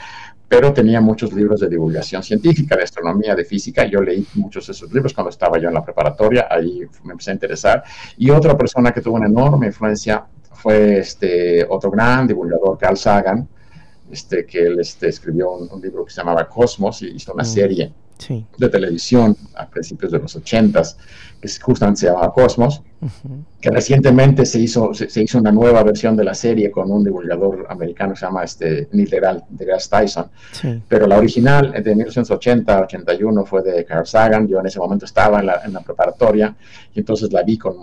pero 0.48 0.72
tenía 0.72 1.02
muchos 1.02 1.34
libros 1.34 1.62
de 1.62 1.70
divulgación 1.70 2.22
científica, 2.22 2.76
de 2.76 2.84
astronomía, 2.84 3.36
de 3.36 3.44
física. 3.44 3.86
Yo 3.86 4.02
leí 4.02 4.26
muchos 4.36 4.68
de 4.68 4.74
esos 4.74 4.92
libros 4.94 5.14
cuando 5.14 5.30
estaba 5.30 5.58
yo 5.58 5.68
en 5.68 5.74
la 5.74 5.84
preparatoria, 5.84 6.48
ahí 6.50 6.82
me 7.04 7.14
empecé 7.14 7.32
a 7.32 7.34
interesar. 7.34 7.84
Y 8.18 8.30
otra 8.30 8.58
persona 8.58 8.92
que 8.92 9.02
tuvo 9.02 9.16
una 9.16 9.28
enorme 9.28 9.68
influencia 9.68 10.26
fue 10.52 11.00
este 11.00 11.66
otro 11.68 11.90
gran 11.90 12.28
divulgador, 12.28 12.78
Carl 12.78 12.98
Sagan, 12.98 13.48
este, 14.12 14.46
que 14.46 14.60
él 14.60 14.80
este, 14.80 15.08
escribió 15.08 15.52
un, 15.52 15.82
libro 15.82 16.06
que 16.06 16.12
se 16.12 16.22
llamaba 16.22 16.48
Cosmos 16.48 17.02
y 17.02 17.08
hizo 17.08 17.34
una 17.34 17.44
mm, 17.44 17.48
serie 17.48 17.94
de 18.58 18.70
televisión 18.70 19.36
a 19.56 19.68
principios 19.68 20.12
de 20.12 20.20
los 20.20 20.36
ochentas 20.36 20.98
que 21.42 21.50
justamente 21.62 22.02
se 22.02 22.08
llamaba 22.08 22.32
Cosmos, 22.32 22.82
que 23.60 23.70
recientemente 23.70 24.46
se 24.46 24.60
hizo, 24.60 24.94
se, 24.94 25.22
hizo 25.22 25.38
una 25.38 25.52
nueva 25.52 25.84
versión 25.84 26.16
de 26.16 26.24
la 26.24 26.34
serie 26.34 26.72
con 26.72 26.90
un 26.90 27.04
divulgador 27.04 27.68
americano 27.70 28.14
que 28.14 28.20
se 28.20 28.26
llama 28.26 28.44
este, 28.46 28.88
Neil 28.94 29.10
deGrasse 29.50 29.90
Tyson, 29.90 30.26
pero 30.88 31.06
la 31.06 31.18
original 31.18 31.72
de 31.72 31.96
1980-81 31.96 33.46
fue 33.46 33.62
de 33.62 33.84
Carl 33.84 34.08
Sagan, 34.08 34.48
yo 34.48 34.60
en 34.62 34.68
ese 34.68 34.80
momento 34.80 35.06
estaba 35.06 35.42
en 35.42 35.48
la, 35.48 35.62
en 35.66 35.74
la 35.74 35.82
preparatoria 35.82 36.56
y 36.94 37.00
entonces 37.00 37.34
la 37.34 37.44
vi 37.44 37.58
con 37.58 37.76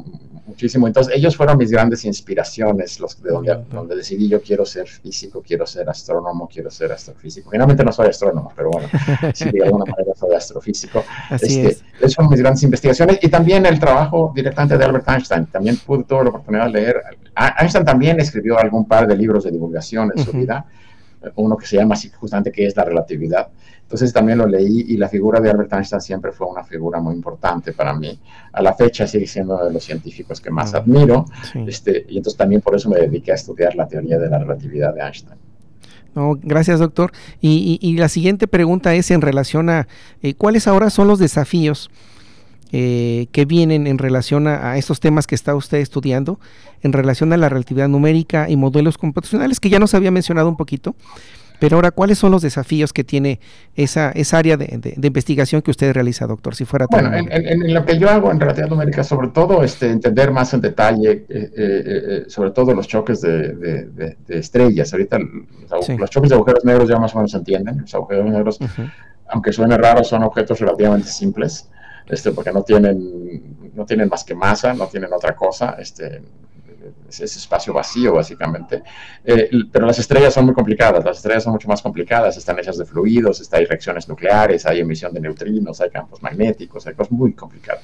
muchísimo. 0.50 0.86
Entonces, 0.86 1.14
ellos 1.16 1.36
fueron 1.36 1.56
mis 1.56 1.70
grandes 1.70 2.04
inspiraciones, 2.04 3.00
los 3.00 3.20
de 3.22 3.30
donde, 3.30 3.64
donde 3.70 3.96
decidí 3.96 4.28
yo 4.28 4.40
quiero 4.42 4.66
ser 4.66 4.86
físico, 4.86 5.42
quiero 5.46 5.66
ser 5.66 5.88
astrónomo, 5.88 6.48
quiero 6.52 6.70
ser 6.70 6.92
astrofísico. 6.92 7.50
Finalmente 7.50 7.84
no 7.84 7.92
soy 7.92 8.08
astrónomo, 8.08 8.52
pero 8.54 8.70
bueno, 8.70 8.88
sí, 9.34 9.50
de 9.50 9.64
alguna 9.64 9.84
manera 9.84 10.12
soy 10.14 10.34
astrofísico. 10.34 11.04
Así 11.28 11.60
este, 11.60 11.84
es. 12.00 12.14
fueron 12.14 12.30
mis 12.30 12.40
grandes 12.40 12.62
investigaciones 12.62 13.18
y 13.22 13.28
también 13.28 13.64
el 13.66 13.78
trabajo 13.80 14.32
directamente 14.34 14.76
de 14.76 14.84
Albert 14.84 15.08
Einstein. 15.08 15.46
También 15.46 15.76
pude 15.78 16.04
toda 16.04 16.24
la 16.24 16.30
oportunidad 16.30 16.66
de 16.66 16.72
leer. 16.72 17.02
Einstein 17.58 17.84
también 17.84 18.20
escribió 18.20 18.58
algún 18.58 18.86
par 18.86 19.06
de 19.06 19.16
libros 19.16 19.44
de 19.44 19.50
divulgación 19.50 20.12
en 20.14 20.24
su 20.24 20.32
vida 20.32 20.66
uno 21.36 21.56
que 21.56 21.66
se 21.66 21.76
llama 21.76 21.94
así 21.94 22.10
justamente 22.10 22.50
que 22.52 22.66
es 22.66 22.76
la 22.76 22.84
relatividad. 22.84 23.48
Entonces 23.90 24.12
también 24.12 24.38
lo 24.38 24.46
leí 24.46 24.84
y 24.86 24.96
la 24.96 25.08
figura 25.08 25.40
de 25.40 25.50
Albert 25.50 25.72
Einstein 25.72 26.00
siempre 26.00 26.30
fue 26.30 26.46
una 26.46 26.62
figura 26.62 27.00
muy 27.00 27.12
importante 27.12 27.72
para 27.72 27.92
mí. 27.92 28.20
A 28.52 28.62
la 28.62 28.72
fecha 28.72 29.04
sigue 29.04 29.26
siendo 29.26 29.56
uno 29.56 29.64
de 29.64 29.72
los 29.72 29.82
científicos 29.82 30.40
que 30.40 30.48
más 30.48 30.74
admiro. 30.74 31.24
Este, 31.66 32.06
y 32.08 32.18
entonces 32.18 32.38
también 32.38 32.60
por 32.60 32.76
eso 32.76 32.88
me 32.88 33.00
dediqué 33.00 33.32
a 33.32 33.34
estudiar 33.34 33.74
la 33.74 33.88
teoría 33.88 34.16
de 34.16 34.30
la 34.30 34.38
relatividad 34.38 34.94
de 34.94 35.00
Einstein. 35.00 35.40
No, 36.14 36.38
gracias, 36.40 36.78
doctor. 36.78 37.10
Y, 37.40 37.96
la 37.96 38.08
siguiente 38.08 38.46
pregunta 38.46 38.94
es 38.94 39.10
en 39.10 39.22
relación 39.22 39.68
a 39.68 39.88
eh, 40.22 40.34
cuáles 40.34 40.68
ahora 40.68 40.88
son 40.90 41.08
los 41.08 41.18
desafíos 41.18 41.90
eh, 42.70 43.26
que 43.32 43.44
vienen 43.44 43.88
en 43.88 43.98
relación 43.98 44.46
a, 44.46 44.76
estos 44.78 45.00
temas 45.00 45.26
que 45.26 45.34
está 45.34 45.56
usted 45.56 45.78
estudiando, 45.78 46.38
en 46.82 46.92
relación 46.92 47.32
a 47.32 47.36
la 47.36 47.48
relatividad 47.48 47.88
numérica 47.88 48.48
y 48.48 48.54
modelos 48.54 48.98
computacionales, 48.98 49.58
que 49.58 49.68
ya 49.68 49.80
nos 49.80 49.94
había 49.94 50.12
mencionado 50.12 50.48
un 50.48 50.56
poquito, 50.56 50.94
pero 51.60 51.76
ahora, 51.76 51.90
¿cuáles 51.92 52.18
son 52.18 52.32
los 52.32 52.42
desafíos 52.42 52.92
que 52.92 53.04
tiene 53.04 53.38
esa, 53.76 54.10
esa 54.10 54.38
área 54.38 54.56
de, 54.56 54.80
investigación 55.02 55.62
que 55.62 55.70
usted 55.70 55.92
realiza, 55.92 56.26
doctor? 56.26 56.54
Si 56.54 56.64
fuera 56.64 56.86
bueno, 56.90 57.10
en, 57.14 57.72
lo 57.72 57.84
que 57.84 57.98
yo 57.98 58.08
hago 58.08 58.32
en 58.32 58.40
relatividad 58.40 58.70
numérica, 58.70 59.04
sobre 59.04 59.28
todo, 59.28 59.62
este, 59.62 59.90
entender 59.90 60.32
más 60.32 60.52
en 60.54 60.62
detalle, 60.62 61.26
eh, 61.28 61.50
eh, 61.56 62.24
sobre 62.28 62.50
todo 62.50 62.74
los 62.74 62.88
choques 62.88 63.20
de, 63.20 64.16
estrellas. 64.28 64.92
Ahorita 64.92 65.18
los, 65.18 66.10
choques 66.10 66.30
de 66.30 66.34
agujeros 66.34 66.64
negros 66.64 66.88
ya 66.88 66.98
más 66.98 67.14
o 67.14 67.18
menos 67.18 67.30
se 67.30 67.36
entienden. 67.36 67.82
Los 67.82 67.94
agujeros 67.94 68.24
negros, 68.24 68.58
aunque 69.28 69.52
suene 69.52 69.76
raro, 69.76 70.02
son 70.02 70.22
objetos 70.24 70.58
relativamente 70.58 71.08
simples 71.08 71.68
este, 72.10 72.32
porque 72.32 72.52
no 72.52 72.62
tienen, 72.62 73.72
no 73.74 73.86
tienen 73.86 74.08
más 74.08 74.24
que 74.24 74.34
masa, 74.34 74.74
no 74.74 74.86
tienen 74.88 75.12
otra 75.12 75.36
cosa, 75.36 75.76
este, 75.78 76.20
ese 77.10 77.38
espacio 77.38 77.72
vacío 77.72 78.14
básicamente. 78.14 78.82
Eh, 79.24 79.50
pero 79.72 79.86
las 79.86 79.98
estrellas 79.98 80.32
son 80.32 80.46
muy 80.46 80.54
complicadas, 80.54 81.04
las 81.04 81.18
estrellas 81.18 81.44
son 81.44 81.52
mucho 81.52 81.68
más 81.68 81.82
complicadas, 81.82 82.36
están 82.36 82.58
hechas 82.58 82.78
de 82.78 82.84
fluidos, 82.84 83.48
hay 83.52 83.64
reacciones 83.64 84.08
nucleares, 84.08 84.66
hay 84.66 84.80
emisión 84.80 85.12
de 85.12 85.20
neutrinos, 85.20 85.80
hay 85.80 85.90
campos 85.90 86.22
magnéticos, 86.22 86.86
hay 86.86 86.94
cosas 86.94 87.12
muy 87.12 87.32
complicadas. 87.32 87.82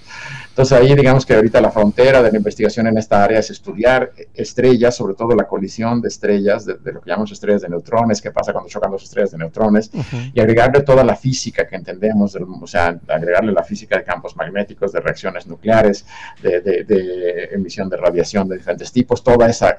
Entonces 0.56 0.78
ahí 0.78 0.94
digamos 0.94 1.26
que 1.26 1.34
ahorita 1.34 1.60
la 1.60 1.70
frontera 1.70 2.22
de 2.22 2.30
la 2.32 2.38
investigación 2.38 2.86
en 2.86 2.96
esta 2.96 3.22
área 3.22 3.40
es 3.40 3.50
estudiar 3.50 4.12
estrellas, 4.32 4.96
sobre 4.96 5.12
todo 5.14 5.34
la 5.34 5.46
colisión 5.46 6.00
de 6.00 6.08
estrellas, 6.08 6.64
de, 6.64 6.78
lo 6.94 7.02
que 7.02 7.10
llamamos 7.10 7.30
estrellas 7.30 7.60
de 7.60 7.68
neutrones, 7.68 8.22
qué 8.22 8.30
pasa 8.30 8.54
cuando 8.54 8.70
chocan 8.70 8.90
dos 8.90 9.02
estrellas 9.02 9.32
de 9.32 9.36
neutrones, 9.36 9.90
y 10.32 10.40
agregarle 10.40 10.80
toda 10.80 11.04
la 11.04 11.14
física 11.14 11.68
que 11.68 11.76
entendemos, 11.76 12.34
o 12.36 12.66
sea, 12.66 12.98
agregarle 13.06 13.52
la 13.52 13.64
física 13.64 13.98
de 13.98 14.04
campos 14.04 14.34
magnéticos, 14.34 14.92
de 14.92 15.00
reacciones 15.00 15.46
nucleares, 15.46 16.06
de, 16.42 16.62
de 16.62 17.50
emisión 17.52 17.90
de 17.90 17.98
radiación 17.98 18.48
de 18.48 18.56
diferentes 18.56 18.90
tipos, 18.90 19.22
toda 19.22 19.50
esa 19.50 19.76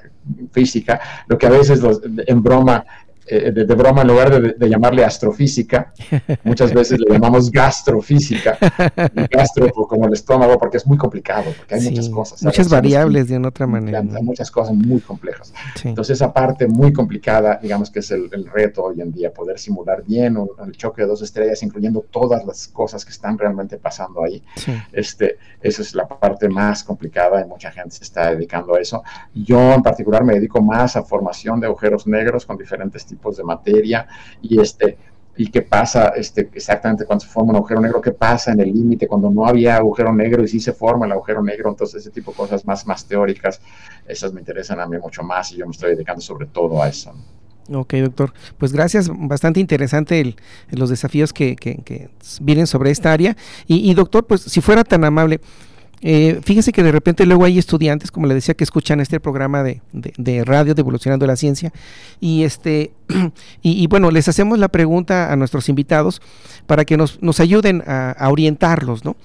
física, 0.51 1.01
lo 1.25 1.39
que 1.39 1.47
a 1.47 1.49
veces 1.49 1.81
en 2.27 2.43
broma 2.43 2.85
eh, 3.29 3.51
de, 3.51 3.75
broma, 3.75 4.01
en 4.03 4.07
lugar 4.07 4.55
de, 4.57 4.69
llamarle 4.69 5.03
astrofísica, 5.03 5.93
muchas 6.43 6.73
veces 6.73 6.99
le 6.99 7.13
llamamos 7.13 7.51
gastrofísica, 7.51 8.57
gastro 9.29 9.69
como 9.71 10.07
el 10.07 10.13
estómago, 10.13 10.57
porque 10.57 10.77
es 10.77 10.87
muy 10.87 10.97
complicado, 10.97 11.51
porque 11.57 11.75
hay 11.75 11.81
muchas 11.81 12.09
cosas. 12.09 12.43
Muchas 12.43 12.69
variables 12.69 13.27
de 13.27 13.37
una 13.37 13.49
otra 13.49 13.67
manera. 13.67 13.99
Hay 13.99 14.23
muchas 14.23 14.49
cosas 14.49 14.75
muy 14.75 15.01
complejas. 15.01 15.53
Entonces, 15.83 16.15
esa 16.17 16.31
parte 16.31 16.67
muy 16.67 16.93
complicada, 16.93 17.59
digamos 17.61 17.91
que 17.91 17.99
es 17.99 18.11
el, 18.11 18.29
reto 18.47 18.85
hoy 18.85 19.01
en 19.01 19.11
día, 19.11 19.33
poder 19.33 19.59
simular 19.59 20.03
bien 20.05 20.37
el 20.65 20.71
choque 20.77 21.01
de 21.01 21.07
dos 21.09 21.21
estrellas, 21.21 21.61
incluyendo 21.63 22.05
todas 22.09 22.45
las 22.45 22.67
cosas 22.69 23.03
que 23.03 23.11
están 23.11 23.37
realmente 23.37 23.77
pasando 23.77 24.23
ahí. 24.23 24.41
Este, 24.93 25.37
esa 25.61 25.81
es 25.81 25.93
la 25.95 26.07
parte 26.07 26.47
más 26.47 26.83
complicada 26.83 27.41
y 27.41 27.45
mucha 27.45 27.71
gente 27.71 27.95
se 27.97 28.03
está 28.03 28.31
dedicando 28.31 28.75
a 28.75 28.79
eso. 28.79 29.03
Yo, 29.33 29.73
en 29.73 29.83
particular, 29.83 30.23
me 30.23 30.35
dedico 30.35 30.61
más 30.61 30.95
a 30.95 31.03
formación 31.03 31.59
de 31.59 31.67
agujeros 31.67 32.07
negros 32.07 32.45
con 32.45 32.57
diferentes 32.57 33.05
tipos 33.05 33.16
de 33.37 33.43
materia 33.43 34.07
y 34.41 34.59
este 34.59 34.97
y 35.37 35.51
qué 35.51 35.61
pasa 35.61 36.09
este, 36.15 36.49
exactamente 36.53 37.05
cuando 37.05 37.23
se 37.23 37.31
forma 37.31 37.51
un 37.51 37.57
agujero 37.57 37.79
negro, 37.79 38.01
qué 38.01 38.11
pasa 38.11 38.51
en 38.51 38.59
el 38.59 38.73
límite 38.73 39.07
cuando 39.07 39.29
no 39.29 39.45
había 39.45 39.75
agujero 39.75 40.11
negro 40.11 40.43
y 40.43 40.47
sí 40.47 40.59
se 40.59 40.73
forma 40.73 41.05
el 41.05 41.11
agujero 41.11 41.43
negro, 41.43 41.69
entonces 41.69 42.01
ese 42.01 42.09
tipo 42.09 42.31
de 42.31 42.37
cosas 42.37 42.65
más, 42.65 42.87
más 42.87 43.05
teóricas, 43.05 43.61
esas 44.07 44.33
me 44.33 44.41
interesan 44.41 44.79
a 44.79 44.87
mí 44.87 44.97
mucho 44.97 45.21
más 45.21 45.51
y 45.51 45.57
yo 45.57 45.65
me 45.65 45.71
estoy 45.71 45.91
dedicando 45.91 46.21
sobre 46.21 46.47
todo 46.47 46.81
a 46.81 46.89
eso. 46.89 47.13
Ok, 47.73 47.95
doctor. 47.95 48.33
Pues 48.57 48.71
gracias, 48.71 49.09
bastante 49.13 49.59
interesante 49.59 50.35
los 50.71 50.89
desafíos 50.89 51.33
que, 51.33 51.55
que, 51.55 52.09
vienen 52.41 52.65
sobre 52.65 52.91
esta 52.91 53.11
área. 53.11 53.35
Y, 53.67 53.93
doctor, 53.93 54.25
pues 54.25 54.41
si 54.41 54.61
fuera 54.61 54.83
tan 54.83 55.03
amable, 55.03 55.41
eh, 56.01 56.41
fíjese 56.43 56.71
que 56.71 56.83
de 56.83 56.91
repente 56.91 57.25
luego 57.25 57.45
hay 57.45 57.57
estudiantes, 57.57 58.11
como 58.11 58.27
le 58.27 58.35
decía, 58.35 58.53
que 58.53 58.63
escuchan 58.63 58.99
este 58.99 59.19
programa 59.19 59.63
de, 59.63 60.43
radio 60.45 60.75
de 60.75 60.81
Evolucionando 60.81 61.25
la 61.25 61.35
Ciencia 61.35 61.73
y 62.19 62.43
este 62.43 62.91
y, 63.61 63.87
bueno, 63.87 64.11
les 64.11 64.27
hacemos 64.27 64.59
la 64.59 64.67
pregunta 64.67 65.31
a 65.31 65.35
nuestros 65.35 65.69
invitados 65.69 66.21
para 66.67 66.85
que 66.85 66.97
nos, 66.97 67.39
ayuden 67.39 67.83
a, 67.87 68.27
orientarlos, 68.29 69.05
¿no? 69.05 69.15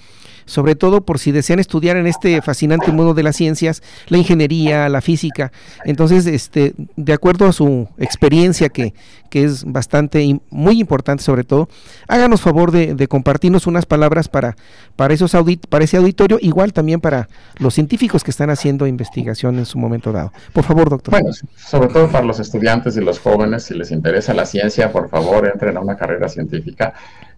Sobre 0.44 0.74
todo 0.74 1.04
por 1.04 1.18
si 1.18 1.32
desean 1.32 1.58
estudiar 1.58 1.96
en 1.96 2.06
este 2.06 2.40
fascinante 2.42 2.92
mundo 2.92 3.14
de 3.14 3.22
las 3.22 3.36
ciencias, 3.36 3.82
la 4.08 4.18
ingeniería, 4.18 4.88
la 4.88 5.00
física. 5.00 5.52
Entonces, 5.84 6.26
este, 6.26 6.74
de 6.96 7.12
acuerdo 7.12 7.46
a 7.46 7.52
su 7.52 7.88
experiencia, 7.98 8.68
que, 8.68 8.94
que 9.30 9.44
es 9.44 9.64
bastante, 9.64 10.40
muy 10.50 10.78
importante 10.78 11.22
sobre 11.22 11.44
todo, 11.44 11.68
háganos 12.06 12.42
favor 12.42 12.70
de, 12.70 13.08
compartirnos 13.08 13.66
unas 13.66 13.86
palabras 13.86 14.28
para, 14.28 14.56
para, 14.94 15.14
esos 15.14 15.34
audit, 15.34 15.66
para 15.66 15.84
ese 15.84 15.96
auditorio, 15.96 16.38
igual 16.40 16.72
también 16.72 17.00
para 17.00 17.28
los 17.58 17.74
científicos 17.74 18.22
que 18.24 18.30
están 18.30 18.50
haciendo 18.50 18.86
investigación 18.86 19.58
en 19.58 19.66
su 19.66 19.78
momento 19.78 20.12
dado. 20.12 20.32
Por 20.52 20.64
favor, 20.64 20.90
doctor. 20.90 21.12
Bueno, 21.12 21.30
sobre 21.56 21.88
todo 21.88 22.08
para 22.08 22.24
los 22.24 22.40
estudiantes 22.40 22.96
y 22.96 23.00
los 23.00 23.18
jóvenes, 23.18 23.64
si 23.64 23.74
les 23.74 23.90
interesa 23.90 24.34
la 24.34 24.46
ciencia, 24.46 24.92
por 24.92 25.08
favor, 25.08 25.48
entren 25.48 25.76
a 25.76 25.80
una 25.80 25.96
carrera 25.96 26.28
científica 26.28 26.94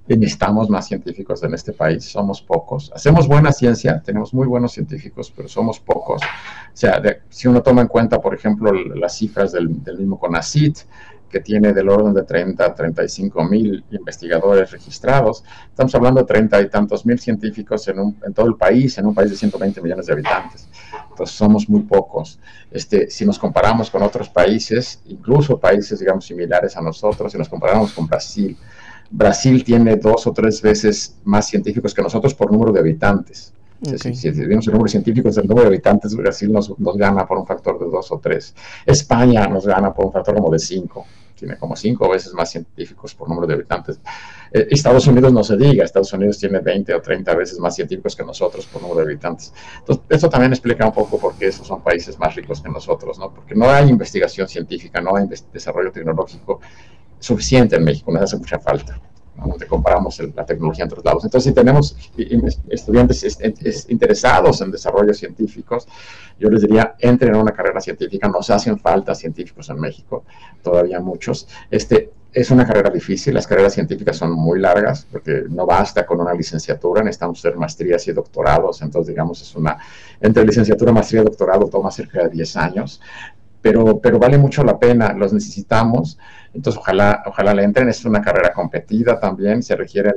necesitamos 0.06 0.68
más 0.68 0.86
científicos 0.86 1.42
en 1.42 1.54
este 1.54 1.72
país, 1.72 2.04
somos 2.04 2.42
pocos. 2.42 2.92
Hacemos 2.94 3.26
buena 3.26 3.52
ciencia, 3.52 4.02
tenemos 4.04 4.34
muy 4.34 4.46
buenos 4.46 4.72
científicos, 4.72 5.32
pero 5.34 5.48
somos 5.48 5.80
pocos. 5.80 6.22
O 6.22 6.76
sea, 6.76 7.00
si 7.28 7.48
uno 7.48 7.62
toma 7.62 7.82
en 7.82 7.88
cuenta, 7.88 8.20
por 8.20 8.34
ejemplo, 8.34 8.72
las 8.72 9.16
cifras 9.16 9.52
del, 9.52 9.82
del 9.82 9.98
mismo 9.98 10.18
CONACIT, 10.18 10.78
que 11.34 11.40
tiene 11.40 11.72
del 11.72 11.88
orden 11.88 12.14
de 12.14 12.22
30 12.22 12.64
a 12.64 12.72
35 12.72 13.42
mil 13.42 13.84
investigadores 13.90 14.70
registrados. 14.70 15.42
Estamos 15.68 15.92
hablando 15.96 16.20
de 16.20 16.26
30 16.28 16.60
y 16.60 16.68
tantos 16.68 17.04
mil 17.04 17.18
científicos 17.18 17.88
en, 17.88 17.98
un, 17.98 18.16
en, 18.24 18.32
todo 18.32 18.46
el 18.46 18.54
país, 18.54 18.96
en 18.98 19.06
un 19.06 19.14
país 19.16 19.30
de 19.30 19.36
120 19.36 19.82
millones 19.82 20.06
de 20.06 20.12
habitantes. 20.12 20.68
Entonces 21.10 21.34
somos 21.34 21.68
muy 21.68 21.80
pocos. 21.80 22.38
Este, 22.70 23.10
si 23.10 23.26
nos 23.26 23.36
comparamos 23.36 23.90
con 23.90 24.04
otros 24.04 24.28
países, 24.28 25.02
incluso 25.06 25.58
países, 25.58 25.98
digamos, 25.98 26.24
similares 26.24 26.76
a 26.76 26.80
nosotros, 26.80 27.32
si 27.32 27.38
nos 27.38 27.48
comparamos 27.48 27.92
con 27.92 28.06
Brasil, 28.06 28.56
Brasil 29.16 29.62
tiene 29.62 29.94
dos 29.94 30.26
o 30.26 30.32
tres 30.32 30.60
veces 30.60 31.16
más 31.22 31.46
científicos 31.46 31.94
que 31.94 32.02
nosotros 32.02 32.34
por 32.34 32.50
número 32.50 32.72
de 32.72 32.80
habitantes. 32.80 33.54
Si, 33.82 34.14
si, 34.14 34.28
el 34.28 34.48
número 34.48 34.84
de 34.84 34.88
científicos, 34.88 35.36
el 35.36 35.46
número 35.46 35.68
de 35.68 35.74
habitantes, 35.74 36.14
Brasil 36.14 36.50
nos, 36.50 36.78
nos, 36.78 36.96
gana 36.96 37.26
por 37.26 37.38
un 37.38 37.46
factor 37.46 37.78
de 37.78 37.86
dos 37.86 38.10
o 38.12 38.18
tres. 38.18 38.54
España 38.86 39.46
nos 39.46 39.66
gana 39.66 39.92
por 39.92 40.06
un 40.06 40.12
factor 40.12 40.34
como 40.34 40.50
de 40.50 40.58
cinco 40.58 41.04
tiene 41.34 41.58
como 41.58 41.76
cinco 41.76 42.08
veces 42.08 42.32
más 42.32 42.50
científicos 42.50 43.14
por 43.14 43.28
número 43.28 43.46
de 43.46 43.54
habitantes. 43.54 44.00
Eh, 44.52 44.68
Estados 44.70 45.06
Unidos 45.06 45.32
no 45.32 45.42
se 45.42 45.56
diga, 45.56 45.84
Estados 45.84 46.12
Unidos 46.12 46.38
tiene 46.38 46.60
20 46.60 46.94
o 46.94 47.02
30 47.02 47.34
veces 47.34 47.58
más 47.58 47.74
científicos 47.74 48.16
que 48.16 48.24
nosotros 48.24 48.66
por 48.66 48.82
número 48.82 49.00
de 49.00 49.12
habitantes. 49.12 49.52
Entonces, 49.80 50.04
eso 50.08 50.28
también 50.28 50.52
explica 50.52 50.86
un 50.86 50.92
poco 50.92 51.18
por 51.18 51.34
qué 51.34 51.48
esos 51.48 51.66
son 51.66 51.82
países 51.82 52.18
más 52.18 52.34
ricos 52.34 52.60
que 52.60 52.68
nosotros, 52.68 53.18
¿no? 53.18 53.32
Porque 53.32 53.54
no 53.54 53.68
hay 53.68 53.88
investigación 53.88 54.48
científica, 54.48 55.00
no 55.00 55.16
hay 55.16 55.26
desarrollo 55.52 55.90
tecnológico 55.92 56.60
suficiente 57.18 57.76
en 57.76 57.84
México, 57.84 58.12
nos 58.12 58.22
hace 58.22 58.36
mucha 58.36 58.58
falta 58.58 59.00
donde 59.36 59.66
comparamos 59.66 60.20
la 60.34 60.44
tecnología 60.44 60.84
en 60.84 60.90
otros 60.90 61.04
lados. 61.04 61.24
Entonces, 61.24 61.50
si 61.50 61.54
tenemos 61.54 61.96
estudiantes 62.68 63.86
interesados 63.88 64.60
en 64.60 64.70
desarrollos 64.70 65.18
científicos, 65.18 65.86
yo 66.38 66.48
les 66.48 66.62
diría, 66.62 66.94
entren 66.98 67.34
en 67.34 67.40
una 67.40 67.52
carrera 67.52 67.80
científica, 67.80 68.28
nos 68.28 68.50
hacen 68.50 68.78
falta 68.78 69.14
científicos 69.14 69.68
en 69.70 69.80
México, 69.80 70.24
todavía 70.62 71.00
muchos. 71.00 71.48
Este, 71.70 72.10
es 72.34 72.50
una 72.50 72.66
carrera 72.66 72.90
difícil, 72.90 73.32
las 73.32 73.46
carreras 73.46 73.74
científicas 73.74 74.16
son 74.16 74.32
muy 74.32 74.58
largas, 74.58 75.06
porque 75.10 75.44
no 75.48 75.66
basta 75.66 76.04
con 76.04 76.20
una 76.20 76.34
licenciatura, 76.34 77.02
necesitamos 77.02 77.38
hacer 77.38 77.56
maestrías 77.56 78.06
y 78.08 78.12
doctorados, 78.12 78.82
entonces 78.82 79.08
digamos 79.08 79.40
es 79.40 79.54
una, 79.54 79.78
entre 80.20 80.44
licenciatura, 80.44 80.90
maestría 80.90 81.22
y 81.22 81.24
doctorado 81.24 81.68
toma 81.68 81.92
cerca 81.92 82.24
de 82.24 82.30
10 82.30 82.56
años, 82.56 83.00
pero, 83.64 83.98
pero 83.98 84.18
vale 84.18 84.36
mucho 84.36 84.62
la 84.62 84.78
pena, 84.78 85.14
los 85.14 85.32
necesitamos, 85.32 86.18
entonces 86.52 86.78
ojalá, 86.78 87.22
ojalá 87.24 87.54
le 87.54 87.62
entren, 87.62 87.88
es 87.88 88.04
una 88.04 88.20
carrera 88.20 88.52
competida 88.52 89.18
también, 89.18 89.62
se 89.62 89.74
requiere 89.74 90.12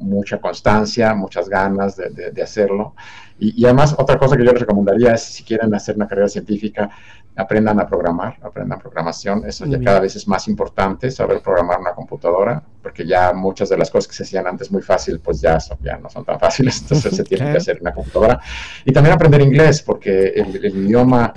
mucha 0.00 0.40
constancia, 0.40 1.14
muchas 1.14 1.48
ganas 1.48 1.94
de, 1.94 2.32
de, 2.32 2.42
hacerlo, 2.42 2.96
y, 3.38 3.62
y, 3.62 3.64
además 3.64 3.94
otra 3.96 4.18
cosa 4.18 4.36
que 4.36 4.44
yo 4.44 4.50
les 4.50 4.60
recomendaría 4.60 5.12
es 5.12 5.22
si 5.22 5.44
quieren 5.44 5.72
hacer 5.72 5.94
una 5.94 6.08
carrera 6.08 6.26
científica, 6.26 6.90
aprendan 7.36 7.78
a 7.78 7.86
programar, 7.86 8.38
aprendan 8.42 8.80
programación, 8.80 9.44
eso 9.46 9.66
ya 9.66 9.80
cada 9.80 10.00
vez 10.00 10.16
es 10.16 10.26
más 10.26 10.48
importante, 10.48 11.12
saber 11.12 11.40
programar 11.42 11.78
una 11.78 11.92
computadora, 11.92 12.60
porque 12.82 13.06
ya 13.06 13.32
muchas 13.32 13.68
de 13.68 13.78
las 13.78 13.88
cosas 13.88 14.08
que 14.08 14.14
se 14.14 14.24
hacían 14.24 14.48
antes 14.48 14.72
muy 14.72 14.82
fácil, 14.82 15.20
pues 15.20 15.40
ya, 15.40 15.60
son, 15.60 15.78
ya 15.80 15.96
no 15.96 16.10
son 16.10 16.24
tan 16.24 16.40
fáciles, 16.40 16.82
entonces 16.82 17.14
se 17.16 17.22
tiene 17.22 17.52
que 17.52 17.58
hacer 17.58 17.78
una 17.80 17.92
computadora, 17.92 18.40
y 18.84 18.92
también 18.92 19.14
aprender 19.14 19.42
inglés, 19.42 19.80
porque 19.80 20.32
el, 20.34 20.56
el 20.56 20.86
idioma 20.86 21.32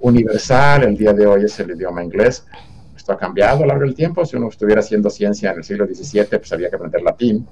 universal 0.00 0.84
el 0.84 0.96
día 0.96 1.12
de 1.12 1.26
hoy 1.26 1.44
es 1.44 1.58
el 1.60 1.70
idioma 1.70 2.02
inglés. 2.02 2.46
Esto 2.96 3.12
ha 3.12 3.18
cambiado 3.18 3.58
a 3.58 3.60
lo 3.60 3.66
largo 3.66 3.84
del 3.84 3.94
tiempo. 3.94 4.24
Si 4.24 4.36
uno 4.36 4.48
estuviera 4.48 4.80
haciendo 4.80 5.10
ciencia 5.10 5.50
en 5.50 5.58
el 5.58 5.64
siglo 5.64 5.86
XVII, 5.86 6.24
pues 6.38 6.52
había 6.52 6.68
que 6.68 6.76
aprender 6.76 7.02
latín. 7.02 7.46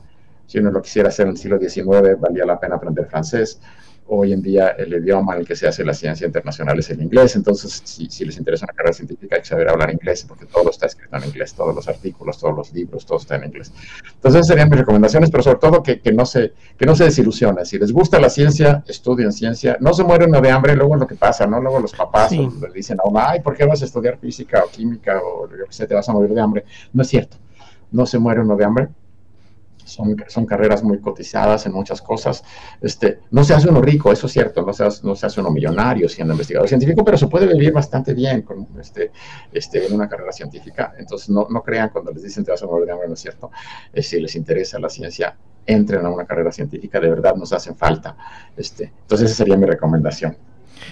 Si 0.46 0.58
uno 0.58 0.70
lo 0.70 0.80
quisiera 0.80 1.08
hacer 1.08 1.26
en 1.26 1.32
el 1.32 1.38
siglo 1.38 1.58
XIX, 1.58 2.20
valía 2.20 2.44
la 2.44 2.58
pena 2.58 2.76
aprender 2.76 3.06
francés 3.06 3.60
hoy 4.08 4.32
en 4.32 4.42
día 4.42 4.68
el 4.70 4.92
idioma 4.94 5.34
en 5.34 5.40
el 5.40 5.46
que 5.46 5.56
se 5.56 5.66
hace 5.66 5.84
la 5.84 5.94
ciencia 5.94 6.26
internacional 6.26 6.78
es 6.78 6.90
el 6.90 7.02
inglés, 7.02 7.36
entonces 7.36 7.82
si, 7.84 8.24
les 8.24 8.36
interesa 8.36 8.64
una 8.64 8.74
carrera 8.74 8.92
científica 8.92 9.36
hay 9.36 9.42
que 9.42 9.48
saber 9.48 9.68
hablar 9.68 9.90
inglés 9.92 10.24
porque 10.26 10.46
todo 10.46 10.70
está 10.70 10.86
escrito 10.86 11.16
en 11.16 11.24
inglés, 11.24 11.54
todos 11.54 11.74
los 11.74 11.88
artículos, 11.88 12.38
todos 12.38 12.56
los 12.56 12.72
libros, 12.72 13.04
todo 13.04 13.18
está 13.18 13.36
en 13.36 13.44
inglés. 13.44 13.72
Entonces 14.14 14.46
serían 14.46 14.68
mis 14.68 14.78
recomendaciones, 14.78 15.30
pero 15.30 15.42
sobre 15.42 15.58
todo 15.58 15.82
que, 15.82 16.00
que 16.00 16.12
no, 16.12 16.26
se, 16.26 16.52
que 16.76 16.86
no 16.86 16.94
se 16.94 17.04
desilusionen. 17.04 17.64
Si 17.66 17.78
les 17.78 17.92
gusta 17.92 18.20
la 18.20 18.30
ciencia, 18.30 18.84
estudien 18.86 19.32
ciencia, 19.32 19.76
no 19.80 19.92
se 19.92 20.04
mueren 20.04 20.30
de 20.30 20.50
hambre, 20.50 20.76
luego 20.76 20.94
es 20.94 21.00
lo 21.00 21.06
que 21.06 21.14
pasa, 21.14 21.46
¿no? 21.46 21.60
Luego 21.60 21.80
los 21.80 21.92
papás 21.92 22.32
le 22.32 22.72
dicen 22.74 22.98
a 23.00 23.08
uno, 23.08 23.20
ay, 23.20 23.40
¿por 23.40 23.56
qué 23.56 23.64
vas 23.64 23.82
a 23.82 23.84
estudiar 23.84 24.18
física 24.18 24.62
o 24.64 24.70
química 24.70 25.20
o 25.22 25.48
yo 25.48 25.64
qué 25.66 25.72
sé, 25.72 25.86
te 25.86 25.94
vas 25.94 26.08
a 26.08 26.12
morir 26.12 26.32
de 26.32 26.40
hambre? 26.40 26.64
No 26.92 27.02
es 27.02 27.08
cierto, 27.08 27.36
no 27.90 28.06
se 28.06 28.18
muere 28.18 28.40
uno 28.40 28.56
de 28.56 28.64
hambre, 28.64 28.88
son, 29.86 30.16
son 30.28 30.44
carreras 30.44 30.82
muy 30.82 31.00
cotizadas 31.00 31.64
en 31.66 31.72
muchas 31.72 32.02
cosas. 32.02 32.44
Este, 32.80 33.20
no 33.30 33.44
se 33.44 33.54
hace 33.54 33.68
uno 33.68 33.80
rico, 33.80 34.12
eso 34.12 34.26
es 34.26 34.32
cierto, 34.32 34.62
no 34.62 34.72
se 34.72 34.84
hace, 34.84 35.06
no 35.06 35.14
se 35.14 35.26
hace 35.26 35.40
uno 35.40 35.50
millonario 35.50 36.08
siendo 36.08 36.34
investigador 36.34 36.68
científico, 36.68 37.04
pero 37.04 37.16
se 37.16 37.28
puede 37.28 37.46
vivir 37.46 37.72
bastante 37.72 38.12
bien 38.12 38.42
con 38.42 38.66
este, 38.80 39.12
este, 39.52 39.86
en 39.86 39.94
una 39.94 40.08
carrera 40.08 40.32
científica. 40.32 40.94
Entonces, 40.98 41.30
no, 41.30 41.46
no 41.48 41.62
crean 41.62 41.90
cuando 41.90 42.10
les 42.12 42.22
dicen 42.22 42.44
te 42.44 42.50
vas 42.50 42.62
a 42.62 42.66
morir 42.66 42.86
de 42.86 42.92
hambre, 42.92 43.08
no 43.08 43.14
es 43.14 43.20
cierto. 43.20 43.50
Eh, 43.92 44.02
si 44.02 44.20
les 44.20 44.34
interesa 44.34 44.78
la 44.78 44.88
ciencia, 44.88 45.36
entren 45.64 46.04
a 46.04 46.10
una 46.10 46.24
carrera 46.24 46.52
científica, 46.52 47.00
de 47.00 47.08
verdad 47.08 47.34
nos 47.36 47.52
hacen 47.52 47.76
falta. 47.76 48.16
Este, 48.56 48.92
entonces, 49.02 49.30
esa 49.30 49.38
sería 49.38 49.56
mi 49.56 49.66
recomendación. 49.66 50.36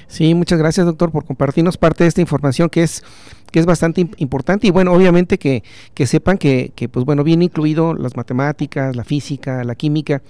Sí, 0.07 0.35
muchas 0.35 0.59
gracias 0.59 0.87
doctor 0.87 1.11
por 1.11 1.25
compartirnos 1.25 1.77
parte 1.77 2.05
de 2.05 2.09
esta 2.09 2.21
información 2.21 2.69
que 2.69 2.83
es 2.83 3.03
que 3.51 3.61
es 3.61 3.67
bastante 3.67 4.09
importante 4.17 4.67
y 4.67 4.71
bueno, 4.71 4.93
obviamente 4.93 5.39
que, 5.39 5.63
que 5.95 6.09
sepan 6.09 6.39
que, 6.39 6.73
que, 6.75 6.89
pues 6.89 7.05
bueno, 7.07 7.23
viene 7.23 7.45
incluido 7.45 7.95
las 7.95 8.17
matemáticas, 8.17 8.97
la 8.97 9.05
física, 9.05 9.63
la 9.63 9.77
química, 9.77 10.23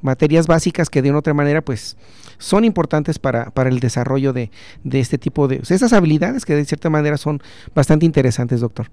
materias 0.00 0.46
básicas 0.46 0.88
que 0.88 1.02
de 1.02 1.10
una 1.10 1.18
otra 1.18 1.34
manera 1.34 1.60
pues 1.60 1.98
son 2.38 2.64
importantes 2.64 3.18
para, 3.18 3.50
para 3.50 3.68
el 3.68 3.78
desarrollo 3.78 4.32
de, 4.32 4.50
de 4.84 5.00
este 5.00 5.18
tipo 5.18 5.48
de, 5.48 5.56
esas 5.56 5.92
habilidades 5.92 6.46
que 6.46 6.54
de 6.54 6.64
cierta 6.64 6.88
manera 6.88 7.18
son 7.18 7.42
bastante 7.74 8.06
interesantes, 8.06 8.60
doctor. 8.60 8.86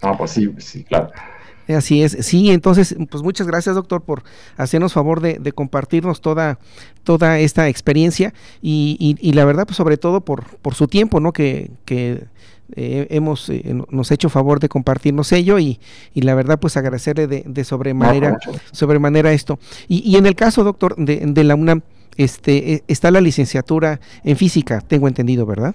Ah, 0.00 0.16
pues 0.16 0.30
sí, 0.30 0.48
sí, 0.58 0.84
claro. 0.84 1.10
Así 1.68 2.02
es, 2.02 2.18
sí, 2.20 2.50
entonces, 2.50 2.94
pues 3.10 3.22
muchas 3.22 3.46
gracias 3.46 3.74
doctor 3.74 4.02
por 4.02 4.22
hacernos 4.56 4.92
favor 4.92 5.20
de, 5.20 5.52
compartirnos 5.52 6.20
toda, 6.20 6.58
toda 7.04 7.38
esta 7.38 7.68
experiencia 7.68 8.34
y, 8.60 9.16
y, 9.20 9.32
la 9.32 9.44
verdad, 9.44 9.64
pues 9.64 9.76
sobre 9.76 9.96
todo 9.96 10.20
por, 10.20 10.44
por 10.58 10.74
su 10.74 10.88
tiempo, 10.88 11.20
¿no? 11.20 11.32
Que, 11.32 11.70
que 11.86 12.24
eh, 12.76 13.06
hemos, 13.10 13.48
eh, 13.50 13.62
nos 13.90 14.10
hecho 14.10 14.28
favor 14.28 14.58
de 14.58 14.68
compartirnos 14.68 15.32
ello 15.32 15.58
y, 15.58 15.78
y 16.12 16.22
la 16.22 16.34
verdad, 16.34 16.58
pues 16.58 16.76
agradecerle 16.76 17.26
de, 17.26 17.44
de 17.46 17.64
sobremanera, 17.64 18.38
sobremanera 18.72 19.32
esto. 19.32 19.58
Y, 19.88 19.98
y, 20.10 20.16
en 20.16 20.26
el 20.26 20.34
caso, 20.34 20.64
doctor, 20.64 20.96
de, 20.96 21.22
de 21.24 21.44
la 21.44 21.54
UNAM, 21.54 21.82
este, 22.16 22.74
eh, 22.74 22.84
está 22.88 23.10
la 23.10 23.20
licenciatura 23.20 24.00
en 24.22 24.36
física, 24.36 24.80
tengo 24.80 25.08
entendido, 25.08 25.46
¿verdad? 25.46 25.74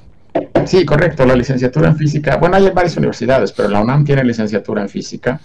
Sí, 0.65 0.85
correcto, 0.85 1.25
la 1.25 1.35
licenciatura 1.35 1.89
en 1.89 1.97
física. 1.97 2.37
Bueno, 2.37 2.55
hay 2.55 2.69
varias 2.69 2.95
universidades, 2.97 3.51
pero 3.51 3.69
la 3.69 3.81
UNAM 3.81 4.03
tiene 4.05 4.23
licenciatura 4.23 4.81
en 4.81 4.89
física. 4.89 5.39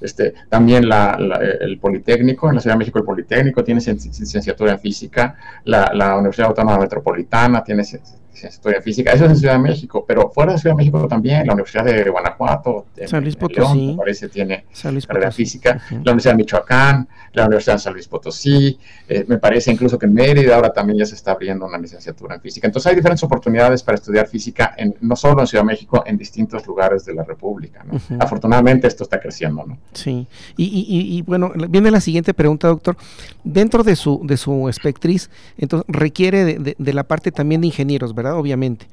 Este, 0.00 0.34
también 0.48 0.88
la, 0.88 1.18
el 1.60 1.78
Politécnico, 1.78 2.48
en 2.48 2.56
la 2.56 2.60
Ciudad 2.60 2.74
de 2.74 2.78
México 2.78 2.98
el 2.98 3.04
Politécnico 3.04 3.62
tiene 3.64 3.80
licenciatura 3.80 4.72
en 4.72 4.80
física, 4.80 5.36
la, 5.64 5.90
la 5.94 6.16
Universidad 6.16 6.48
Autónoma 6.48 6.78
Metropolitana 6.78 7.62
tiene 7.62 7.84
licenciatura 8.32 8.80
física, 8.80 9.12
eso 9.12 9.24
es 9.24 9.30
en 9.30 9.36
Ciudad 9.36 9.54
de 9.54 9.60
México, 9.60 10.04
pero 10.06 10.30
fuera 10.30 10.52
de 10.52 10.58
Ciudad 10.58 10.74
de 10.74 10.78
México 10.78 11.06
también, 11.08 11.46
la 11.46 11.52
Universidad 11.52 11.84
de 11.84 12.08
Guanajuato, 12.08 12.86
San 13.06 13.22
Luis 13.22 13.36
Potosí, 13.36 13.88
me 13.88 13.96
parece, 13.96 14.28
tiene 14.28 14.64
carrera 15.06 15.30
física, 15.30 15.80
la 15.90 16.12
Universidad 16.12 16.32
de 16.32 16.36
Michoacán, 16.36 17.08
la 17.32 17.46
Universidad 17.46 17.74
de 17.74 17.80
San 17.80 17.92
Luis 17.92 18.08
Potosí, 18.08 18.78
eh, 19.08 19.24
me 19.28 19.38
parece 19.38 19.70
incluso 19.72 19.98
que 19.98 20.06
en 20.06 20.14
Mérida 20.14 20.56
ahora 20.56 20.72
también 20.72 20.98
ya 20.98 21.06
se 21.06 21.14
está 21.14 21.32
abriendo 21.32 21.66
una 21.66 21.78
licenciatura 21.78 22.34
en 22.34 22.40
física. 22.40 22.66
Entonces 22.66 22.90
hay 22.90 22.96
diferentes 22.96 23.22
oportunidades 23.22 23.82
para 23.82 23.96
estudiar 23.96 24.26
física, 24.26 24.74
en, 24.76 24.94
no 25.00 25.16
solo 25.16 25.40
en 25.40 25.46
Ciudad 25.46 25.62
de 25.62 25.66
México, 25.66 26.02
en 26.06 26.16
distintos 26.16 26.66
lugares 26.66 27.04
de 27.04 27.14
la 27.14 27.24
República. 27.24 27.84
Afortunadamente 28.18 28.86
esto 28.86 29.04
está 29.04 29.20
creciendo. 29.20 29.64
¿no? 29.66 29.78
Sí, 29.92 30.26
y, 30.56 30.64
y, 30.64 31.18
y, 31.18 31.22
bueno, 31.22 31.52
viene 31.68 31.90
la 31.90 32.00
siguiente 32.00 32.34
pregunta, 32.34 32.68
doctor. 32.68 32.96
Dentro 33.44 33.82
de 33.82 33.96
su, 33.96 34.20
de 34.24 34.36
su 34.36 34.68
espectriz, 34.68 35.30
entonces 35.56 35.86
requiere 35.88 36.44
de, 36.44 36.58
de, 36.58 36.76
de 36.78 36.92
la 36.92 37.04
parte 37.04 37.32
también 37.32 37.60
de 37.60 37.68
ingenieros, 37.68 38.14
¿verdad? 38.14 38.29
Obviamente. 38.34 38.86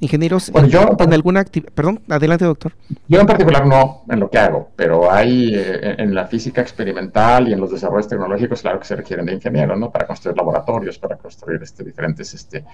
ingenieros 0.00 0.50
en, 0.50 1.12
alguna 1.12 1.40
actividad. 1.40 1.72
Perdón, 1.72 2.00
adelante, 2.08 2.44
doctor. 2.44 2.72
Yo 3.08 3.20
en 3.20 3.26
particular 3.26 3.66
no 3.66 4.02
en 4.10 4.20
lo 4.20 4.28
que 4.28 4.38
hago, 4.38 4.70
pero 4.76 5.10
hay 5.10 5.54
eh, 5.54 5.94
en 5.98 6.14
la 6.14 6.26
física 6.26 6.60
experimental 6.60 7.48
y 7.48 7.52
en 7.52 7.60
los 7.60 7.70
desarrollos 7.70 8.08
tecnológicos, 8.08 8.60
claro 8.60 8.78
que 8.80 8.86
se 8.86 8.96
requieren 8.96 9.26
de 9.26 9.34
ingenieros, 9.34 9.78
¿no? 9.78 9.90
Para 9.90 10.06
construir 10.06 10.36
laboratorios, 10.36 10.98
para 10.98 11.16
construir 11.16 11.62
este, 11.62 11.84
diferentes 11.84 12.34
este, 12.34 12.64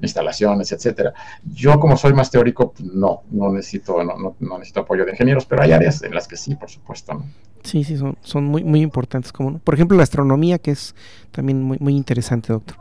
instalaciones, 0.00 0.72
etcétera. 0.72 1.12
Yo, 1.52 1.78
como 1.78 1.96
soy 1.96 2.14
más 2.14 2.30
teórico, 2.30 2.72
pues, 2.72 2.88
no, 2.88 3.22
no 3.30 3.52
necesito, 3.52 4.02
no, 4.02 4.36
no, 4.38 4.58
necesito 4.58 4.80
apoyo 4.80 5.04
de 5.04 5.10
ingenieros, 5.10 5.44
pero 5.44 5.62
hay 5.62 5.72
áreas 5.72 6.02
en 6.02 6.14
las 6.14 6.26
que 6.26 6.36
sí, 6.36 6.54
por 6.54 6.70
supuesto. 6.70 7.14
¿no? 7.14 7.24
Sí, 7.62 7.84
sí, 7.84 7.96
son, 7.96 8.16
son 8.22 8.44
muy, 8.44 8.64
muy 8.64 8.80
importantes, 8.80 9.32
como 9.32 9.58
por 9.58 9.74
ejemplo 9.74 9.96
la 9.96 10.04
astronomía, 10.04 10.58
que 10.58 10.70
es 10.70 10.94
también 11.32 11.62
muy, 11.62 11.76
muy 11.80 11.94
interesante, 11.96 12.52
doctor. 12.52 12.76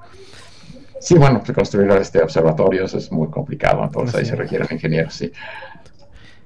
Sí, 1.08 1.16
bueno, 1.16 1.39
pues 1.39 1.55
construir 1.55 1.89
este 1.91 2.22
observatorios 2.22 2.93
es 2.93 3.10
muy 3.14 3.30
complicado, 3.30 3.82
entonces 3.82 4.14
ahí 4.14 4.26
se 4.26 4.36
requieren 4.36 4.68
ingenieros, 4.70 5.14
sí. 5.14 5.32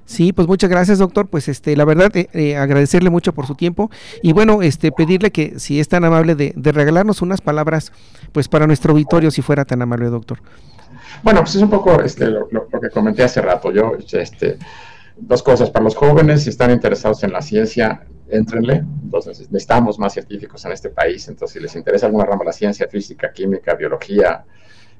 Sí, 0.04 0.32
pues 0.32 0.46
muchas 0.46 0.70
gracias, 0.70 1.00
doctor. 1.00 1.26
Pues 1.26 1.48
este, 1.48 1.74
la 1.74 1.84
verdad, 1.84 2.16
eh, 2.16 2.28
eh, 2.32 2.56
agradecerle 2.56 3.10
mucho 3.10 3.32
por 3.32 3.48
su 3.48 3.56
tiempo 3.56 3.90
y 4.22 4.32
bueno, 4.32 4.62
este, 4.62 4.92
pedirle 4.92 5.32
que 5.32 5.58
si 5.58 5.80
es 5.80 5.88
tan 5.88 6.04
amable 6.04 6.36
de, 6.36 6.54
regalarnos 6.54 7.22
unas 7.22 7.40
palabras, 7.40 7.90
pues 8.30 8.46
para 8.46 8.68
nuestro 8.68 8.92
auditorio, 8.92 9.32
si 9.32 9.42
fuera 9.42 9.64
tan 9.64 9.82
amable, 9.82 10.06
doctor. 10.06 10.38
Bueno, 11.24 11.40
pues 11.40 11.56
es 11.56 11.62
un 11.62 11.70
poco 11.70 12.00
este, 12.00 12.26
lo, 12.28 12.46
que 12.48 12.88
comenté 12.90 13.24
hace 13.24 13.42
rato. 13.42 13.72
Yo, 13.72 13.94
este, 14.12 14.58
dos 15.16 15.42
cosas 15.42 15.70
para 15.70 15.84
los 15.84 15.94
jóvenes, 15.94 16.44
si 16.44 16.50
están 16.50 16.70
interesados 16.70 17.22
en 17.24 17.32
la 17.32 17.42
ciencia, 17.42 18.06
entrenle. 18.28 18.84
Entonces, 19.02 19.50
necesitamos 19.50 19.98
más 19.98 20.14
científicos 20.14 20.64
en 20.64 20.72
este 20.72 20.90
país. 20.90 21.28
Entonces, 21.28 21.54
si 21.54 21.60
les 21.60 21.76
interesa 21.76 22.06
alguna 22.06 22.24
rama 22.24 22.40
de 22.40 22.46
la 22.46 22.52
ciencia, 22.52 22.88
física, 22.88 23.32
química, 23.32 23.74
biología, 23.74 24.44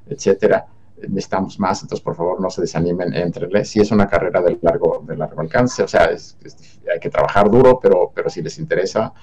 etcétera, 0.07 0.65
necesitamos 1.07 1.59
más. 1.59 1.81
Entonces, 1.81 2.03
por 2.03 2.15
favor, 2.15 2.39
no 2.39 2.49
se 2.49 2.61
desanimen, 2.61 3.13
entrenle. 3.13 3.65
Si 3.65 3.79
es 3.79 3.91
una 3.91 4.07
carrera 4.07 4.41
de 4.41 4.57
largo, 4.61 5.03
de 5.05 5.17
largo 5.17 5.41
alcance, 5.41 5.83
o 5.83 5.87
sea, 5.87 6.09
hay 6.09 6.99
que 6.99 7.09
trabajar 7.09 7.49
duro, 7.49 7.79
pero, 7.81 8.11
pero 8.13 8.29
si 8.29 8.41
les 8.41 8.57
interesa, 8.59 9.13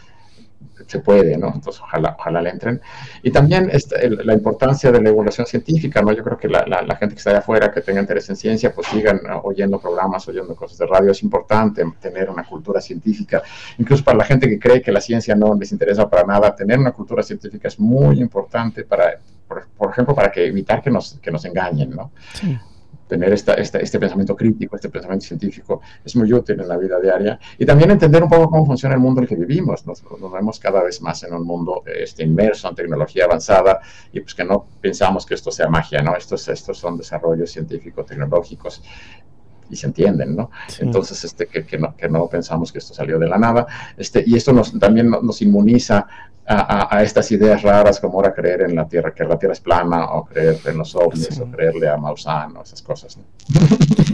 se 0.87 1.01
puede, 1.01 1.37
¿no? 1.37 1.53
Entonces, 1.55 1.81
ojalá, 1.83 2.17
ojalá 2.19 2.43
le 2.43 2.51
entren. 2.51 2.81
Y 3.23 3.31
también 3.31 3.71
este, 3.73 4.09
la 4.11 4.35
importancia 4.35 4.91
de 4.91 5.01
la 5.01 5.09
evaluación 5.09 5.47
científica, 5.47 6.03
¿no? 6.03 6.13
Yo 6.13 6.23
creo 6.23 6.39
que 6.39 6.49
la, 6.49 6.65
la, 6.67 6.97
gente 6.97 7.15
que 7.15 7.19
está 7.19 7.31
allá 7.31 7.39
afuera, 7.41 7.71
que 7.71 7.81
tenga 7.81 8.01
interés 8.01 8.29
en 8.31 8.37
ciencia, 8.37 8.75
pues 8.75 8.87
sigan 8.89 9.21
oyendo 9.43 9.79
programas, 9.79 10.27
oyendo 10.29 10.55
cosas 10.55 10.79
de 10.79 10.87
radio. 10.87 11.11
Es 11.11 11.23
importante 11.23 11.85
tener 12.01 12.31
una 12.31 12.45
cultura 12.45 12.81
científica. 12.81 13.43
Incluso 13.79 14.05
para 14.05 14.19
la 14.19 14.25
gente 14.25 14.49
que 14.49 14.59
cree 14.59 14.83
que 14.83 14.93
la 14.93 15.01
ciencia 15.01 15.35
no 15.35 15.55
les 15.55 15.73
interesa 15.73 16.09
para 16.09 16.25
nada, 16.25 16.55
tener 16.55 16.79
una 16.79 16.93
cultura 16.93 17.23
científica 17.23 17.69
es 17.69 17.79
muy 17.79 18.21
importante 18.21 18.85
para, 18.85 19.19
por, 19.47 19.67
por 19.77 19.91
ejemplo, 19.91 20.15
para 20.15 20.31
que 20.31 20.47
evitar 20.47 20.83
que 20.83 20.91
nos, 20.91 21.19
que 21.21 21.31
nos 21.31 21.45
engañen, 21.45 21.91
¿no? 21.91 22.11
Sí 22.35 22.59
tener 23.11 23.33
esta, 23.33 23.55
este 23.55 23.99
pensamiento 23.99 24.37
crítico, 24.37 24.77
este 24.77 24.89
pensamiento 24.89 25.27
científico, 25.27 25.83
es 26.05 26.15
muy 26.17 26.33
útil 26.33 26.61
en 26.61 26.69
la 26.69 26.79
vida 26.79 26.99
diaria. 27.01 27.39
Y 27.59 27.67
también 27.67 27.91
entender 27.91 28.23
un 28.23 28.31
poco 28.31 28.49
cómo 28.49 28.65
funciona 28.65 28.95
el 28.95 29.01
mundo 29.01 29.21
en 29.21 29.25
el 29.25 29.29
que 29.29 29.35
vivimos. 29.35 29.85
Nos, 29.87 30.03
vemos 30.33 30.59
cada 30.61 30.83
vez 30.83 31.03
más 31.03 31.23
en 31.25 31.35
un 31.35 31.45
mundo 31.45 31.83
este, 31.87 32.23
inmerso 32.23 32.69
en 32.69 32.75
tecnología 32.77 33.25
avanzada 33.25 33.81
y 34.13 34.21
pues 34.21 34.35
que 34.35 34.45
no 34.45 34.65
pensamos 34.81 35.27
que 35.27 35.35
esto 35.35 35.51
sea 35.51 35.69
magia, 35.69 36.01
¿no? 36.03 36.17
Estos, 36.17 36.49
estos 36.49 36.79
son 36.79 36.97
desarrollos 36.97 37.51
científicos, 37.51 38.07
tecnológicos 38.07 38.83
y 39.71 39.77
se 39.77 39.87
entienden, 39.87 40.37
¿no? 40.37 40.51
Entonces, 40.79 41.25
este, 41.25 41.47
que, 41.47 41.65
que, 41.65 41.79
no, 41.79 41.97
que 41.97 42.09
no 42.09 42.27
pensamos 42.29 42.73
que 42.73 42.79
esto 42.79 42.95
salió 42.95 43.19
de 43.19 43.29
la 43.29 43.39
nada. 43.39 43.67
Este, 43.97 44.25
y 44.27 44.37
esto 44.37 44.53
nos, 44.53 44.79
también 44.79 45.11
nos 45.11 45.43
inmuniza 45.43 46.07
a, 46.53 47.03
estas 47.03 47.31
ideas 47.31 47.63
raras 47.63 48.01
como 48.01 48.19
ahora 48.19 48.35
creer 48.35 48.63
en 48.63 48.75
la 48.75 48.89
Tierra, 48.89 49.15
que 49.15 49.25
la 49.25 49.39
Tierra 49.39 49.53
es 49.53 49.61
plana, 49.61 50.07
o 50.07 50.25
creer 50.25 50.59
en 50.67 50.79
los 50.79 50.95
ovnis, 50.97 51.39
o 51.39 51.47
creerle 51.47 51.89
a 51.89 51.97
Maussan, 51.97 52.57
o 52.57 52.63
esas 52.63 52.83
cosas. 52.83 53.19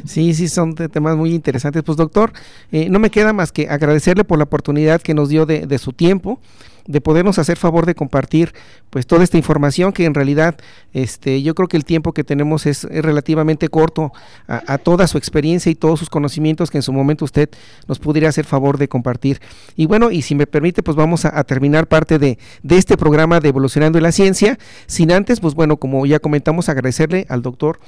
Sí, 0.06 0.34
sí, 0.34 0.46
son 0.48 0.72
temas 0.76 1.16
muy 1.16 1.34
interesantes. 1.34 1.82
Pues 1.82 1.98
doctor, 1.98 2.32
eh, 2.70 2.88
no 2.88 3.00
me 3.00 3.10
queda 3.10 3.32
más 3.32 3.50
que 3.50 3.68
agradecerle 3.68 4.22
por 4.22 4.38
la 4.38 4.44
oportunidad 4.44 5.00
que 5.00 5.14
nos 5.14 5.28
dio 5.28 5.46
de, 5.46 5.66
de 5.66 5.78
su 5.78 5.92
tiempo 5.92 6.38
de 6.86 7.00
podernos 7.00 7.38
hacer 7.38 7.56
favor 7.56 7.86
de 7.86 7.94
compartir 7.94 8.52
pues 8.90 9.06
toda 9.06 9.24
esta 9.24 9.36
información 9.36 9.92
que 9.92 10.04
en 10.04 10.14
realidad 10.14 10.56
este 10.92 11.42
yo 11.42 11.54
creo 11.54 11.68
que 11.68 11.76
el 11.76 11.84
tiempo 11.84 12.12
que 12.12 12.24
tenemos 12.24 12.66
es, 12.66 12.84
relativamente 12.84 13.68
corto 13.68 14.12
a, 14.46 14.78
toda 14.78 15.06
su 15.06 15.18
experiencia 15.18 15.70
y 15.70 15.74
todos 15.74 15.98
sus 15.98 16.10
conocimientos 16.10 16.70
que 16.70 16.78
en 16.78 16.82
su 16.82 16.92
momento 16.92 17.24
usted 17.24 17.50
nos 17.88 17.98
pudiera 17.98 18.28
hacer 18.28 18.44
favor 18.44 18.78
de 18.78 18.88
compartir. 18.88 19.40
Y 19.74 19.86
bueno 19.86 20.10
y 20.10 20.22
si 20.22 20.34
me 20.34 20.46
permite 20.46 20.82
pues 20.82 20.96
vamos 20.96 21.24
a, 21.24 21.44
terminar 21.44 21.86
parte 21.86 22.18
de, 22.18 22.38
de 22.62 22.76
este 22.78 22.96
programa 22.96 23.40
de 23.40 23.48
evolucionando 23.48 23.98
en 23.98 24.04
la 24.04 24.12
ciencia. 24.12 24.58
Sin 24.86 25.12
antes 25.12 25.40
pues 25.40 25.54
bueno 25.54 25.76
como 25.76 26.06
ya 26.06 26.18
comentamos 26.18 26.68
agradecerle 26.68 27.26
al 27.28 27.42
doctor 27.42 27.78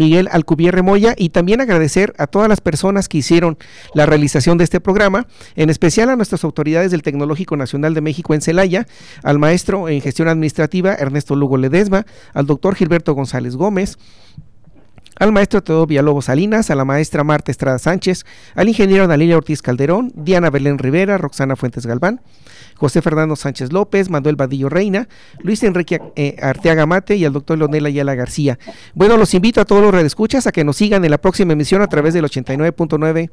Miguel 0.00 0.30
Alcubierre 0.32 0.80
Moya 0.80 1.14
y 1.14 1.28
también 1.28 1.60
agradecer 1.60 2.14
a 2.16 2.26
todas 2.26 2.48
las 2.48 2.62
personas 2.62 3.06
que 3.06 3.18
hicieron 3.18 3.58
la 3.92 4.06
realización 4.06 4.56
de 4.56 4.64
este 4.64 4.80
programa, 4.80 5.26
en 5.56 5.68
especial 5.68 6.08
a 6.08 6.16
nuestras 6.16 6.42
autoridades 6.42 6.90
del 6.90 7.02
Tecnológico 7.02 7.54
Nacional 7.54 7.92
de 7.92 8.00
México 8.00 8.32
en 8.32 8.40
Celaya, 8.40 8.86
al 9.22 9.38
maestro 9.38 9.90
en 9.90 10.00
gestión 10.00 10.28
administrativa 10.28 10.94
Ernesto 10.94 11.36
Lugo 11.36 11.58
Ledesma, 11.58 12.06
al 12.32 12.46
doctor 12.46 12.76
Gilberto 12.76 13.12
González 13.12 13.56
Gómez, 13.56 13.98
al 15.20 15.32
maestro 15.32 15.62
Teodoro 15.62 15.86
Villalobos 15.86 16.24
Salinas, 16.24 16.70
a 16.70 16.74
la 16.74 16.84
maestra 16.84 17.22
Marta 17.22 17.52
Estrada 17.52 17.78
Sánchez, 17.78 18.24
al 18.54 18.68
ingeniero 18.68 19.06
Daniel 19.06 19.34
Ortiz 19.34 19.62
Calderón, 19.62 20.10
Diana 20.16 20.50
Belén 20.50 20.78
Rivera, 20.78 21.18
Roxana 21.18 21.56
Fuentes 21.56 21.86
Galván, 21.86 22.22
José 22.74 23.02
Fernando 23.02 23.36
Sánchez 23.36 23.70
López, 23.72 24.08
Manuel 24.08 24.36
Vadillo 24.36 24.70
Reina, 24.70 25.08
Luis 25.40 25.62
Enrique 25.62 26.00
eh, 26.16 26.36
Arteaga 26.40 26.86
Mate 26.86 27.16
y 27.16 27.26
al 27.26 27.34
doctor 27.34 27.58
Leonel 27.58 27.84
Ayala 27.84 28.14
García. 28.14 28.58
Bueno, 28.94 29.18
los 29.18 29.34
invito 29.34 29.60
a 29.60 29.66
todos 29.66 29.82
los 29.82 29.92
redescuchas 29.92 30.46
a 30.46 30.52
que 30.52 30.64
nos 30.64 30.78
sigan 30.78 31.04
en 31.04 31.10
la 31.10 31.18
próxima 31.18 31.52
emisión 31.52 31.82
a 31.82 31.86
través 31.86 32.14
del 32.14 32.24
89.9 32.24 33.30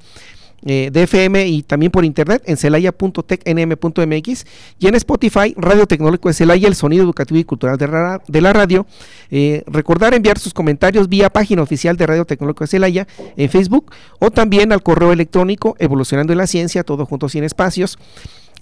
eh, 0.65 0.89
de 0.91 1.03
FM 1.03 1.47
y 1.47 1.61
también 1.61 1.91
por 1.91 2.03
internet 2.03 2.41
en 2.45 2.57
celaya.tecnm.mx 2.57 4.45
y 4.79 4.87
en 4.87 4.95
Spotify, 4.95 5.53
Radio 5.55 5.85
Tecnológico 5.85 6.29
de 6.29 6.33
Celaya, 6.33 6.67
el 6.67 6.73
sonido 6.73 7.03
educativo 7.03 7.39
y 7.39 7.43
cultural 7.43 7.77
de, 7.77 8.41
la 8.41 8.53
radio. 8.53 8.87
Eh, 9.29 9.63
recordar 9.67 10.15
enviar 10.15 10.39
sus 10.39 10.53
comentarios 10.53 11.09
vía 11.09 11.29
página 11.29 11.61
oficial 11.61 11.95
de 11.95 12.07
Radio 12.07 12.25
Tecnológico 12.25 12.63
de 12.63 12.69
Celaya 12.69 13.07
en 13.35 13.49
Facebook 13.49 13.91
o 14.19 14.31
también 14.31 14.71
al 14.71 14.81
correo 14.81 15.11
electrónico 15.13 15.75
evolucionando 15.79 16.33
en 16.33 16.39
la 16.39 16.47
ciencia, 16.47 16.83
todo 16.83 17.05
junto 17.05 17.29
sin 17.29 17.43
espacios 17.43 17.99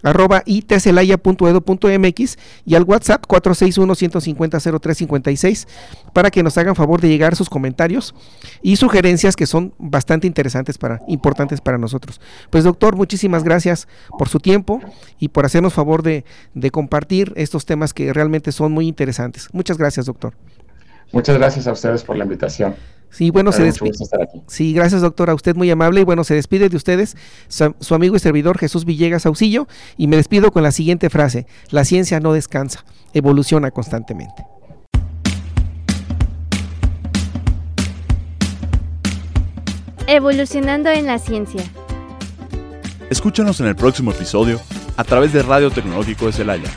arroba 0.06 0.44
itcelaya.edu.mx 0.46 2.38
y 2.66 2.76
al 2.76 2.84
WhatsApp 2.84 3.26
461-150-0356 3.28 5.68
para 6.14 6.32
que 6.32 6.44
nos 6.44 6.58
hagan 6.58 6.76
favor 6.76 7.02
de 7.02 7.10
llegar 7.10 7.36
sus 7.36 7.50
comentarios 7.50 8.16
y 8.62 8.78
sugerencias 8.78 9.36
que 9.36 9.46
son 9.46 9.74
bastante 9.78 10.28
interesantes 10.28 10.78
para, 10.78 11.02
importantes 11.08 11.60
para 11.62 11.78
nosotros. 11.78 12.22
Pues 12.50 12.64
doctor, 12.64 12.96
muchísimas 12.96 13.44
gracias 13.44 13.88
por 14.18 14.30
su 14.30 14.40
tiempo 14.40 14.80
y 15.20 15.28
por 15.30 15.46
hacernos 15.46 15.74
favor 15.74 16.04
de, 16.04 16.26
de 16.54 16.72
compartir 16.72 17.34
estos 17.36 17.66
temas 17.66 17.94
que 17.94 18.14
realmente 18.14 18.52
son 18.52 18.72
muy 18.72 18.88
interesantes. 18.88 19.50
Muchas 19.52 19.78
gracias, 19.78 20.06
doctor. 20.06 20.34
Muchas 21.16 21.38
gracias 21.38 21.66
a 21.66 21.72
ustedes 21.72 22.04
por 22.04 22.18
la 22.18 22.26
invitación. 22.26 22.76
Sí, 23.10 23.32
bueno, 23.32 23.54
se 23.54 23.64
despide. 23.64 23.94
Sí, 24.48 24.74
gracias, 24.74 25.02
doctora. 25.02 25.34
Usted 25.34 25.56
muy 25.56 25.72
amable. 25.72 26.02
Y 26.02 26.04
bueno, 26.04 26.26
se 26.26 26.34
despide 26.36 26.68
de 26.68 26.76
ustedes 26.76 27.16
su, 27.48 27.96
amigo 27.96 28.18
y 28.18 28.20
servidor 28.20 28.58
Jesús 28.58 28.84
Villegas 28.84 29.26
Auxillo. 29.26 29.66
Y 29.96 30.08
me 30.08 30.18
despido 30.18 30.52
con 30.52 30.62
la 30.62 30.74
siguiente 30.74 31.10
frase: 31.10 31.48
La 31.72 31.86
ciencia 31.86 32.20
no 32.20 32.34
descansa, 32.34 32.84
evoluciona 33.14 33.72
constantemente. 33.72 34.44
Evolucionando 40.08 40.90
en 40.90 41.06
la 41.06 41.18
ciencia. 41.18 41.64
Escúchanos 43.10 43.62
en 43.62 43.68
el 43.68 43.78
próximo 43.78 44.12
episodio 44.12 44.60
a 44.98 45.06
través 45.06 45.32
de 45.32 45.44
Radio 45.44 45.72
Tecnológico 45.72 46.26
de 46.26 46.34
Celaya, 46.34 46.70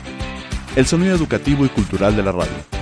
el 0.76 0.86
sonido 0.86 1.16
educativo 1.16 1.64
y 1.64 1.68
cultural 1.70 2.14
de 2.14 2.22
la 2.22 2.30
radio. 2.30 2.77